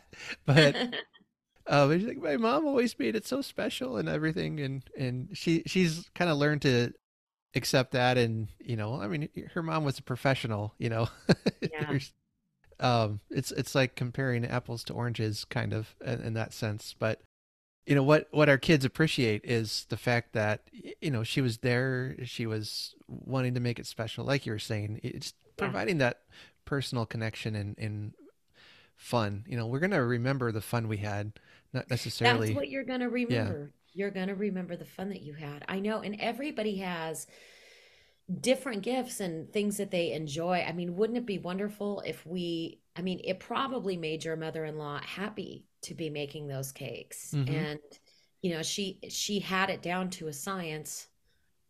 but. 0.46 0.76
Uh, 1.66 1.92
she's 1.92 2.06
like, 2.06 2.18
my 2.18 2.36
mom 2.36 2.66
always 2.66 2.98
made 2.98 3.16
it 3.16 3.26
so 3.26 3.42
special 3.42 3.96
and 3.96 4.08
everything, 4.08 4.60
and 4.60 4.84
and 4.96 5.28
she 5.32 5.62
she's 5.66 6.08
kind 6.14 6.30
of 6.30 6.38
learned 6.38 6.62
to 6.62 6.92
accept 7.56 7.92
that 7.92 8.18
and 8.18 8.48
you 8.60 8.76
know 8.76 9.00
i 9.00 9.08
mean 9.08 9.28
her 9.54 9.62
mom 9.62 9.82
was 9.82 9.98
a 9.98 10.02
professional 10.02 10.74
you 10.78 10.88
know? 10.88 11.08
Yeah. 11.62 11.98
um 12.80 13.20
it's 13.30 13.50
it's 13.52 13.74
like 13.74 13.96
comparing 13.96 14.44
apples 14.44 14.84
to 14.84 14.92
oranges 14.92 15.44
kind 15.46 15.72
of 15.72 15.94
in, 16.04 16.20
in, 16.20 16.34
that 16.34 16.52
sense 16.52 16.94
but 16.98 17.22
you 17.86 17.94
know 17.94 18.02
what 18.02 18.28
what 18.30 18.48
our 18.48 18.58
kids 18.58 18.84
appreciate 18.84 19.40
is 19.44 19.86
the 19.88 19.96
fact 19.96 20.34
that 20.34 20.62
you 21.00 21.10
know 21.10 21.24
she 21.24 21.40
was 21.40 21.58
there 21.58 22.14
she 22.24 22.46
was 22.46 22.94
wanting 23.08 23.54
to 23.54 23.60
make 23.60 23.78
it 23.78 23.86
special 23.86 24.24
like 24.24 24.44
you 24.44 24.52
were 24.52 24.58
saying 24.58 25.00
it's 25.02 25.32
providing 25.56 25.98
that 25.98 26.20
personal 26.66 27.06
connection 27.06 27.56
and, 27.56 27.74
and 27.78 28.12
fun 28.96 29.44
you 29.48 29.56
know? 29.56 29.66
We're 29.66 29.80
gonna 29.80 30.04
remember 30.04 30.52
the 30.52 30.60
fun 30.60 30.88
we 30.88 30.98
had 30.98 31.32
not 31.76 31.90
necessarily 31.90 32.48
that's 32.48 32.56
what 32.56 32.68
you're 32.68 32.84
gonna 32.84 33.08
remember 33.08 33.72
you're 33.96 34.10
going 34.10 34.28
to 34.28 34.34
remember 34.34 34.76
the 34.76 34.84
fun 34.84 35.08
that 35.08 35.22
you 35.22 35.32
had. 35.32 35.64
I 35.68 35.80
know. 35.80 36.00
And 36.00 36.20
everybody 36.20 36.76
has 36.76 37.26
different 38.40 38.82
gifts 38.82 39.20
and 39.20 39.50
things 39.50 39.78
that 39.78 39.90
they 39.90 40.12
enjoy. 40.12 40.64
I 40.68 40.72
mean, 40.72 40.96
wouldn't 40.96 41.16
it 41.16 41.26
be 41.26 41.38
wonderful 41.38 42.02
if 42.04 42.24
we, 42.26 42.80
I 42.94 43.00
mean, 43.00 43.20
it 43.24 43.40
probably 43.40 43.96
made 43.96 44.24
your 44.24 44.36
mother 44.36 44.66
in 44.66 44.76
law 44.76 45.00
happy 45.02 45.64
to 45.82 45.94
be 45.94 46.10
making 46.10 46.46
those 46.46 46.72
cakes. 46.72 47.32
Mm-hmm. 47.34 47.54
And, 47.54 47.80
you 48.42 48.50
know, 48.50 48.62
she, 48.62 49.00
she 49.08 49.38
had 49.38 49.70
it 49.70 49.80
down 49.80 50.10
to 50.10 50.28
a 50.28 50.32
science, 50.32 51.06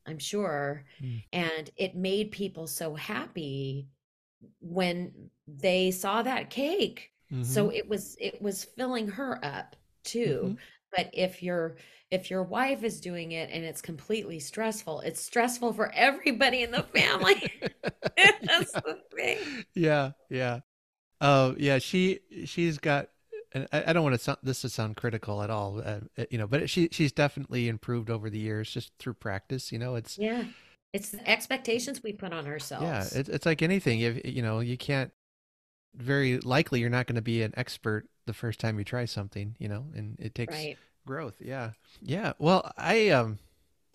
I'm 0.04 0.18
sure. 0.18 0.84
Mm. 1.00 1.22
And 1.32 1.70
it 1.76 1.94
made 1.94 2.32
people 2.32 2.66
so 2.66 2.94
happy 2.94 3.86
when 4.61 5.30
they 5.46 5.92
saw 5.92 6.22
that 6.22 6.50
cake. 6.50 7.12
Mm-hmm. 7.30 7.44
So 7.44 7.70
it 7.70 7.88
was, 7.88 8.16
it 8.20 8.42
was 8.42 8.64
filling 8.64 9.09
her 9.09 9.38
up 9.44 9.76
too. 10.07 10.40
Mm-hmm. 10.44 10.54
But 10.96 11.11
if 11.12 11.42
you're, 11.42 11.76
if 12.11 12.30
your 12.30 12.42
wife 12.42 12.84
is 12.84 13.00
doing 13.00 13.32
it 13.32 13.50
and 13.52 13.64
it's 13.64 13.82
completely 13.82 14.38
stressful, 14.38 15.00
it's 15.00 15.20
stressful 15.20 15.72
for 15.72 15.92
everybody 15.92 16.62
in 16.62 16.70
the 16.70 16.82
family. 16.82 17.52
That's 18.16 18.72
yeah. 18.74 18.80
the 18.84 18.98
thing. 19.14 19.38
Yeah, 19.74 20.12
yeah. 20.30 20.61
Oh, 21.20 21.50
uh, 21.50 21.54
yeah. 21.59 21.78
She 21.78 22.20
she's 22.44 22.78
got. 22.78 23.09
And 23.52 23.68
I, 23.72 23.84
I 23.86 23.92
don't 23.92 24.02
want 24.02 24.14
to 24.14 24.18
sound, 24.18 24.38
this 24.42 24.62
to 24.62 24.68
sound 24.68 24.96
critical 24.96 25.40
at 25.40 25.50
all, 25.50 25.78
uh, 25.78 26.00
uh, 26.18 26.24
you 26.30 26.36
know, 26.36 26.46
but 26.46 26.68
she 26.68 26.88
she's 26.92 27.12
definitely 27.12 27.68
improved 27.68 28.11
over 28.11 28.28
the 28.28 28.38
years 28.38 28.70
just 28.70 28.92
through 28.98 29.14
practice. 29.14 29.72
You 29.72 29.78
know, 29.78 29.94
it's 29.94 30.18
yeah, 30.18 30.44
it's 30.92 31.11
the 31.11 31.28
expectations 31.28 32.02
we 32.02 32.12
put 32.12 32.32
on 32.32 32.46
ourselves. 32.46 33.14
Yeah, 33.14 33.20
it, 33.20 33.28
it's 33.28 33.46
like 33.46 33.62
anything. 33.62 34.00
If 34.00 34.24
you 34.24 34.42
know, 34.42 34.61
you 34.61 34.76
can't. 34.76 35.11
Very 35.94 36.38
likely, 36.40 36.80
you're 36.80 36.90
not 36.90 37.07
going 37.07 37.16
to 37.16 37.22
be 37.22 37.42
an 37.42 37.54
expert 37.57 38.07
the 38.27 38.35
first 38.35 38.61
time 38.61 38.79
you 38.79 38.85
try 38.85 39.05
something. 39.05 39.57
You 39.59 39.68
know, 39.68 39.87
and 39.95 40.16
it 40.20 40.35
takes 40.35 40.55
right. 40.55 40.77
growth. 41.07 41.37
Yeah. 41.41 41.70
Yeah. 42.03 42.33
Well 42.39 42.70
i 42.77 43.09
um 43.11 43.39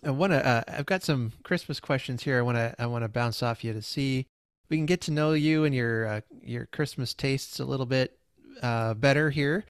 i 0.04 0.10
want 0.10 0.32
to 0.32 0.44
uh, 0.44 0.62
i've 0.66 0.86
got 0.86 1.02
some 1.04 1.30
christmas 1.44 1.78
questions 1.78 2.24
here 2.24 2.36
i 2.36 2.42
want 2.42 2.56
to 2.56 2.74
i 2.76 2.86
want 2.86 3.04
to 3.04 3.08
bounce 3.08 3.42
off 3.42 3.62
you 3.64 3.72
to 3.72 3.82
see. 3.82 4.26
We 4.68 4.76
can 4.78 4.86
get 4.86 5.02
to 5.02 5.10
know 5.10 5.32
you 5.32 5.64
and 5.64 5.74
your 5.74 6.06
uh, 6.06 6.20
your 6.42 6.66
christmas 6.66 7.14
tastes 7.14 7.60
a 7.60 7.64
little 7.64 7.86
bit 7.86 8.18
uh, 8.62 8.94
better 8.94 9.30
here. 9.30 9.64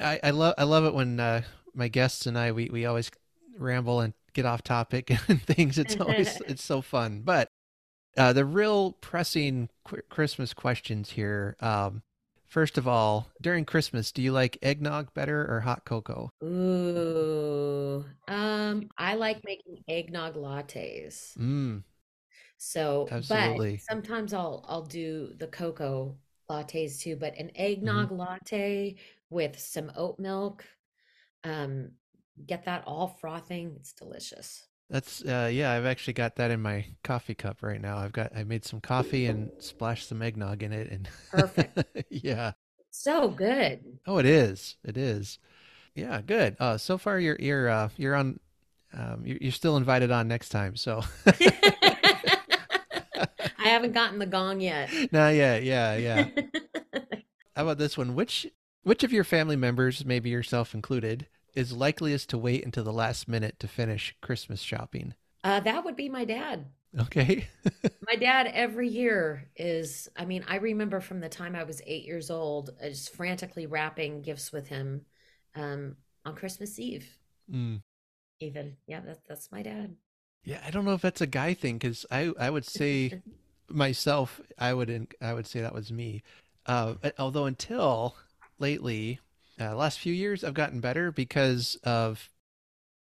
I 0.00 0.20
i 0.22 0.30
love 0.30 0.54
i 0.58 0.64
love 0.64 0.84
it 0.84 0.94
when 0.94 1.20
uh, 1.20 1.42
my 1.74 1.88
guests 1.88 2.26
and 2.26 2.38
i 2.38 2.52
we, 2.52 2.70
we 2.70 2.86
always 2.86 3.10
ramble 3.58 4.00
and 4.00 4.14
get 4.34 4.46
off 4.46 4.62
topic 4.62 5.10
and 5.28 5.42
things. 5.42 5.78
It's 5.78 5.96
always 5.96 6.40
it's 6.46 6.62
so 6.62 6.80
fun. 6.82 7.22
But 7.24 7.48
Uh, 8.16 8.32
the 8.32 8.44
real 8.46 8.92
pressing 8.92 9.68
qu- 9.84 10.00
Christmas 10.08 10.54
questions 10.54 11.10
here. 11.10 11.54
Um, 11.60 12.02
first 12.48 12.78
of 12.78 12.88
all, 12.88 13.30
during 13.40 13.64
Christmas, 13.64 14.12
do 14.12 14.22
you 14.22 14.32
like 14.32 14.58
eggnog 14.62 15.12
better 15.14 15.46
or 15.50 15.60
hot 15.60 15.84
cocoa? 15.84 16.30
Ooh. 16.42 18.04
Um, 18.28 18.90
I 18.98 19.14
like 19.14 19.44
making 19.44 19.84
eggnog 19.88 20.34
lattes. 20.34 21.36
Mm, 21.38 21.84
So, 22.58 23.14
but 23.28 23.62
sometimes 23.76 24.32
I'll 24.32 24.64
I'll 24.68 24.82
do 24.86 25.34
the 25.36 25.46
cocoa 25.48 26.16
lattes 26.50 27.00
too, 27.00 27.16
but 27.16 27.36
an 27.36 27.50
hmm 27.82 28.06
eggnog 28.06 28.10
latte 28.12 28.96
with 29.30 29.58
some 29.58 29.92
oat 29.96 30.18
milk, 30.18 30.64
um, 31.44 31.92
get 32.46 32.64
that 32.66 32.84
all 32.86 33.08
frothing. 33.08 33.74
It's 33.78 33.92
delicious. 33.94 34.66
That's 34.88 35.24
uh, 35.24 35.50
yeah. 35.52 35.72
I've 35.72 35.86
actually 35.86 36.12
got 36.12 36.36
that 36.36 36.50
in 36.50 36.62
my 36.62 36.86
coffee 37.02 37.34
cup 37.34 37.62
right 37.62 37.80
now. 37.80 37.98
I've 37.98 38.12
got 38.12 38.36
I 38.36 38.44
made 38.44 38.64
some 38.64 38.80
coffee 38.80 39.26
and 39.26 39.50
splashed 39.58 40.08
some 40.08 40.22
eggnog 40.22 40.62
in 40.62 40.72
it, 40.72 40.90
and 40.90 41.08
Perfect. 41.30 41.82
yeah. 42.10 42.52
So 42.90 43.28
good. 43.28 43.98
Oh, 44.06 44.18
it 44.18 44.26
is. 44.26 44.76
It 44.84 44.96
is. 44.96 45.38
Yeah, 45.94 46.20
good. 46.20 46.56
Uh, 46.60 46.78
so 46.78 46.98
far 46.98 47.18
you're 47.18 47.36
you're 47.40 47.68
uh, 47.68 47.88
you're 47.96 48.14
on. 48.14 48.38
Um, 48.92 49.26
you're, 49.26 49.38
you're 49.40 49.52
still 49.52 49.76
invited 49.76 50.10
on 50.10 50.28
next 50.28 50.50
time. 50.50 50.76
So 50.76 51.02
I 51.26 51.96
haven't 53.58 53.92
gotten 53.92 54.18
the 54.18 54.26
gong 54.26 54.60
yet. 54.60 54.90
no, 55.12 55.28
yeah, 55.28 55.56
yeah, 55.56 55.96
yeah. 55.96 56.28
How 57.56 57.62
about 57.62 57.78
this 57.78 57.98
one? 57.98 58.14
Which 58.14 58.46
which 58.84 59.02
of 59.02 59.12
your 59.12 59.24
family 59.24 59.56
members, 59.56 60.04
maybe 60.04 60.30
yourself 60.30 60.74
included, 60.74 61.26
is 61.56 61.72
likeliest 61.72 62.30
to 62.30 62.38
wait 62.38 62.64
until 62.64 62.84
the 62.84 62.92
last 62.92 63.26
minute 63.28 63.58
to 63.60 63.68
finish 63.68 64.14
Christmas 64.20 64.60
shopping? 64.60 65.14
Uh, 65.42 65.60
that 65.60 65.84
would 65.84 65.96
be 65.96 66.08
my 66.08 66.24
dad. 66.24 66.66
Okay. 66.98 67.48
My 68.06 68.14
dad 68.14 68.46
every 68.52 68.88
year 68.88 69.50
is, 69.56 70.08
I 70.16 70.26
mean, 70.26 70.44
I 70.46 70.56
remember 70.56 71.00
from 71.00 71.20
the 71.20 71.28
time 71.28 71.56
I 71.56 71.64
was 71.64 71.82
eight 71.86 72.04
years 72.04 72.30
old, 72.30 72.70
uh, 72.80 72.88
just 72.88 73.14
frantically 73.14 73.66
wrapping 73.66 74.22
gifts 74.22 74.52
with 74.52 74.68
him 74.68 75.06
um, 75.54 75.96
on 76.24 76.34
Christmas 76.36 76.78
Eve, 76.78 77.08
Mm. 77.50 77.82
even. 78.40 78.76
Yeah, 78.86 79.00
that, 79.00 79.20
that's 79.28 79.50
my 79.50 79.62
dad. 79.62 79.96
Yeah, 80.44 80.62
I 80.64 80.70
don't 80.70 80.84
know 80.84 80.92
if 80.94 81.02
that's 81.02 81.20
a 81.20 81.26
guy 81.26 81.54
thing 81.54 81.78
because 81.78 82.06
I 82.10 82.32
I 82.38 82.50
would 82.50 82.64
say 82.64 83.20
myself 83.68 84.40
I 84.58 84.74
would 84.74 85.14
I 85.20 85.34
would 85.34 85.46
say 85.46 85.60
that 85.60 85.74
was 85.74 85.90
me. 85.90 86.22
Uh, 86.66 86.94
although 87.18 87.46
until 87.46 88.16
lately, 88.58 89.20
uh, 89.60 89.74
last 89.76 89.98
few 89.98 90.12
years 90.12 90.44
I've 90.44 90.54
gotten 90.54 90.80
better 90.80 91.12
because 91.12 91.76
of 91.84 92.30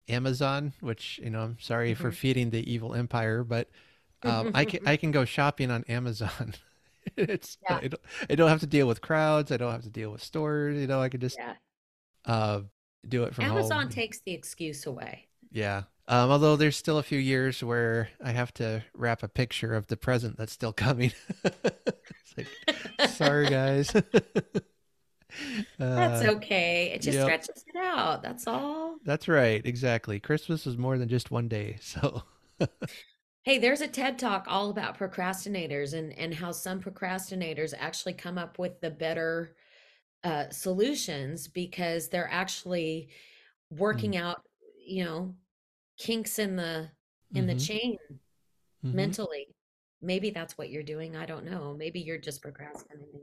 Amazon, 0.09 0.73
which 0.81 1.21
you 1.23 1.31
know 1.31 1.43
I'm 1.43 1.59
sorry 1.61 1.95
for 1.95 2.11
Mhm. 2.11 2.15
feeding 2.15 2.51
the 2.51 2.71
evil 2.71 2.95
empire, 2.95 3.45
but 3.45 3.69
um, 4.25 4.51
I 4.55 4.65
can 4.65 4.81
I 4.87 4.97
can 4.97 5.11
go 5.13 5.25
shopping 5.25 5.71
on 5.71 5.85
Amazon. 5.89 6.55
it's 7.17 7.59
Yeah, 7.63 7.81
I 7.83 7.89
don't, 7.89 8.03
I 8.31 8.35
don't 8.35 8.49
have 8.49 8.61
to 8.61 8.67
deal 8.67 8.87
with 8.89 9.01
crowds. 9.03 9.53
I 9.53 9.57
don't 9.59 9.73
have 9.73 9.83
to 9.85 9.91
deal 9.91 10.11
with 10.13 10.23
stores. 10.23 10.79
You 10.79 10.87
know, 10.87 11.01
I 11.03 11.09
could 11.09 11.21
just 11.21 11.39
yeah. 11.39 11.55
uh, 12.27 12.63
do 13.09 13.25
it 13.25 13.35
from 13.35 13.47
Amazon 13.47 13.83
home. 13.83 13.91
takes 13.95 14.21
the 14.21 14.33
excuse 14.33 14.87
away. 14.87 15.29
Yeah. 15.51 15.85
Um, 16.07 16.31
although 16.31 16.57
there's 16.57 16.77
still 16.77 16.99
a 16.99 17.03
few 17.03 17.19
years 17.19 17.63
where 17.63 18.09
I 18.23 18.33
have 18.33 18.53
to 18.55 18.83
wrap 18.95 19.23
a 19.23 19.29
picture 19.29 19.75
of 19.75 19.89
the 19.89 19.97
present 19.97 20.37
that's 20.39 20.53
still 20.53 20.73
coming. 20.73 21.13
like, 22.37 22.49
sorry 23.03 23.49
guys. 23.49 23.95
That's 25.79 26.25
uh, 26.27 26.33
okay. 26.33 26.93
It 26.95 27.03
just 27.03 27.17
yep. 27.17 27.25
stretches 27.25 27.65
it 27.67 27.77
out. 27.77 28.23
That's 28.23 28.47
all. 28.47 28.97
That's 29.05 29.29
right. 29.29 29.65
Exactly. 29.65 30.19
Christmas 30.21 30.67
is 30.67 30.77
more 30.77 30.99
than 30.99 31.09
just 31.09 31.31
one 31.31 31.49
day. 31.49 31.79
So, 31.89 32.23
Hey, 33.49 33.57
there's 33.59 33.81
a 33.81 33.89
TED 33.89 34.19
Talk 34.19 34.45
all 34.47 34.69
about 34.69 34.99
procrastinators 34.99 35.95
and 35.95 36.13
and 36.19 36.35
how 36.35 36.53
some 36.53 36.83
procrastinators 36.83 37.73
actually 37.79 38.13
come 38.13 38.37
up 38.37 38.59
with 38.59 38.79
the 38.81 38.91
better 38.91 39.55
uh, 40.23 40.51
solutions 40.51 41.49
because 41.49 42.09
they're 42.09 42.31
actually 42.31 43.09
mm, 43.73 43.79
working 43.79 44.19
out, 44.19 44.43
you 44.87 45.05
know, 45.05 45.35
kinks 45.99 46.39
in 46.39 46.57
the 46.57 46.91
in 47.35 47.47
the 47.47 47.55
mm-hmm, 47.55 47.59
chain 47.59 47.99
mm-hmm. 48.85 48.97
mentally. 48.97 49.47
Maybe 50.01 50.31
that's 50.31 50.57
what 50.57 50.71
you're 50.71 50.83
doing. 50.85 51.17
I 51.17 51.27
don't 51.27 51.45
know. 51.45 51.75
Maybe 51.77 52.01
you're 52.01 52.19
just 52.19 52.41
procrastinating. 52.43 53.21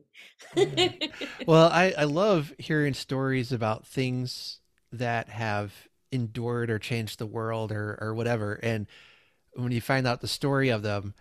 Yeah. 0.55 1.07
Well, 1.47 1.69
I, 1.69 1.93
I 1.97 2.03
love 2.03 2.53
hearing 2.57 2.93
stories 2.93 3.51
about 3.51 3.86
things 3.86 4.59
that 4.91 5.30
have 5.30 5.73
endured 6.11 6.69
or 6.69 6.80
changed 6.80 7.19
the 7.19 7.26
world 7.26 7.71
or, 7.71 7.97
or 8.01 8.13
whatever. 8.13 8.59
And 8.61 8.88
when 9.53 9.71
you 9.71 9.80
find 9.82 10.05
out 10.07 10.21
the 10.21 10.28
story 10.28 10.69
of 10.69 10.82
them, 10.82 11.13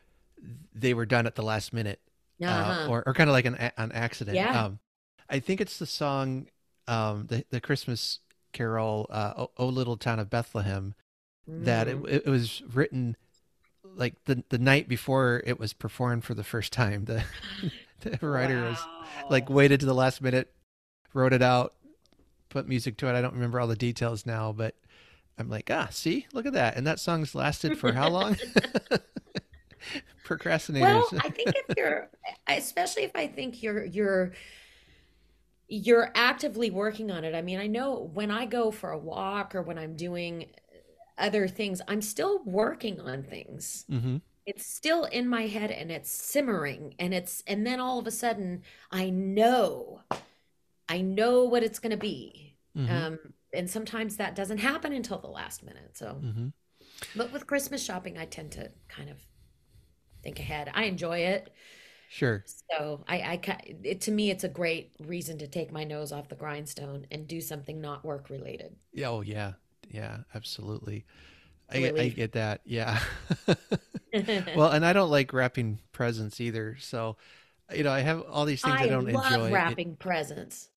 they 0.75 0.93
were 0.95 1.07
done 1.07 1.27
at 1.27 1.35
the 1.37 1.43
last 1.43 1.73
minute, 1.73 2.01
uh, 2.43 2.47
Uh-huh. 2.47 2.91
or 2.91 3.03
or 3.07 3.15
kind 3.15 3.31
of 3.31 3.35
like 3.35 3.45
an 3.45 3.55
an 3.77 3.93
accident. 3.93 4.37
Yeah. 4.37 4.65
Um, 4.65 4.79
I 5.31 5.39
think 5.41 5.61
it's 5.61 5.79
the 5.79 5.87
song, 5.87 6.49
um, 6.89 7.27
the 7.29 7.45
the 7.51 7.61
Christmas 7.61 8.19
carol, 8.53 9.07
uh, 9.11 9.35
"O, 9.37 9.51
o 9.57 9.67
Little 9.67 9.97
Town 9.97 10.19
of 10.19 10.29
Bethlehem," 10.31 10.95
that 11.47 11.89
it, 11.89 11.97
Mm. 12.03 12.09
it 12.11 12.27
was 12.27 12.63
written 12.63 13.17
like 13.97 14.15
the 14.25 14.45
the 14.49 14.59
night 14.59 14.89
before 14.89 15.43
it 15.47 15.59
was 15.59 15.73
performed 15.73 16.25
for 16.25 16.35
the 16.35 16.45
first 16.45 16.73
time. 16.73 17.05
The 17.05 17.25
the 18.01 18.27
writer 18.27 18.63
was 18.63 18.79
like 19.31 19.49
waited 19.49 19.81
to 19.81 19.87
the 19.87 19.95
last 19.95 20.21
minute, 20.21 20.53
wrote 21.13 21.33
it 21.33 21.43
out, 21.43 21.75
put 22.49 22.69
music 22.69 22.97
to 22.99 23.09
it. 23.09 23.15
I 23.15 23.21
don't 23.21 23.35
remember 23.35 23.61
all 23.61 23.67
the 23.67 23.77
details 23.77 24.27
now, 24.27 24.53
but 24.53 24.75
I'm 25.39 25.49
like, 25.49 25.71
ah, 25.71 25.89
see, 25.91 26.27
look 26.33 26.47
at 26.47 26.53
that. 26.53 26.77
And 26.77 26.87
that 26.87 27.01
song's 27.01 27.35
lasted 27.35 27.79
for 27.79 27.93
how 27.93 28.09
long? 28.09 28.37
Well, 30.81 31.09
I 31.19 31.29
think 31.31 31.53
if 31.55 31.77
you're, 31.77 32.09
especially 32.49 33.05
if 33.05 33.13
I 33.15 33.27
think 33.27 33.63
you're 33.63 33.85
you're 33.85 34.33
you're 35.69 36.11
actively 36.15 36.71
working 36.71 37.11
on 37.11 37.25
it. 37.25 37.35
I 37.35 37.43
mean, 37.43 37.59
I 37.59 37.67
know 37.67 38.11
when 38.13 38.31
I 38.31 38.47
go 38.47 38.71
for 38.71 38.91
a 38.91 38.99
walk 38.99 39.55
or 39.55 39.63
when 39.63 39.79
I'm 39.79 39.97
doing 39.97 40.47
other 41.19 41.49
things, 41.49 41.81
I'm 41.89 42.03
still 42.03 42.43
working 42.45 43.01
on 43.01 43.23
things. 43.23 43.87
hmm 43.89 44.17
It's 44.47 44.67
still 44.67 45.05
in 45.05 45.29
my 45.29 45.47
head 45.47 45.71
and 45.71 45.91
it's 45.93 46.11
simmering 46.11 46.95
and 46.99 47.15
it's 47.15 47.43
and 47.47 47.67
then 47.67 47.81
all 47.81 47.99
of 47.99 48.07
a 48.07 48.11
sudden 48.13 48.63
I 48.91 49.11
know, 49.11 50.03
I 50.89 51.01
know 51.03 51.45
what 51.45 51.63
it's 51.63 51.79
going 51.79 51.93
to 51.93 51.97
be. 51.97 52.57
hmm 52.75 52.87
Um, 52.91 53.19
and 53.53 53.71
sometimes 53.71 54.17
that 54.17 54.35
doesn't 54.35 54.59
happen 54.59 54.93
until 54.93 55.19
the 55.19 55.29
last 55.29 55.63
minute. 55.65 55.97
So, 55.97 56.21
hmm 56.21 56.49
but 57.17 57.33
with 57.33 57.47
Christmas 57.47 57.83
shopping, 57.85 58.19
I 58.19 58.27
tend 58.27 58.53
to 58.53 58.71
kind 58.89 59.11
of 59.11 59.19
think 60.23 60.39
ahead. 60.39 60.71
I 60.75 60.85
enjoy 60.85 61.19
it. 61.19 61.51
Sure. 62.09 62.45
So 62.71 63.05
I, 63.09 63.17
I, 63.17 63.59
it, 63.83 64.01
to 64.03 64.11
me, 64.11 64.31
it's 64.31 64.45
a 64.45 64.49
great 64.49 64.93
reason 65.01 65.39
to 65.39 65.47
take 65.47 65.73
my 65.73 65.85
nose 65.85 66.13
off 66.13 66.29
the 66.29 66.35
grindstone 66.35 67.07
and 67.11 67.27
do 67.27 67.41
something 67.41 67.81
not 67.81 68.05
work 68.05 68.31
related. 68.31 68.77
Yeah. 68.93 69.09
Oh, 69.11 69.21
yeah. 69.23 69.53
Yeah. 69.91 70.19
Absolutely. 70.35 71.05
I, 71.73 71.79
relief. 71.79 72.17
get 72.17 72.33
that. 72.33 72.61
Yeah. 72.65 73.01
well, 74.57 74.71
and 74.71 74.85
I 74.85 74.93
don't 74.93 75.11
like 75.11 75.33
wrapping 75.33 75.81
presents 75.93 76.41
either. 76.41 76.77
So, 76.79 77.17
you 77.75 77.83
know, 77.83 77.91
I 77.91 78.01
have 78.01 78.23
all 78.23 78.45
these 78.45 78.63
things 78.63 78.77
I 78.79 78.85
I 78.85 78.87
don't 78.87 79.09
enjoy. 79.09 79.47
It, 79.49 79.53
wrapping 79.53 79.97
presents. 79.97 80.69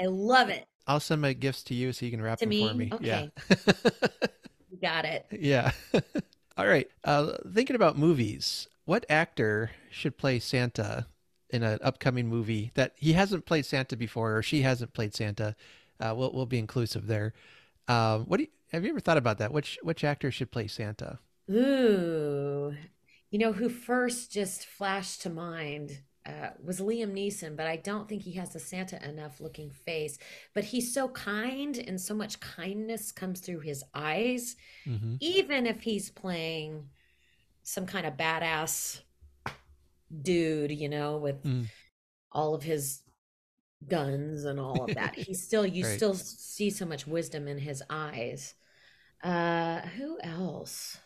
I 0.00 0.06
love 0.06 0.48
it. 0.48 0.64
I'll 0.86 1.00
send 1.00 1.20
my 1.20 1.32
gifts 1.32 1.62
to 1.64 1.74
you 1.74 1.92
so 1.92 2.04
you 2.04 2.10
can 2.10 2.22
wrap 2.22 2.38
To 2.38 2.46
them 2.46 2.68
for 2.68 2.74
me, 2.74 2.90
me. 2.90 2.92
Yeah. 3.00 3.26
you 4.70 4.78
got 4.80 5.04
it. 5.04 5.26
yeah. 5.30 5.72
All 6.56 6.66
right. 6.66 6.88
Uh, 7.04 7.32
thinking 7.52 7.76
about 7.76 7.98
movies, 7.98 8.68
what 8.84 9.04
actor 9.08 9.70
should 9.90 10.16
play 10.16 10.38
Santa 10.38 11.06
in 11.50 11.62
an 11.62 11.78
upcoming 11.82 12.28
movie 12.28 12.70
that 12.74 12.92
he 12.96 13.12
hasn't 13.12 13.44
played 13.46 13.66
Santa 13.66 13.96
before 13.96 14.36
or 14.36 14.42
she 14.42 14.62
hasn't 14.62 14.94
played 14.94 15.14
Santa? 15.14 15.54
Uh, 16.00 16.14
we'll 16.16 16.32
we'll 16.32 16.46
be 16.46 16.58
inclusive 16.58 17.06
there. 17.06 17.34
Um, 17.88 18.24
what 18.26 18.38
do 18.38 18.44
you, 18.44 18.48
have 18.72 18.84
you 18.84 18.90
ever 18.90 19.00
thought 19.00 19.16
about 19.18 19.38
that? 19.38 19.52
Which 19.52 19.78
which 19.82 20.04
actor 20.04 20.30
should 20.30 20.50
play 20.50 20.66
Santa? 20.68 21.18
Ooh, 21.50 22.74
you 23.30 23.38
know 23.38 23.52
who 23.52 23.68
first 23.68 24.32
just 24.32 24.66
flashed 24.66 25.22
to 25.22 25.30
mind 25.30 26.00
uh, 26.26 26.50
was 26.62 26.80
Liam 26.80 27.12
Neeson, 27.12 27.56
but 27.56 27.66
I 27.66 27.76
don't 27.76 28.08
think 28.08 28.22
he 28.22 28.32
has 28.32 28.54
a 28.54 28.60
Santa 28.60 29.02
enough 29.08 29.40
looking 29.40 29.70
face. 29.70 30.18
But 30.54 30.64
he's 30.64 30.92
so 30.94 31.08
kind, 31.08 31.76
and 31.78 32.00
so 32.00 32.14
much 32.14 32.40
kindness 32.40 33.10
comes 33.10 33.40
through 33.40 33.60
his 33.60 33.82
eyes, 33.94 34.54
hmm 34.86 35.14
even 35.20 35.66
if 35.66 35.82
he's 35.82 36.10
playing 36.10 36.88
some 37.64 37.86
kind 37.86 38.06
of 38.06 38.14
badass 38.16 39.00
dude, 40.22 40.72
you 40.72 40.88
know, 40.88 41.18
with 41.18 41.36
Mm, 41.44 41.70
all 42.32 42.54
of 42.54 42.62
his 42.62 43.02
guns 43.88 44.44
and 44.44 44.60
all 44.60 44.84
of 44.84 44.94
that. 44.94 45.16
He 45.16 45.34
still, 45.34 45.66
you 45.66 45.84
right. 45.84 45.92
still 45.96 46.14
see 46.14 46.70
so 46.70 46.86
much 46.86 47.06
wisdom 47.06 47.48
in 47.48 47.58
his 47.58 47.82
eyes. 47.90 48.54
Uh, 49.22 49.80
who 49.82 50.18
else? 50.22 50.98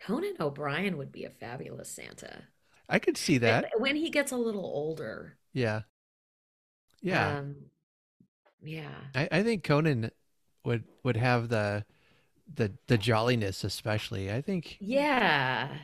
Conan 0.00 0.34
O'Brien 0.40 0.96
would 0.98 1.12
be 1.12 1.24
a 1.24 1.30
fabulous 1.30 1.90
Santa. 1.90 2.44
I 2.88 2.98
could 2.98 3.16
see 3.16 3.38
that. 3.38 3.70
when 3.78 3.96
he 3.96 4.10
gets 4.10 4.32
a 4.32 4.36
little 4.36 4.64
older, 4.64 5.38
Yeah. 5.52 5.82
Yeah. 7.00 7.38
um, 7.38 7.56
yeah. 8.62 8.94
I, 9.14 9.28
I 9.30 9.42
think 9.42 9.64
Conan 9.64 10.10
would 10.64 10.84
would 11.04 11.16
have 11.16 11.48
the 11.48 11.84
the 12.52 12.72
the 12.86 12.98
jolliness 12.98 13.64
especially. 13.64 14.32
I 14.32 14.40
think 14.42 14.80
Yeah. 14.80 15.78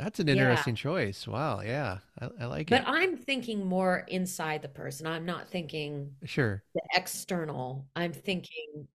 That's 0.00 0.20
an 0.20 0.28
Yeah. 0.30 0.64
interesting 0.64 0.74
choice. 0.74 1.26
Wow. 1.28 1.60
Yeah. 1.60 1.98
I, 2.20 2.30
I 2.40 2.46
like 2.46 2.70
But 2.70 2.82
it. 2.82 2.86
But 2.86 2.92
I'm 2.92 3.16
thinking 3.16 3.66
more 3.66 3.98
inside 4.08 4.62
the 4.62 4.68
person. 4.68 5.06
I'm 5.06 5.24
not 5.26 5.50
thinking 5.50 6.16
Sure. 6.24 6.62
the 6.74 6.82
external. 6.94 7.88
I'm 7.96 8.12
thinking, 8.12 8.88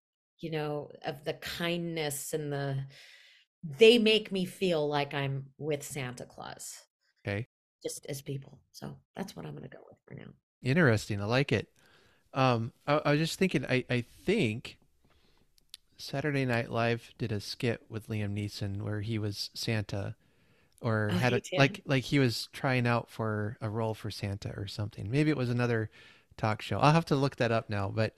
you 0.40 0.50
know, 0.50 0.90
of 1.04 1.24
the 1.24 1.34
kindness 1.34 2.34
and 2.34 2.52
the 2.52 2.84
they 3.64 3.98
make 3.98 4.32
me 4.32 4.44
feel 4.44 4.88
like 4.88 5.14
I'm 5.14 5.46
with 5.58 5.82
Santa 5.84 6.26
Claus 6.26 6.82
Okay. 7.26 7.48
just 7.82 8.06
as 8.06 8.22
people. 8.22 8.58
So 8.72 8.96
that's 9.16 9.36
what 9.36 9.46
I'm 9.46 9.52
going 9.52 9.68
to 9.68 9.76
go 9.76 9.84
with 9.88 9.98
for 10.06 10.14
now. 10.14 10.32
Interesting. 10.62 11.20
I 11.20 11.24
like 11.24 11.52
it. 11.52 11.68
Um, 12.34 12.72
I, 12.86 12.94
I 13.04 13.10
was 13.12 13.20
just 13.20 13.38
thinking. 13.38 13.66
I, 13.66 13.84
I 13.90 14.02
think 14.02 14.78
Saturday 15.96 16.44
Night 16.44 16.70
Live 16.70 17.12
did 17.16 17.32
a 17.32 17.40
skit 17.40 17.82
with 17.88 18.08
Liam 18.08 18.34
Neeson 18.34 18.82
where 18.82 19.00
he 19.00 19.18
was 19.18 19.48
Santa, 19.54 20.16
or 20.82 21.08
Oh, 21.12 21.14
had 21.16 21.32
a 21.32 21.42
like 21.58 21.80
like 21.86 22.04
he 22.04 22.18
was 22.18 22.48
trying 22.52 22.86
out 22.86 23.08
for 23.10 23.56
a 23.60 23.68
role 23.70 23.94
for 23.94 24.10
Santa 24.10 24.52
or 24.56 24.66
something. 24.66 25.10
Maybe 25.10 25.30
it 25.30 25.36
was 25.36 25.50
another 25.50 25.90
talk 26.36 26.62
show. 26.62 26.78
I'll 26.78 26.92
have 26.92 27.06
to 27.06 27.16
look 27.16 27.36
that 27.36 27.52
up 27.52 27.70
now. 27.70 27.88
But 27.88 28.14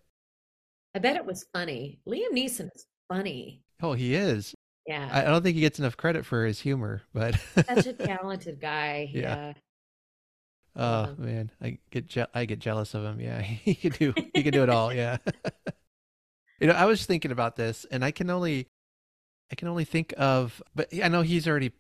I 0.95 0.99
bet 1.01 1.17
it 1.17 1.25
was 1.27 1.47
funny. 1.53 2.01
Liam 2.09 2.33
Neeson 2.33 2.71
is 2.75 2.87
funny. 3.09 3.63
oh, 3.83 3.93
he 3.95 4.15
is. 4.15 4.55
Yeah. 4.87 5.09
I, 5.13 5.23
I 5.23 5.25
don't 5.25 5.43
think 5.43 5.55
he 5.55 5.61
gets 5.63 5.79
enough 5.79 5.97
credit 5.97 6.27
for 6.27 6.45
his 6.45 6.61
humor. 6.61 7.03
But 7.15 7.41
Such 7.67 7.87
a 7.87 7.93
talented 7.95 8.61
guy. 8.61 9.11
Yeah. 9.13 9.21
Yeah. 9.47 9.53
oh 10.77 11.03
Um, 11.05 11.17
man, 11.19 11.51
I 11.63 11.79
get 11.91 12.07
je- 12.07 12.27
I 12.35 12.45
get 12.45 12.59
jealous 12.59 12.95
of 12.95 13.05
him. 13.05 13.21
Yeah, 13.21 13.41
he 13.43 13.75
can 13.75 13.93
do 13.93 14.13
he 14.35 14.43
can 14.43 14.53
do 14.53 14.63
it 14.63 14.69
all. 14.69 14.93
Yeah. 14.93 15.17
you 16.61 16.67
know, 16.69 16.75
I 16.75 16.85
was 16.87 17.07
thinking 17.07 17.31
about 17.33 17.57
this, 17.57 17.85
and 17.91 18.05
I 18.05 18.11
can 18.11 18.31
only 18.31 18.69
I 19.51 19.55
can 19.57 19.69
only 19.69 19.85
think 19.85 20.15
of, 20.17 20.63
but 20.75 20.89
I 21.03 21.09
know 21.09 21.23
he's 21.23 21.47
already 21.49 21.73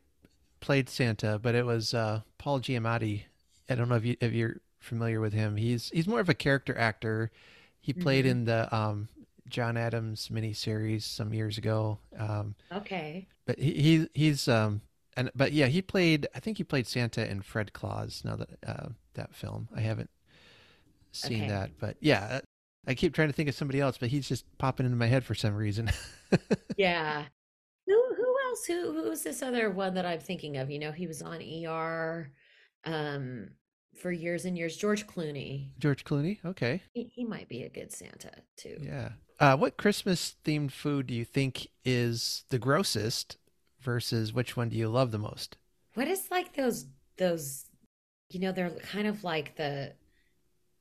played 0.65 0.89
Santa, 0.89 1.39
but 1.39 1.55
it 1.55 1.67
was 1.67 1.95
uh, 1.95 2.23
Paul 2.39 2.61
Giamatti. 2.61 3.23
I 3.69 3.75
don't 3.75 3.89
know 3.89 3.97
if 3.97 4.05
you 4.05 4.17
if 4.21 4.33
you're 4.33 4.61
familiar 4.81 5.21
with 5.21 5.33
him. 5.33 5.57
He's 5.57 5.91
he's 5.91 6.09
more 6.09 6.21
of 6.21 6.29
a 6.29 6.35
character 6.35 6.77
actor. 6.79 7.31
He 7.81 7.93
played 7.93 8.25
Mhm. 8.25 8.31
in 8.31 8.45
the 8.47 8.75
um, 8.75 9.09
John 9.49 9.77
Adams 9.77 10.29
miniseries 10.33 11.03
some 11.03 11.35
years 11.35 11.59
ago. 11.59 11.99
Um, 12.19 12.55
Okay. 12.73 13.29
but 13.47 13.59
he, 13.59 13.73
he 13.75 14.09
he's 14.15 14.49
um 14.49 14.81
and 15.17 15.31
but 15.35 15.53
yeah 15.53 15.67
he 15.67 15.83
played 15.83 16.27
I 16.35 16.41
think 16.41 16.59
he 16.59 16.65
played 16.65 16.87
Santa 16.87 17.29
in 17.31 17.43
Fred 17.43 17.73
Claus. 17.73 18.23
Now 18.25 18.37
that 18.37 18.51
uh, 18.67 18.89
that 19.15 19.35
film 19.35 19.69
I 19.75 19.81
haven't 19.81 20.11
seen 21.12 21.47
Okay. 21.47 21.49
that, 21.49 21.71
but 21.79 21.97
yeah. 22.01 22.41
I 22.87 22.95
keep 22.95 23.15
trying 23.15 23.29
to 23.29 23.33
think 23.33 23.49
of 23.49 23.55
somebody 23.55 23.81
else, 23.81 23.97
but 23.97 24.11
he's 24.11 24.29
just 24.29 24.45
popping 24.59 24.85
into 24.85 24.99
my 24.99 25.07
head 25.07 25.25
for 25.25 25.35
some 25.35 25.55
reason. 25.55 25.91
Yeah. 26.77 27.29
Else? 28.55 28.66
Who 28.66 28.92
who's 28.92 29.22
this 29.22 29.42
other 29.42 29.70
one 29.70 29.94
that 29.94 30.07
I'm 30.07 30.20
thinking 30.20 30.57
of? 30.59 30.70
You 30.70 30.78
know, 30.78 30.92
he 30.92 31.07
was 31.07 31.22
on 31.22 31.42
ER 31.42 32.30
um 32.84 33.50
for 34.00 34.12
years 34.12 34.44
and 34.44 34.57
years. 34.57 34.76
George 34.76 35.07
Clooney. 35.07 35.70
George 35.78 36.05
Clooney. 36.05 36.38
Okay. 36.44 36.82
He, 36.92 37.05
he 37.05 37.24
might 37.24 37.48
be 37.48 37.62
a 37.62 37.68
good 37.68 37.92
Santa 37.92 38.30
too. 38.57 38.76
Yeah. 38.80 39.11
Uh, 39.40 39.57
what 39.57 39.76
Christmas 39.76 40.36
themed 40.44 40.70
food 40.70 41.09
do 41.09 41.14
you 41.14 41.24
think 41.24 41.66
is 41.84 42.44
the 42.50 42.59
grossest 42.59 43.36
versus 43.80 44.32
which 44.32 44.57
one 44.57 44.68
do 44.68 44.76
you 44.76 44.88
love 44.88 45.11
the 45.11 45.18
most? 45.18 45.57
What 45.94 46.07
is 46.07 46.30
like 46.30 46.55
those 46.55 46.86
those 47.18 47.66
you 48.30 48.40
know, 48.40 48.52
they're 48.52 48.70
kind 48.70 49.07
of 49.07 49.24
like 49.24 49.57
the 49.57 49.94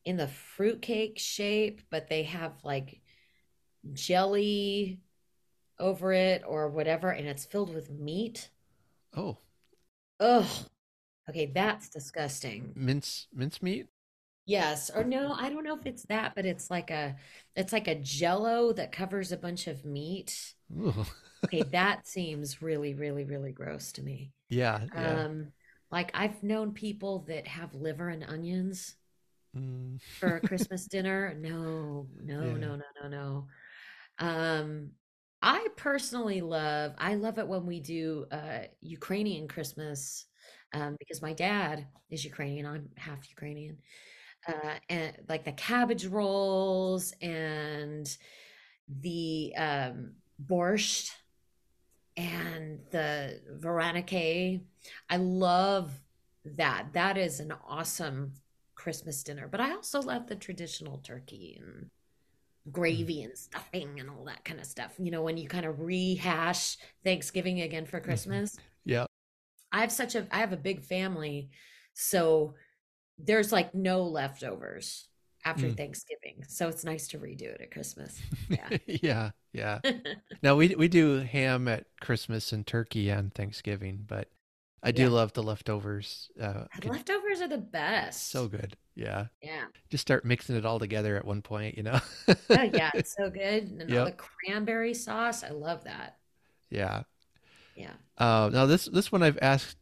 in 0.05 0.17
the 0.17 0.27
fruitcake 0.27 1.17
shape, 1.17 1.81
but 1.89 2.07
they 2.07 2.23
have 2.23 2.53
like 2.63 3.01
jelly 3.93 5.01
over 5.79 6.13
it 6.13 6.43
or 6.47 6.69
whatever, 6.69 7.11
and 7.11 7.27
it's 7.27 7.45
filled 7.45 7.73
with 7.73 7.89
meat. 7.89 8.49
Oh, 9.15 9.37
Ugh. 10.19 10.47
Okay, 11.29 11.47
that's 11.47 11.89
disgusting. 11.89 12.75
mince 12.75 13.27
mince 13.33 13.61
meat? 13.61 13.87
Yes, 14.45 14.89
or 14.89 15.03
no, 15.05 15.31
I 15.33 15.49
don't 15.49 15.63
know 15.63 15.75
if 15.77 15.85
it's 15.85 16.03
that, 16.07 16.35
but 16.35 16.45
it's 16.45 16.69
like 16.69 16.91
a 16.91 17.15
it's 17.55 17.71
like 17.71 17.87
a 17.87 17.95
jello 17.95 18.73
that 18.73 18.91
covers 18.91 19.31
a 19.31 19.37
bunch 19.37 19.67
of 19.67 19.85
meat. 19.85 20.53
Okay, 21.47 21.63
that 21.71 22.07
seems 22.07 22.61
really, 22.61 22.93
really, 22.95 23.25
really 23.25 23.51
gross 23.53 23.91
to 23.93 24.03
me. 24.03 24.33
yeah. 24.49 24.87
Yeah. 24.93 25.21
Um, 25.21 25.53
like 25.91 26.11
I've 26.15 26.43
known 26.43 26.73
people 26.73 27.21
that 27.29 27.47
have 27.47 27.75
liver 27.75 28.09
and 28.09 28.23
onions 28.25 28.95
Mm, 29.55 29.97
for 30.19 30.35
a 30.35 30.41
Christmas 30.41 30.85
dinner. 30.87 31.33
No, 31.39 32.07
no, 32.21 32.55
Yeah. 32.55 32.57
no, 32.57 32.75
no, 32.75 32.83
no, 33.01 33.07
no. 33.09 33.47
Um, 34.19 34.91
I 35.43 35.67
personally 35.75 36.41
love, 36.41 36.93
I 36.97 37.15
love 37.15 37.37
it 37.37 37.47
when 37.47 37.65
we 37.65 37.81
do 37.81 38.25
uh 38.31 38.61
Ukrainian 38.81 39.47
Christmas, 39.47 40.25
um, 40.73 40.95
because 40.97 41.21
my 41.21 41.33
dad 41.33 41.85
is 42.09 42.23
Ukrainian, 42.23 42.65
I'm 42.65 42.89
half 42.97 43.29
Ukrainian. 43.29 43.77
Uh, 44.47 44.75
and 44.89 45.13
like 45.29 45.43
the 45.45 45.51
cabbage 45.53 46.05
rolls 46.05 47.13
and 47.21 48.17
the 49.01 49.53
um 49.57 50.13
borscht 50.45 51.11
and 52.17 52.79
the 52.91 53.41
Varenyky. 53.59 54.61
I 55.09 55.17
love 55.17 55.91
that. 56.45 56.87
That 56.93 57.17
is 57.17 57.39
an 57.39 57.53
awesome 57.67 58.33
Christmas 58.75 59.23
dinner. 59.23 59.47
But 59.47 59.61
I 59.61 59.73
also 59.73 60.01
love 60.01 60.27
the 60.27 60.35
traditional 60.35 60.99
turkey 60.99 61.59
and 61.61 61.89
gravy 62.71 63.23
and 63.23 63.37
stuffing 63.37 63.99
and 63.99 64.09
all 64.09 64.25
that 64.25 64.43
kind 64.45 64.59
of 64.59 64.65
stuff. 64.65 64.93
You 64.97 65.11
know, 65.11 65.21
when 65.21 65.37
you 65.37 65.47
kind 65.47 65.65
of 65.65 65.79
rehash 65.79 66.77
Thanksgiving 67.03 67.61
again 67.61 67.85
for 67.85 67.99
Christmas. 67.99 68.57
yeah. 68.85 69.05
I 69.71 69.81
have 69.81 69.91
such 69.91 70.13
a 70.15 70.27
I 70.31 70.37
have 70.37 70.53
a 70.53 70.57
big 70.57 70.83
family, 70.83 71.49
so 71.93 72.53
there's 73.17 73.51
like 73.51 73.73
no 73.73 74.03
leftovers 74.03 75.07
after 75.45 75.65
Mm. 75.67 75.75
Thanksgiving. 75.77 76.43
So 76.47 76.67
it's 76.67 76.85
nice 76.85 77.07
to 77.09 77.17
redo 77.17 77.43
it 77.53 77.59
at 77.61 77.71
Christmas. 77.71 78.21
Yeah. 78.49 78.77
yeah. 78.87 79.31
Yeah. 79.51 79.79
Now 80.43 80.55
we 80.55 80.75
we 80.75 80.87
do 80.87 81.17
ham 81.19 81.67
at 81.67 81.85
Christmas 82.01 82.53
and 82.53 82.65
turkey 82.67 83.11
on 83.11 83.31
Thanksgiving, 83.31 84.05
but 84.07 84.29
I 84.83 84.91
do 84.91 85.03
Yeah. 85.03 85.09
love 85.09 85.33
the 85.33 85.43
leftovers. 85.43 86.29
Uh, 86.39 86.65
The 86.81 86.89
leftovers 86.89 87.41
are 87.41 87.47
the 87.47 87.57
best. 87.57 88.29
so 88.29 88.47
good. 88.47 88.75
Yeah. 88.95 89.27
Yeah. 89.41 89.65
Just 89.89 90.01
start 90.01 90.25
mixing 90.25 90.55
it 90.57 90.65
all 90.65 90.77
together 90.79 91.15
at 91.17 91.25
one 91.25 91.41
point, 91.41 91.77
you 91.77 91.83
know. 91.83 91.99
Oh 92.27 92.61
yeah, 92.61 92.91
it's 92.93 93.15
so 93.15 93.29
good. 93.29 93.63
And 93.71 93.93
all 93.97 94.05
the 94.05 94.11
cranberry 94.11 94.93
sauce, 94.93 95.43
I 95.43 95.49
love 95.49 95.83
that. 95.85 96.17
yeah. 96.69 97.03
Yeah. 97.75 97.93
Uh, 98.19 98.49
now 98.53 98.65
this 98.67 98.85
this 98.85 99.11
one 99.11 99.23
I've 99.23 99.39
asked. 99.41 99.77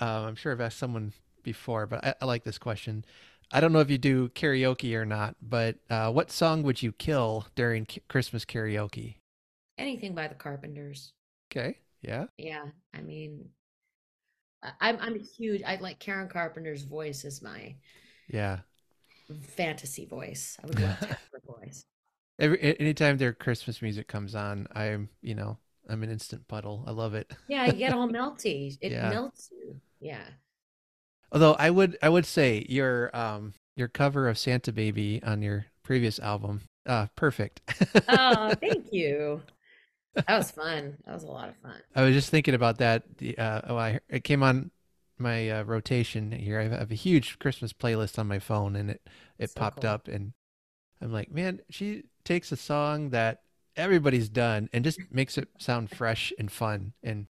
Uh, 0.00 0.24
I'm 0.26 0.34
sure 0.36 0.50
I've 0.52 0.60
asked 0.62 0.78
someone 0.78 1.12
before, 1.42 1.86
but 1.86 2.02
I, 2.04 2.14
I 2.22 2.24
like 2.24 2.44
this 2.44 2.56
question. 2.58 3.04
I 3.52 3.60
don't 3.60 3.72
know 3.72 3.80
if 3.80 3.90
you 3.90 3.98
do 3.98 4.30
karaoke 4.30 4.94
or 4.94 5.04
not, 5.04 5.36
but 5.42 5.76
uh, 5.90 6.10
what 6.10 6.30
song 6.30 6.62
would 6.62 6.82
you 6.82 6.92
kill 6.92 7.46
during 7.54 7.84
k- 7.84 8.00
Christmas 8.08 8.44
karaoke? 8.46 9.16
Anything 9.76 10.14
by 10.14 10.26
the 10.28 10.34
Carpenters. 10.34 11.12
Okay. 11.52 11.78
Yeah. 12.00 12.26
Yeah. 12.38 12.64
I 12.94 13.02
mean, 13.02 13.50
I'm 14.80 14.98
I'm 15.00 15.18
huge. 15.18 15.62
I 15.62 15.76
like 15.76 15.98
Karen 15.98 16.28
Carpenter's 16.28 16.82
voice 16.84 17.24
is 17.24 17.42
my 17.42 17.76
Yeah. 18.28 18.60
fantasy 19.56 20.06
voice. 20.06 20.56
I 20.62 20.66
would 20.66 20.78
love 20.78 20.98
to 21.00 21.08
have 21.08 21.18
her 21.32 21.42
voice. 21.46 21.84
Every 22.38 22.60
anytime 22.80 23.18
their 23.18 23.32
Christmas 23.32 23.80
music 23.82 24.08
comes 24.08 24.34
on, 24.34 24.66
I'm 24.74 25.08
you 25.22 25.34
know 25.34 25.58
I'm 25.88 26.02
an 26.02 26.10
instant 26.10 26.48
puddle. 26.48 26.84
I 26.86 26.90
love 26.92 27.14
it. 27.14 27.32
Yeah, 27.46 27.66
you 27.66 27.78
get 27.78 27.92
all 27.92 28.08
melty. 28.08 28.76
It 28.80 29.00
Yeah. 29.00 29.02
melts 29.02 29.50
you. 29.50 29.80
Yeah. 30.00 30.24
Although 31.32 31.54
I 31.54 31.70
would 31.70 31.98
I 32.02 32.08
would 32.08 32.24
say 32.26 32.64
your 32.68 33.14
um 33.16 33.54
your 33.76 33.88
cover 33.88 34.28
of 34.28 34.38
Santa 34.38 34.72
Baby 34.72 35.22
on 35.22 35.42
your 35.42 35.66
previous 35.82 36.18
album, 36.18 36.62
uh, 36.86 37.08
perfect. 37.16 37.60
Oh, 38.08 38.54
thank 38.60 38.86
you. 38.92 39.42
That 40.26 40.36
was 40.36 40.50
fun. 40.50 40.98
That 41.06 41.14
was 41.14 41.22
a 41.24 41.28
lot 41.28 41.48
of 41.48 41.56
fun. 41.56 41.82
I 41.94 42.02
was 42.02 42.14
just 42.14 42.30
thinking 42.30 42.54
about 42.54 42.78
that. 42.78 43.18
The 43.18 43.36
uh, 43.38 43.60
oh, 43.68 43.76
I 43.76 44.00
it 44.08 44.24
came 44.24 44.42
on 44.42 44.70
my 45.18 45.50
uh, 45.50 45.62
rotation 45.62 46.32
here. 46.32 46.60
I 46.60 46.64
have 46.68 46.90
a 46.90 46.94
huge 46.94 47.38
Christmas 47.38 47.72
playlist 47.72 48.18
on 48.18 48.26
my 48.26 48.38
phone, 48.38 48.76
and 48.76 48.90
it 48.90 49.02
it 49.38 49.54
So 49.54 49.54
popped 49.54 49.84
cool. 49.84 49.84
up, 49.84 50.08
and 50.08 50.32
I'm 51.02 51.12
like, 51.12 51.30
man, 51.32 51.60
she 51.70 52.04
takes 52.24 52.52
a 52.52 52.56
song 52.58 53.10
that 53.10 53.42
everybody's 53.76 54.28
done 54.28 54.70
and 54.72 54.84
just 54.84 55.02
makes 55.10 55.38
it 55.38 55.48
sound 55.58 55.90
fresh 55.90 56.32
and 56.38 56.52
fun, 56.52 56.94
and 57.02 57.28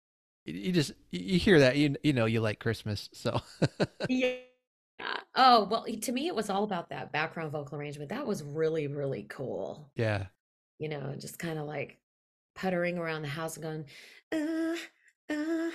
you- 0.45 0.55
you 0.55 0.73
just 0.73 0.93
you 1.11 1.21
you 1.21 1.39
hear 1.39 1.59
that 1.59 1.78
you 1.78 1.95
you 2.03 2.13
know 2.13 2.25
you 2.25 2.41
like 2.41 2.59
Christmas, 2.59 3.09
so 3.13 3.41
Yeah. 4.07 4.38
Oh, 5.36 5.65
well, 5.69 5.86
to 5.86 6.11
me, 6.11 6.28
it 6.28 6.36
was 6.36 6.49
all 6.49 6.63
about 6.63 6.89
that 6.89 7.11
background 7.11 7.51
vocal 7.51 7.78
arrangement. 7.78 8.09
That 8.09 8.25
was 8.25 8.43
really, 8.43 8.88
really 8.88 9.23
cool. 9.30 9.91
yeah, 9.95 10.28
You 10.80 10.89
know, 10.89 11.15
just 11.19 11.39
kind 11.39 11.59
of 11.59 11.67
like 11.67 11.99
puttering 12.57 12.97
around 12.97 13.21
the 13.21 13.27
house 13.29 13.55
and 13.57 13.63
going, 13.63 13.85
uh, 14.33 14.75
uh, 15.33 15.69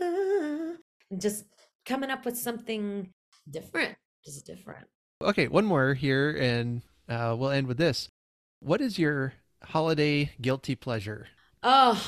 uh, 0.00 0.74
and 1.10 1.20
just 1.20 1.46
coming 1.86 2.10
up 2.10 2.24
with 2.24 2.36
something 2.36 3.12
different, 3.50 3.96
just 4.24 4.44
different. 4.46 4.86
okay. 5.22 5.48
One 5.48 5.64
more 5.64 5.94
here, 5.94 6.36
and 6.38 6.82
uh, 7.08 7.34
we'll 7.38 7.50
end 7.50 7.66
with 7.66 7.78
this. 7.78 8.08
What 8.60 8.80
is 8.80 8.98
your 8.98 9.32
holiday 9.64 10.30
guilty 10.40 10.74
pleasure? 10.76 11.26
Oh, 11.62 12.00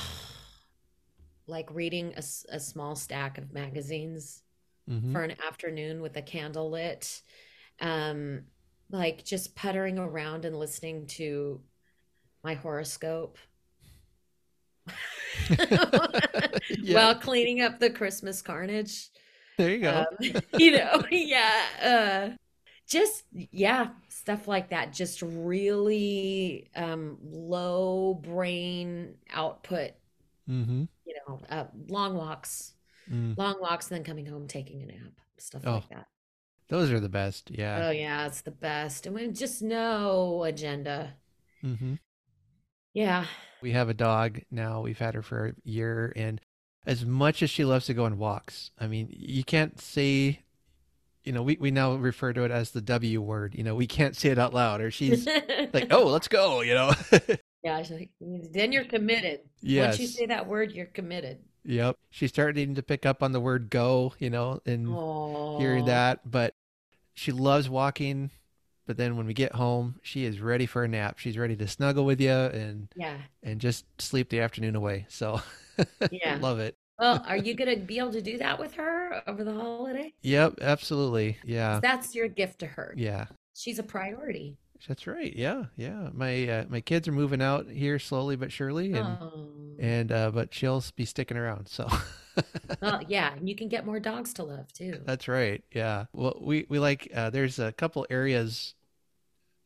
like 1.46 1.68
reading 1.74 2.14
a 2.16 2.22
small 2.60 2.94
stack 2.94 3.38
of 3.38 3.52
magazines 3.52 4.42
Mhm. 4.88 5.12
for 5.12 5.22
an 5.22 5.36
afternoon 5.46 6.02
with 6.02 6.16
a 6.16 6.22
candle 6.22 6.70
lit. 6.70 7.22
Um, 7.80 8.42
like 8.90 9.24
just 9.24 9.54
puttering 9.54 9.98
around 9.98 10.44
and 10.44 10.58
listening 10.58 11.06
to 11.18 11.62
my 12.44 12.54
horoscope 12.54 13.38
Yeah. 16.78 16.94
while 16.94 17.14
cleaning 17.14 17.60
up 17.62 17.78
the 17.80 17.90
Christmas 17.90 18.42
carnage. 18.42 19.08
there 19.58 19.70
you 19.70 19.78
go. 19.80 20.04
Um, 20.22 20.40
you 20.58 20.72
know, 20.72 21.02
yeah. 21.10 21.62
Uh, 21.82 22.36
just, 22.86 23.24
yeah, 23.32 23.88
stuff 24.08 24.46
like 24.48 24.70
that. 24.70 24.92
Just 24.92 25.22
really 25.22 26.68
um, 26.76 27.18
low 27.22 28.14
brain 28.14 29.14
output, 29.32 29.92
mm-hmm. 30.48 30.84
you 31.06 31.14
know, 31.26 31.40
uh, 31.50 31.64
long 31.88 32.14
walks, 32.16 32.72
Mm. 33.12 33.36
long 33.36 33.60
walks, 33.60 33.90
and 33.90 33.96
then 33.98 34.04
coming 34.04 34.24
home, 34.26 34.46
taking 34.46 34.80
a 34.82 34.86
nap, 34.86 35.12
stuff 35.36 35.62
Oh, 35.66 35.72
like 35.74 35.88
that. 35.88 36.06
Those 36.68 36.92
are 36.92 37.00
the 37.00 37.08
best. 37.08 37.50
Yeah. 37.50 37.88
Oh, 37.88 37.90
yeah, 37.90 38.26
it's 38.26 38.42
the 38.42 38.52
best. 38.52 39.06
And 39.06 39.14
when 39.16 39.34
just 39.34 39.60
no 39.60 40.44
agenda. 40.44 41.14
mm-hmm. 41.64 41.94
Yeah. 42.94 43.26
We 43.60 43.72
have 43.72 43.88
a 43.88 43.94
dog 43.94 44.40
now. 44.50 44.80
We've 44.80 44.98
had 44.98 45.14
her 45.14 45.22
for 45.22 45.46
a 45.48 45.52
year, 45.64 46.12
and 46.16 46.40
as 46.84 47.04
much 47.06 47.42
as 47.42 47.50
she 47.50 47.64
loves 47.64 47.86
to 47.86 47.94
go 47.94 48.04
on 48.04 48.18
walks, 48.18 48.70
I 48.78 48.86
mean, 48.88 49.08
you 49.10 49.44
can't 49.44 49.80
say, 49.80 50.40
you 51.24 51.32
know, 51.32 51.42
we, 51.42 51.56
we 51.60 51.70
now 51.70 51.94
refer 51.94 52.32
to 52.32 52.42
it 52.42 52.50
as 52.50 52.72
the 52.72 52.80
W 52.80 53.20
word. 53.20 53.54
You 53.54 53.62
know, 53.62 53.74
we 53.76 53.86
can't 53.86 54.16
say 54.16 54.30
it 54.30 54.38
out 54.38 54.52
loud, 54.52 54.80
or 54.80 54.90
she's 54.90 55.26
like, 55.72 55.86
"Oh, 55.92 56.06
let's 56.08 56.26
go," 56.28 56.62
you 56.62 56.74
know. 56.74 56.92
yeah. 57.62 57.82
she's 57.82 57.92
like, 57.92 58.10
mm, 58.22 58.52
then 58.52 58.72
you're 58.72 58.84
committed. 58.84 59.40
yes. 59.60 59.90
Once 59.92 60.00
you 60.00 60.06
say 60.08 60.26
that 60.26 60.46
word, 60.48 60.72
you're 60.72 60.86
committed. 60.86 61.38
Yep. 61.64 61.96
She's 62.10 62.30
starting 62.30 62.74
to 62.74 62.82
pick 62.82 63.06
up 63.06 63.22
on 63.22 63.30
the 63.30 63.40
word 63.40 63.70
"go," 63.70 64.14
you 64.18 64.28
know, 64.30 64.60
and 64.66 64.88
Oh, 64.90 65.58
hearing 65.60 65.84
that. 65.84 66.28
But 66.28 66.54
she 67.14 67.30
loves 67.30 67.68
walking. 67.68 68.30
But 68.92 68.98
then 68.98 69.16
when 69.16 69.26
we 69.26 69.32
get 69.32 69.52
home, 69.52 69.94
she 70.02 70.26
is 70.26 70.38
ready 70.38 70.66
for 70.66 70.84
a 70.84 70.88
nap. 70.88 71.18
She's 71.18 71.38
ready 71.38 71.56
to 71.56 71.66
snuggle 71.66 72.04
with 72.04 72.20
you 72.20 72.30
and 72.30 72.88
Yeah. 72.94 73.16
and 73.42 73.58
just 73.58 73.86
sleep 73.98 74.28
the 74.28 74.40
afternoon 74.40 74.76
away. 74.76 75.06
So 75.08 75.40
Yeah. 76.10 76.36
love 76.42 76.58
it. 76.58 76.76
Well, 76.98 77.24
are 77.26 77.38
you 77.38 77.54
going 77.54 77.74
to 77.74 77.82
be 77.82 77.98
able 77.98 78.12
to 78.12 78.20
do 78.20 78.36
that 78.36 78.58
with 78.58 78.74
her 78.74 79.22
over 79.26 79.44
the 79.44 79.54
holiday? 79.54 80.12
Yep, 80.20 80.58
absolutely. 80.60 81.38
Yeah. 81.42 81.80
That's 81.82 82.14
your 82.14 82.28
gift 82.28 82.58
to 82.58 82.66
her. 82.66 82.92
Yeah. 82.98 83.28
She's 83.54 83.78
a 83.78 83.82
priority. 83.82 84.58
That's 84.86 85.06
right. 85.06 85.34
Yeah, 85.34 85.64
yeah. 85.76 86.10
My 86.12 86.46
uh, 86.48 86.64
my 86.68 86.82
kids 86.82 87.08
are 87.08 87.12
moving 87.12 87.40
out 87.40 87.70
here 87.70 87.98
slowly 87.98 88.36
but 88.36 88.52
surely, 88.52 88.92
and 88.92 89.06
Oh. 89.06 89.48
and 89.78 90.12
uh, 90.12 90.30
but 90.32 90.52
she'll 90.52 90.82
be 90.96 91.04
sticking 91.06 91.38
around. 91.38 91.68
So 91.68 91.88
Well, 92.82 93.00
yeah, 93.08 93.32
and 93.34 93.48
you 93.48 93.54
can 93.54 93.68
get 93.68 93.86
more 93.86 94.00
dogs 94.00 94.32
to 94.34 94.42
love 94.42 94.72
too. 94.72 95.00
that's 95.06 95.28
right. 95.28 95.62
Yeah. 95.72 96.06
Well, 96.12 96.36
we 96.42 96.66
we 96.68 96.78
like 96.80 97.08
uh, 97.14 97.30
there's 97.30 97.58
a 97.60 97.70
couple 97.72 98.06
areas 98.10 98.74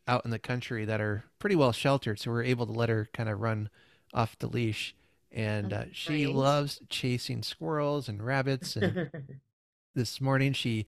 out 0.08 0.24
in 0.24 0.30
the 0.30 0.38
country 0.38 0.84
that 0.84 1.00
are 1.00 1.24
pretty 1.38 1.56
well 1.56 1.72
sheltered, 1.72 2.18
so 2.18 2.30
we're 2.30 2.44
able 2.44 2.66
to 2.66 2.72
let 2.72 2.88
her 2.88 3.08
kind 3.12 3.28
of 3.28 3.40
run 3.40 3.68
off 4.14 4.38
the 4.38 4.46
leash, 4.46 4.94
and 5.32 5.72
uh, 5.72 5.84
she 5.92 6.26
loves 6.26 6.80
chasing 6.88 7.42
squirrels 7.42 8.08
and 8.08 8.22
rabbits. 8.22 8.76
And 8.76 9.10
this 9.94 10.20
morning 10.20 10.52
she 10.52 10.86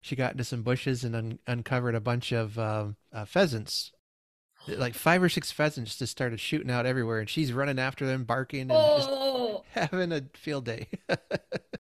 she 0.00 0.16
got 0.16 0.32
into 0.32 0.44
some 0.44 0.62
bushes 0.62 1.04
and 1.04 1.14
un- 1.14 1.38
uncovered 1.46 1.94
a 1.94 2.00
bunch 2.00 2.32
of 2.32 2.58
um, 2.58 2.96
uh, 3.12 3.24
pheasants. 3.24 3.92
Like 4.66 4.94
five 4.94 5.22
or 5.22 5.28
six 5.28 5.50
pheasants 5.50 5.96
just 5.96 6.12
started 6.12 6.40
shooting 6.40 6.70
out 6.70 6.86
everywhere 6.86 7.18
and 7.20 7.28
she's 7.28 7.52
running 7.52 7.78
after 7.78 8.06
them 8.06 8.24
barking 8.24 8.62
and 8.62 8.70
just 8.70 9.08
oh, 9.10 9.64
having 9.72 10.12
a 10.12 10.22
field 10.34 10.64
day 10.64 10.88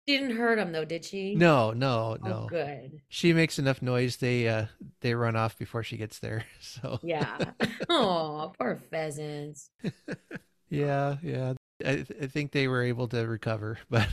she 0.07 0.17
didn't 0.17 0.35
hurt 0.35 0.59
him 0.59 0.71
though, 0.71 0.85
did 0.85 1.05
she? 1.05 1.35
no 1.35 1.71
no 1.71 2.17
Oh, 2.21 2.27
no 2.27 2.47
good. 2.49 3.01
she 3.09 3.33
makes 3.33 3.57
enough 3.59 3.81
noise 3.81 4.17
they 4.17 4.47
uh 4.47 4.65
they 5.01 5.13
run 5.15 5.35
off 5.35 5.57
before 5.57 5.83
she 5.83 5.97
gets 5.97 6.19
there 6.19 6.43
so 6.61 6.99
Yeah. 7.03 7.37
Oh, 7.89 8.53
poor 8.59 8.79
pheasants. 8.91 9.69
yeah 10.69 11.17
yeah 11.21 11.53
I, 11.85 11.95
th- 11.97 12.11
I 12.21 12.27
think 12.27 12.51
they 12.51 12.67
were 12.67 12.83
able 12.83 13.07
to 13.09 13.27
recover 13.27 13.77
but 13.89 14.07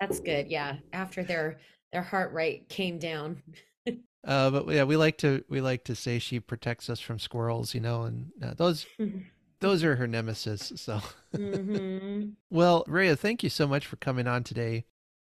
That's 0.00 0.20
good. 0.20 0.48
Yeah. 0.48 0.76
After 0.92 1.22
their 1.24 1.58
their 1.92 2.02
heart 2.02 2.32
rate 2.32 2.68
came 2.68 2.98
down. 2.98 3.42
uh 4.26 4.50
but 4.50 4.68
yeah 4.68 4.84
we 4.84 4.96
like 4.96 5.18
to 5.18 5.44
we 5.48 5.60
like 5.60 5.84
to 5.84 5.94
say 5.94 6.18
she 6.18 6.40
protects 6.40 6.90
us 6.90 7.00
from 7.00 7.18
squirrels 7.18 7.74
you 7.74 7.80
know 7.80 8.02
and 8.02 8.30
uh, 8.42 8.52
those 8.54 8.86
those 9.60 9.82
are 9.84 9.96
her 9.96 10.06
nemesis 10.06 10.72
so 10.76 11.00
hmm 11.34 12.30
Well, 12.50 12.84
Rehya, 12.86 13.18
thank 13.18 13.42
you 13.42 13.50
so 13.50 13.66
much 13.66 13.86
for 13.86 13.96
coming 13.96 14.26
on 14.26 14.42
today, 14.44 14.84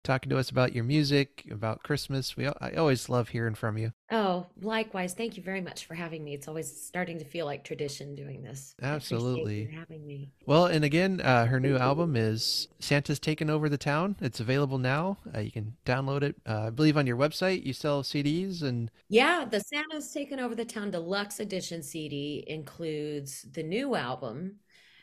talking 0.05 0.30
to 0.30 0.38
us 0.38 0.51
about 0.51 0.74
your 0.74 0.84
music, 0.84 1.46
about 1.51 1.82
Christmas. 1.82 2.36
We 2.36 2.46
I 2.46 2.72
always 2.76 3.09
love 3.09 3.28
hearing 3.28 3.55
from 3.55 3.76
you. 3.78 3.92
Oh, 4.11 4.46
likewise. 4.61 5.12
Thank 5.14 5.36
you 5.36 5.42
very 5.42 5.61
much 5.61 5.84
for 5.84 5.94
having 5.94 6.24
me. 6.24 6.32
It's 6.34 6.49
always 6.49 6.80
starting 6.80 7.18
to 7.18 7.24
feel 7.24 7.44
like 7.44 7.62
tradition 7.64 8.14
doing 8.14 8.42
this. 8.42 8.74
Absolutely. 8.80 9.66
having 9.66 10.07
me. 10.07 10.32
Well, 10.46 10.66
and 10.66 10.84
again, 10.84 11.20
uh, 11.20 11.46
her 11.46 11.61
new 11.61 11.76
album 11.76 12.16
is 12.16 12.68
Santa's 12.78 13.18
Taken 13.18 13.51
Over 13.51 13.68
the 13.68 13.76
Town. 13.78 14.16
It's 14.20 14.40
available 14.40 14.78
now. 14.78 15.18
Uh, 15.34 15.40
you 15.40 15.51
can 15.53 15.76
download 15.84 16.22
it. 16.22 16.36
Uh, 16.46 16.66
I 16.66 16.70
believe 16.70 16.96
on 16.96 17.07
your 17.07 17.16
website 17.18 17.64
you 17.66 17.72
sell 17.72 18.03
CDs 18.03 18.62
and 18.62 18.90
Yeah, 19.09 19.44
the 19.44 19.61
Santa's 19.61 20.11
Taken 20.12 20.40
Over 20.40 20.55
the 20.55 20.64
Town 20.64 20.90
Deluxe 20.90 21.40
Edition 21.40 21.82
CD 21.82 22.44
includes 22.46 23.42
the 23.53 23.62
new 23.62 23.94
album, 23.94 24.57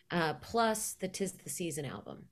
uh, 0.09 0.33
plus 0.35 0.93
the 0.93 1.07
Tis 1.07 1.33
the 1.33 1.49
Season 1.49 1.85
album. 1.85 2.25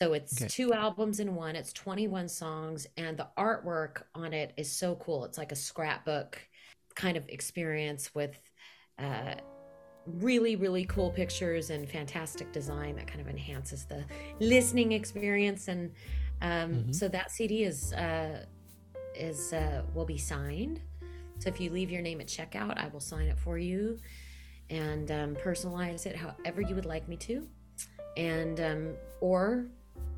So 0.00 0.12
it's 0.12 0.34
Okay. 0.34 0.48
two 0.48 0.72
albums 0.72 1.20
in 1.20 1.36
one. 1.36 1.54
It's 1.54 1.72
21 1.72 2.28
songs, 2.28 2.86
and 2.96 3.16
the 3.16 3.28
artwork 3.38 4.02
on 4.14 4.32
it 4.32 4.52
is 4.56 4.70
so 4.70 4.96
cool. 4.96 5.24
It's 5.24 5.38
like 5.38 5.52
a 5.52 5.56
scrapbook 5.56 6.40
kind 6.96 7.16
of 7.16 7.28
experience 7.28 8.12
with 8.12 8.36
uh, 8.98 9.34
really, 10.06 10.56
really 10.56 10.84
cool 10.86 11.10
pictures 11.10 11.70
and 11.70 11.88
fantastic 11.88 12.52
design 12.52 12.96
that 12.96 13.06
kind 13.06 13.20
of 13.20 13.28
enhances 13.28 13.84
the 13.84 14.04
listening 14.40 14.92
experience. 14.92 15.68
And 15.68 15.92
um, 16.42 16.86
Mhm. 16.88 16.92
so 16.92 17.06
that 17.08 17.30
CD 17.30 17.62
is 17.62 17.92
uh, 17.92 18.44
is 19.14 19.52
uh, 19.52 19.82
will 19.94 20.06
be 20.06 20.18
signed. 20.18 20.80
So 21.38 21.48
if 21.50 21.60
you 21.60 21.70
leave 21.70 21.90
your 21.90 22.02
name 22.02 22.20
at 22.20 22.26
checkout, 22.26 22.78
I 22.78 22.88
will 22.88 23.00
sign 23.00 23.28
it 23.28 23.38
for 23.38 23.58
you 23.58 23.98
and 24.70 25.10
um, 25.12 25.36
personalize 25.36 26.06
it 26.06 26.16
however 26.16 26.62
you 26.62 26.74
would 26.74 26.86
like 26.86 27.08
me 27.08 27.16
to. 27.18 27.46
And 28.16 28.60
um, 28.60 28.94
or 29.20 29.66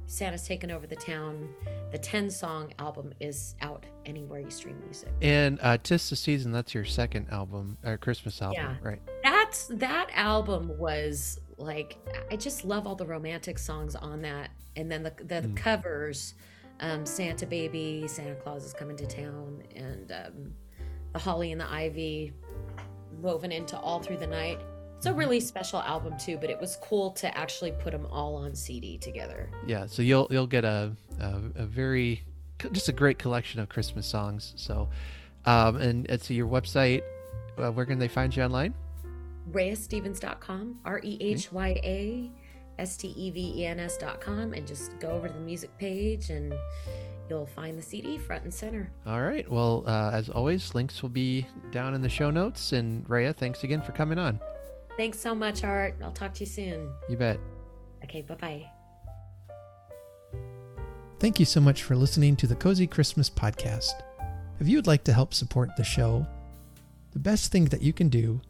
Santa's 0.06 0.46
taken 0.46 0.70
over 0.70 0.86
the 0.86 0.96
town. 0.96 1.48
The 1.90 1.98
10 1.98 2.30
song 2.30 2.72
album 2.78 3.12
is 3.20 3.54
out 3.60 3.84
anywhere 4.04 4.40
you 4.40 4.50
stream 4.50 4.78
music. 4.84 5.08
and 5.22 5.58
uh, 5.62 5.78
Tis 5.82 6.08
the 6.10 6.16
Season. 6.16 6.52
That's 6.52 6.74
your 6.74 6.84
second 6.84 7.28
album 7.30 7.76
or 7.84 7.96
Christmas 7.96 8.40
album, 8.42 8.56
Yeah. 8.62 8.76
right? 8.82 9.00
That's 9.22 9.66
that 9.68 10.08
album 10.12 10.76
was 10.78 11.40
like 11.58 11.96
I 12.30 12.36
just 12.36 12.64
love 12.64 12.86
all 12.86 12.94
the 12.96 13.06
romantic 13.06 13.58
songs 13.58 13.94
on 13.96 14.22
that, 14.22 14.50
and 14.76 14.90
then 14.90 15.02
the 15.02 15.12
the 15.18 15.42
Mm. 15.48 15.56
covers, 15.56 16.34
um, 16.80 17.06
Santa 17.06 17.46
Baby, 17.46 18.06
Santa 18.08 18.34
Claus 18.36 18.64
is 18.64 18.72
coming 18.74 18.96
to 18.96 19.06
town, 19.06 19.62
and 19.74 20.12
um, 20.12 20.52
the 21.12 21.18
Holly 21.18 21.52
and 21.52 21.60
the 21.60 21.70
Ivy 21.72 22.32
woven 23.20 23.50
into 23.52 23.78
all 23.78 24.00
through 24.00 24.18
the 24.18 24.26
night. 24.26 24.60
It's 24.96 25.06
a 25.06 25.12
really 25.12 25.40
special 25.40 25.80
album 25.82 26.16
too, 26.18 26.38
but 26.38 26.48
it 26.50 26.60
was 26.60 26.76
cool 26.82 27.10
to 27.12 27.36
actually 27.36 27.72
put 27.72 27.92
them 27.92 28.06
all 28.10 28.34
on 28.36 28.54
CD 28.54 28.96
together. 28.98 29.50
Yeah. 29.66 29.86
So 29.86 30.02
you'll 30.02 30.26
you'll 30.30 30.46
get 30.46 30.64
a 30.64 30.92
a, 31.20 31.40
a 31.56 31.66
very 31.66 32.22
just 32.72 32.88
a 32.88 32.92
great 32.92 33.18
collection 33.18 33.60
of 33.60 33.68
Christmas 33.68 34.06
songs. 34.06 34.54
So, 34.56 34.88
um, 35.44 35.76
and 35.76 36.06
it's 36.06 36.30
your 36.30 36.48
website. 36.48 37.02
Uh, 37.58 37.70
where 37.70 37.86
can 37.86 37.98
they 37.98 38.08
find 38.08 38.34
you 38.34 38.42
online? 38.42 38.74
RehyaStevens.com, 39.52 40.80
R 40.84 41.00
E 41.02 41.18
H 41.20 41.52
Y 41.52 41.68
A 41.84 42.30
S 42.78 42.96
T 42.96 43.08
E 43.08 43.30
V 43.30 43.52
E 43.56 43.66
N 43.66 43.78
S.com, 43.80 44.52
and 44.52 44.66
just 44.66 44.98
go 44.98 45.10
over 45.10 45.28
to 45.28 45.34
the 45.34 45.40
music 45.40 45.76
page 45.78 46.30
and 46.30 46.54
you'll 47.28 47.46
find 47.46 47.78
the 47.78 47.82
CD 47.82 48.18
front 48.18 48.44
and 48.44 48.52
center. 48.52 48.90
All 49.06 49.22
right. 49.22 49.48
Well, 49.50 49.84
uh, 49.86 50.10
as 50.12 50.28
always, 50.28 50.74
links 50.74 51.02
will 51.02 51.08
be 51.10 51.46
down 51.70 51.94
in 51.94 52.02
the 52.02 52.08
show 52.08 52.30
notes. 52.30 52.72
And 52.72 53.06
Rehya, 53.08 53.34
thanks 53.34 53.64
again 53.64 53.82
for 53.82 53.92
coming 53.92 54.18
on. 54.18 54.40
Thanks 54.96 55.18
so 55.18 55.34
much, 55.34 55.62
Art. 55.62 55.94
I'll 56.02 56.12
talk 56.12 56.34
to 56.34 56.40
you 56.40 56.46
soon. 56.46 56.90
You 57.08 57.16
bet. 57.16 57.38
Okay, 58.04 58.22
bye 58.22 58.34
bye. 58.34 58.66
Thank 61.18 61.38
you 61.38 61.46
so 61.46 61.60
much 61.60 61.82
for 61.82 61.96
listening 61.96 62.36
to 62.36 62.46
the 62.46 62.54
Cozy 62.54 62.86
Christmas 62.86 63.30
Podcast. 63.30 64.02
If 64.60 64.68
you 64.68 64.76
would 64.76 64.86
like 64.86 65.04
to 65.04 65.12
help 65.12 65.34
support 65.34 65.70
the 65.76 65.84
show, 65.84 66.26
the 67.12 67.18
best 67.18 67.52
thing 67.52 67.66
that 67.66 67.82
you 67.82 67.92
can 67.92 68.08
do 68.08 68.40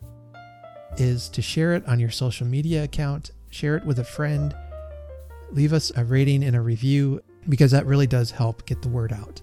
is 0.98 1.28
to 1.30 1.42
share 1.42 1.74
it 1.74 1.86
on 1.86 2.00
your 2.00 2.10
social 2.10 2.46
media 2.46 2.84
account, 2.84 3.30
share 3.50 3.76
it 3.76 3.84
with 3.84 3.98
a 3.98 4.04
friend, 4.04 4.54
leave 5.52 5.72
us 5.72 5.92
a 5.96 6.04
rating 6.04 6.44
and 6.44 6.56
a 6.56 6.60
review 6.60 7.20
because 7.48 7.70
that 7.70 7.86
really 7.86 8.06
does 8.06 8.30
help 8.30 8.66
get 8.66 8.82
the 8.82 8.88
word 8.88 9.12
out. 9.12 9.40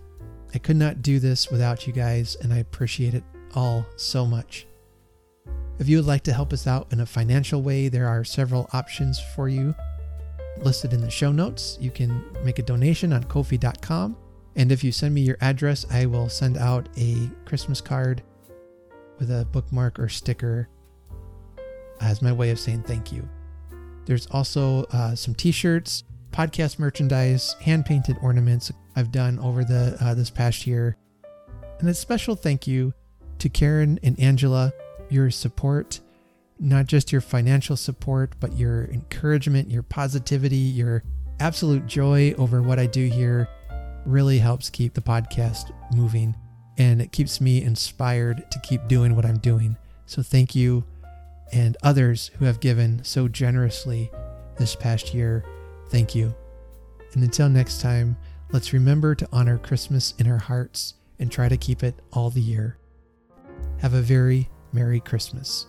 I 0.53 0.57
could 0.57 0.75
not 0.75 1.01
do 1.01 1.19
this 1.19 1.49
without 1.49 1.87
you 1.87 1.93
guys, 1.93 2.35
and 2.41 2.53
I 2.53 2.57
appreciate 2.57 3.13
it 3.13 3.23
all 3.55 3.85
so 3.95 4.25
much. 4.25 4.67
If 5.79 5.89
you 5.89 5.97
would 5.97 6.05
like 6.05 6.23
to 6.23 6.33
help 6.33 6.53
us 6.53 6.67
out 6.67 6.87
in 6.91 6.99
a 6.99 7.05
financial 7.05 7.61
way, 7.61 7.89
there 7.89 8.07
are 8.07 8.23
several 8.23 8.69
options 8.73 9.19
for 9.35 9.49
you. 9.49 9.75
listed 10.57 10.93
in 10.93 11.01
the 11.01 11.09
show 11.09 11.31
notes. 11.31 11.77
You 11.81 11.89
can 11.89 12.23
make 12.43 12.59
a 12.59 12.63
donation 12.63 13.11
on 13.11 13.23
ko-fi.com. 13.23 14.15
And 14.55 14.71
if 14.71 14.83
you 14.83 14.91
send 14.91 15.15
me 15.15 15.21
your 15.21 15.37
address, 15.41 15.85
I 15.89 16.05
will 16.05 16.29
send 16.29 16.57
out 16.57 16.87
a 16.95 17.27
Christmas 17.45 17.81
card 17.81 18.21
with 19.19 19.31
a 19.31 19.45
bookmark 19.51 19.97
or 19.99 20.07
sticker 20.09 20.69
as 22.01 22.21
my 22.21 22.31
way 22.31 22.51
of 22.51 22.59
saying 22.59 22.83
thank 22.83 23.11
you. 23.11 23.27
There's 24.05 24.27
also 24.27 24.83
uh, 24.91 25.15
some 25.15 25.33
t-shirts, 25.33 26.03
podcast 26.31 26.77
merchandise, 26.77 27.55
hand-painted 27.61 28.17
ornaments 28.21 28.71
I've 28.95 29.11
done 29.11 29.39
over 29.39 29.63
the 29.63 29.97
uh, 29.99 30.13
this 30.13 30.29
past 30.29 30.67
year. 30.67 30.97
And 31.79 31.89
a 31.89 31.93
special 31.93 32.35
thank 32.35 32.67
you 32.67 32.93
to 33.39 33.49
Karen 33.49 33.99
and 34.03 34.19
Angela, 34.19 34.71
your 35.13 35.29
support, 35.31 35.99
not 36.59 36.87
just 36.87 37.11
your 37.11 37.21
financial 37.21 37.77
support, 37.77 38.33
but 38.39 38.57
your 38.57 38.85
encouragement, 38.85 39.69
your 39.69 39.83
positivity, 39.83 40.57
your 40.57 41.03
absolute 41.39 41.85
joy 41.85 42.33
over 42.37 42.61
what 42.61 42.79
I 42.79 42.87
do 42.87 43.05
here 43.05 43.47
really 44.05 44.39
helps 44.39 44.69
keep 44.69 44.93
the 44.93 45.01
podcast 45.01 45.71
moving 45.93 46.35
and 46.77 47.01
it 47.01 47.11
keeps 47.11 47.39
me 47.39 47.63
inspired 47.63 48.49
to 48.51 48.59
keep 48.61 48.87
doing 48.87 49.15
what 49.15 49.25
I'm 49.25 49.37
doing. 49.37 49.77
So 50.05 50.23
thank 50.23 50.55
you 50.55 50.83
and 51.51 51.77
others 51.83 52.31
who 52.39 52.45
have 52.45 52.59
given 52.59 53.03
so 53.03 53.27
generously 53.27 54.11
this 54.57 54.75
past 54.75 55.13
year. 55.13 55.45
Thank 55.89 56.15
you. 56.15 56.33
And 57.13 57.23
until 57.23 57.49
next 57.49 57.81
time, 57.81 58.17
let's 58.51 58.73
remember 58.73 59.13
to 59.15 59.29
honor 59.31 59.59
Christmas 59.59 60.15
in 60.17 60.27
our 60.27 60.39
hearts 60.39 60.95
and 61.19 61.31
try 61.31 61.47
to 61.47 61.57
keep 61.57 61.83
it 61.83 61.95
all 62.11 62.31
the 62.31 62.41
year. 62.41 62.77
Have 63.79 63.93
a 63.93 64.01
very 64.01 64.49
Merry 64.73 64.99
Christmas. 64.99 65.67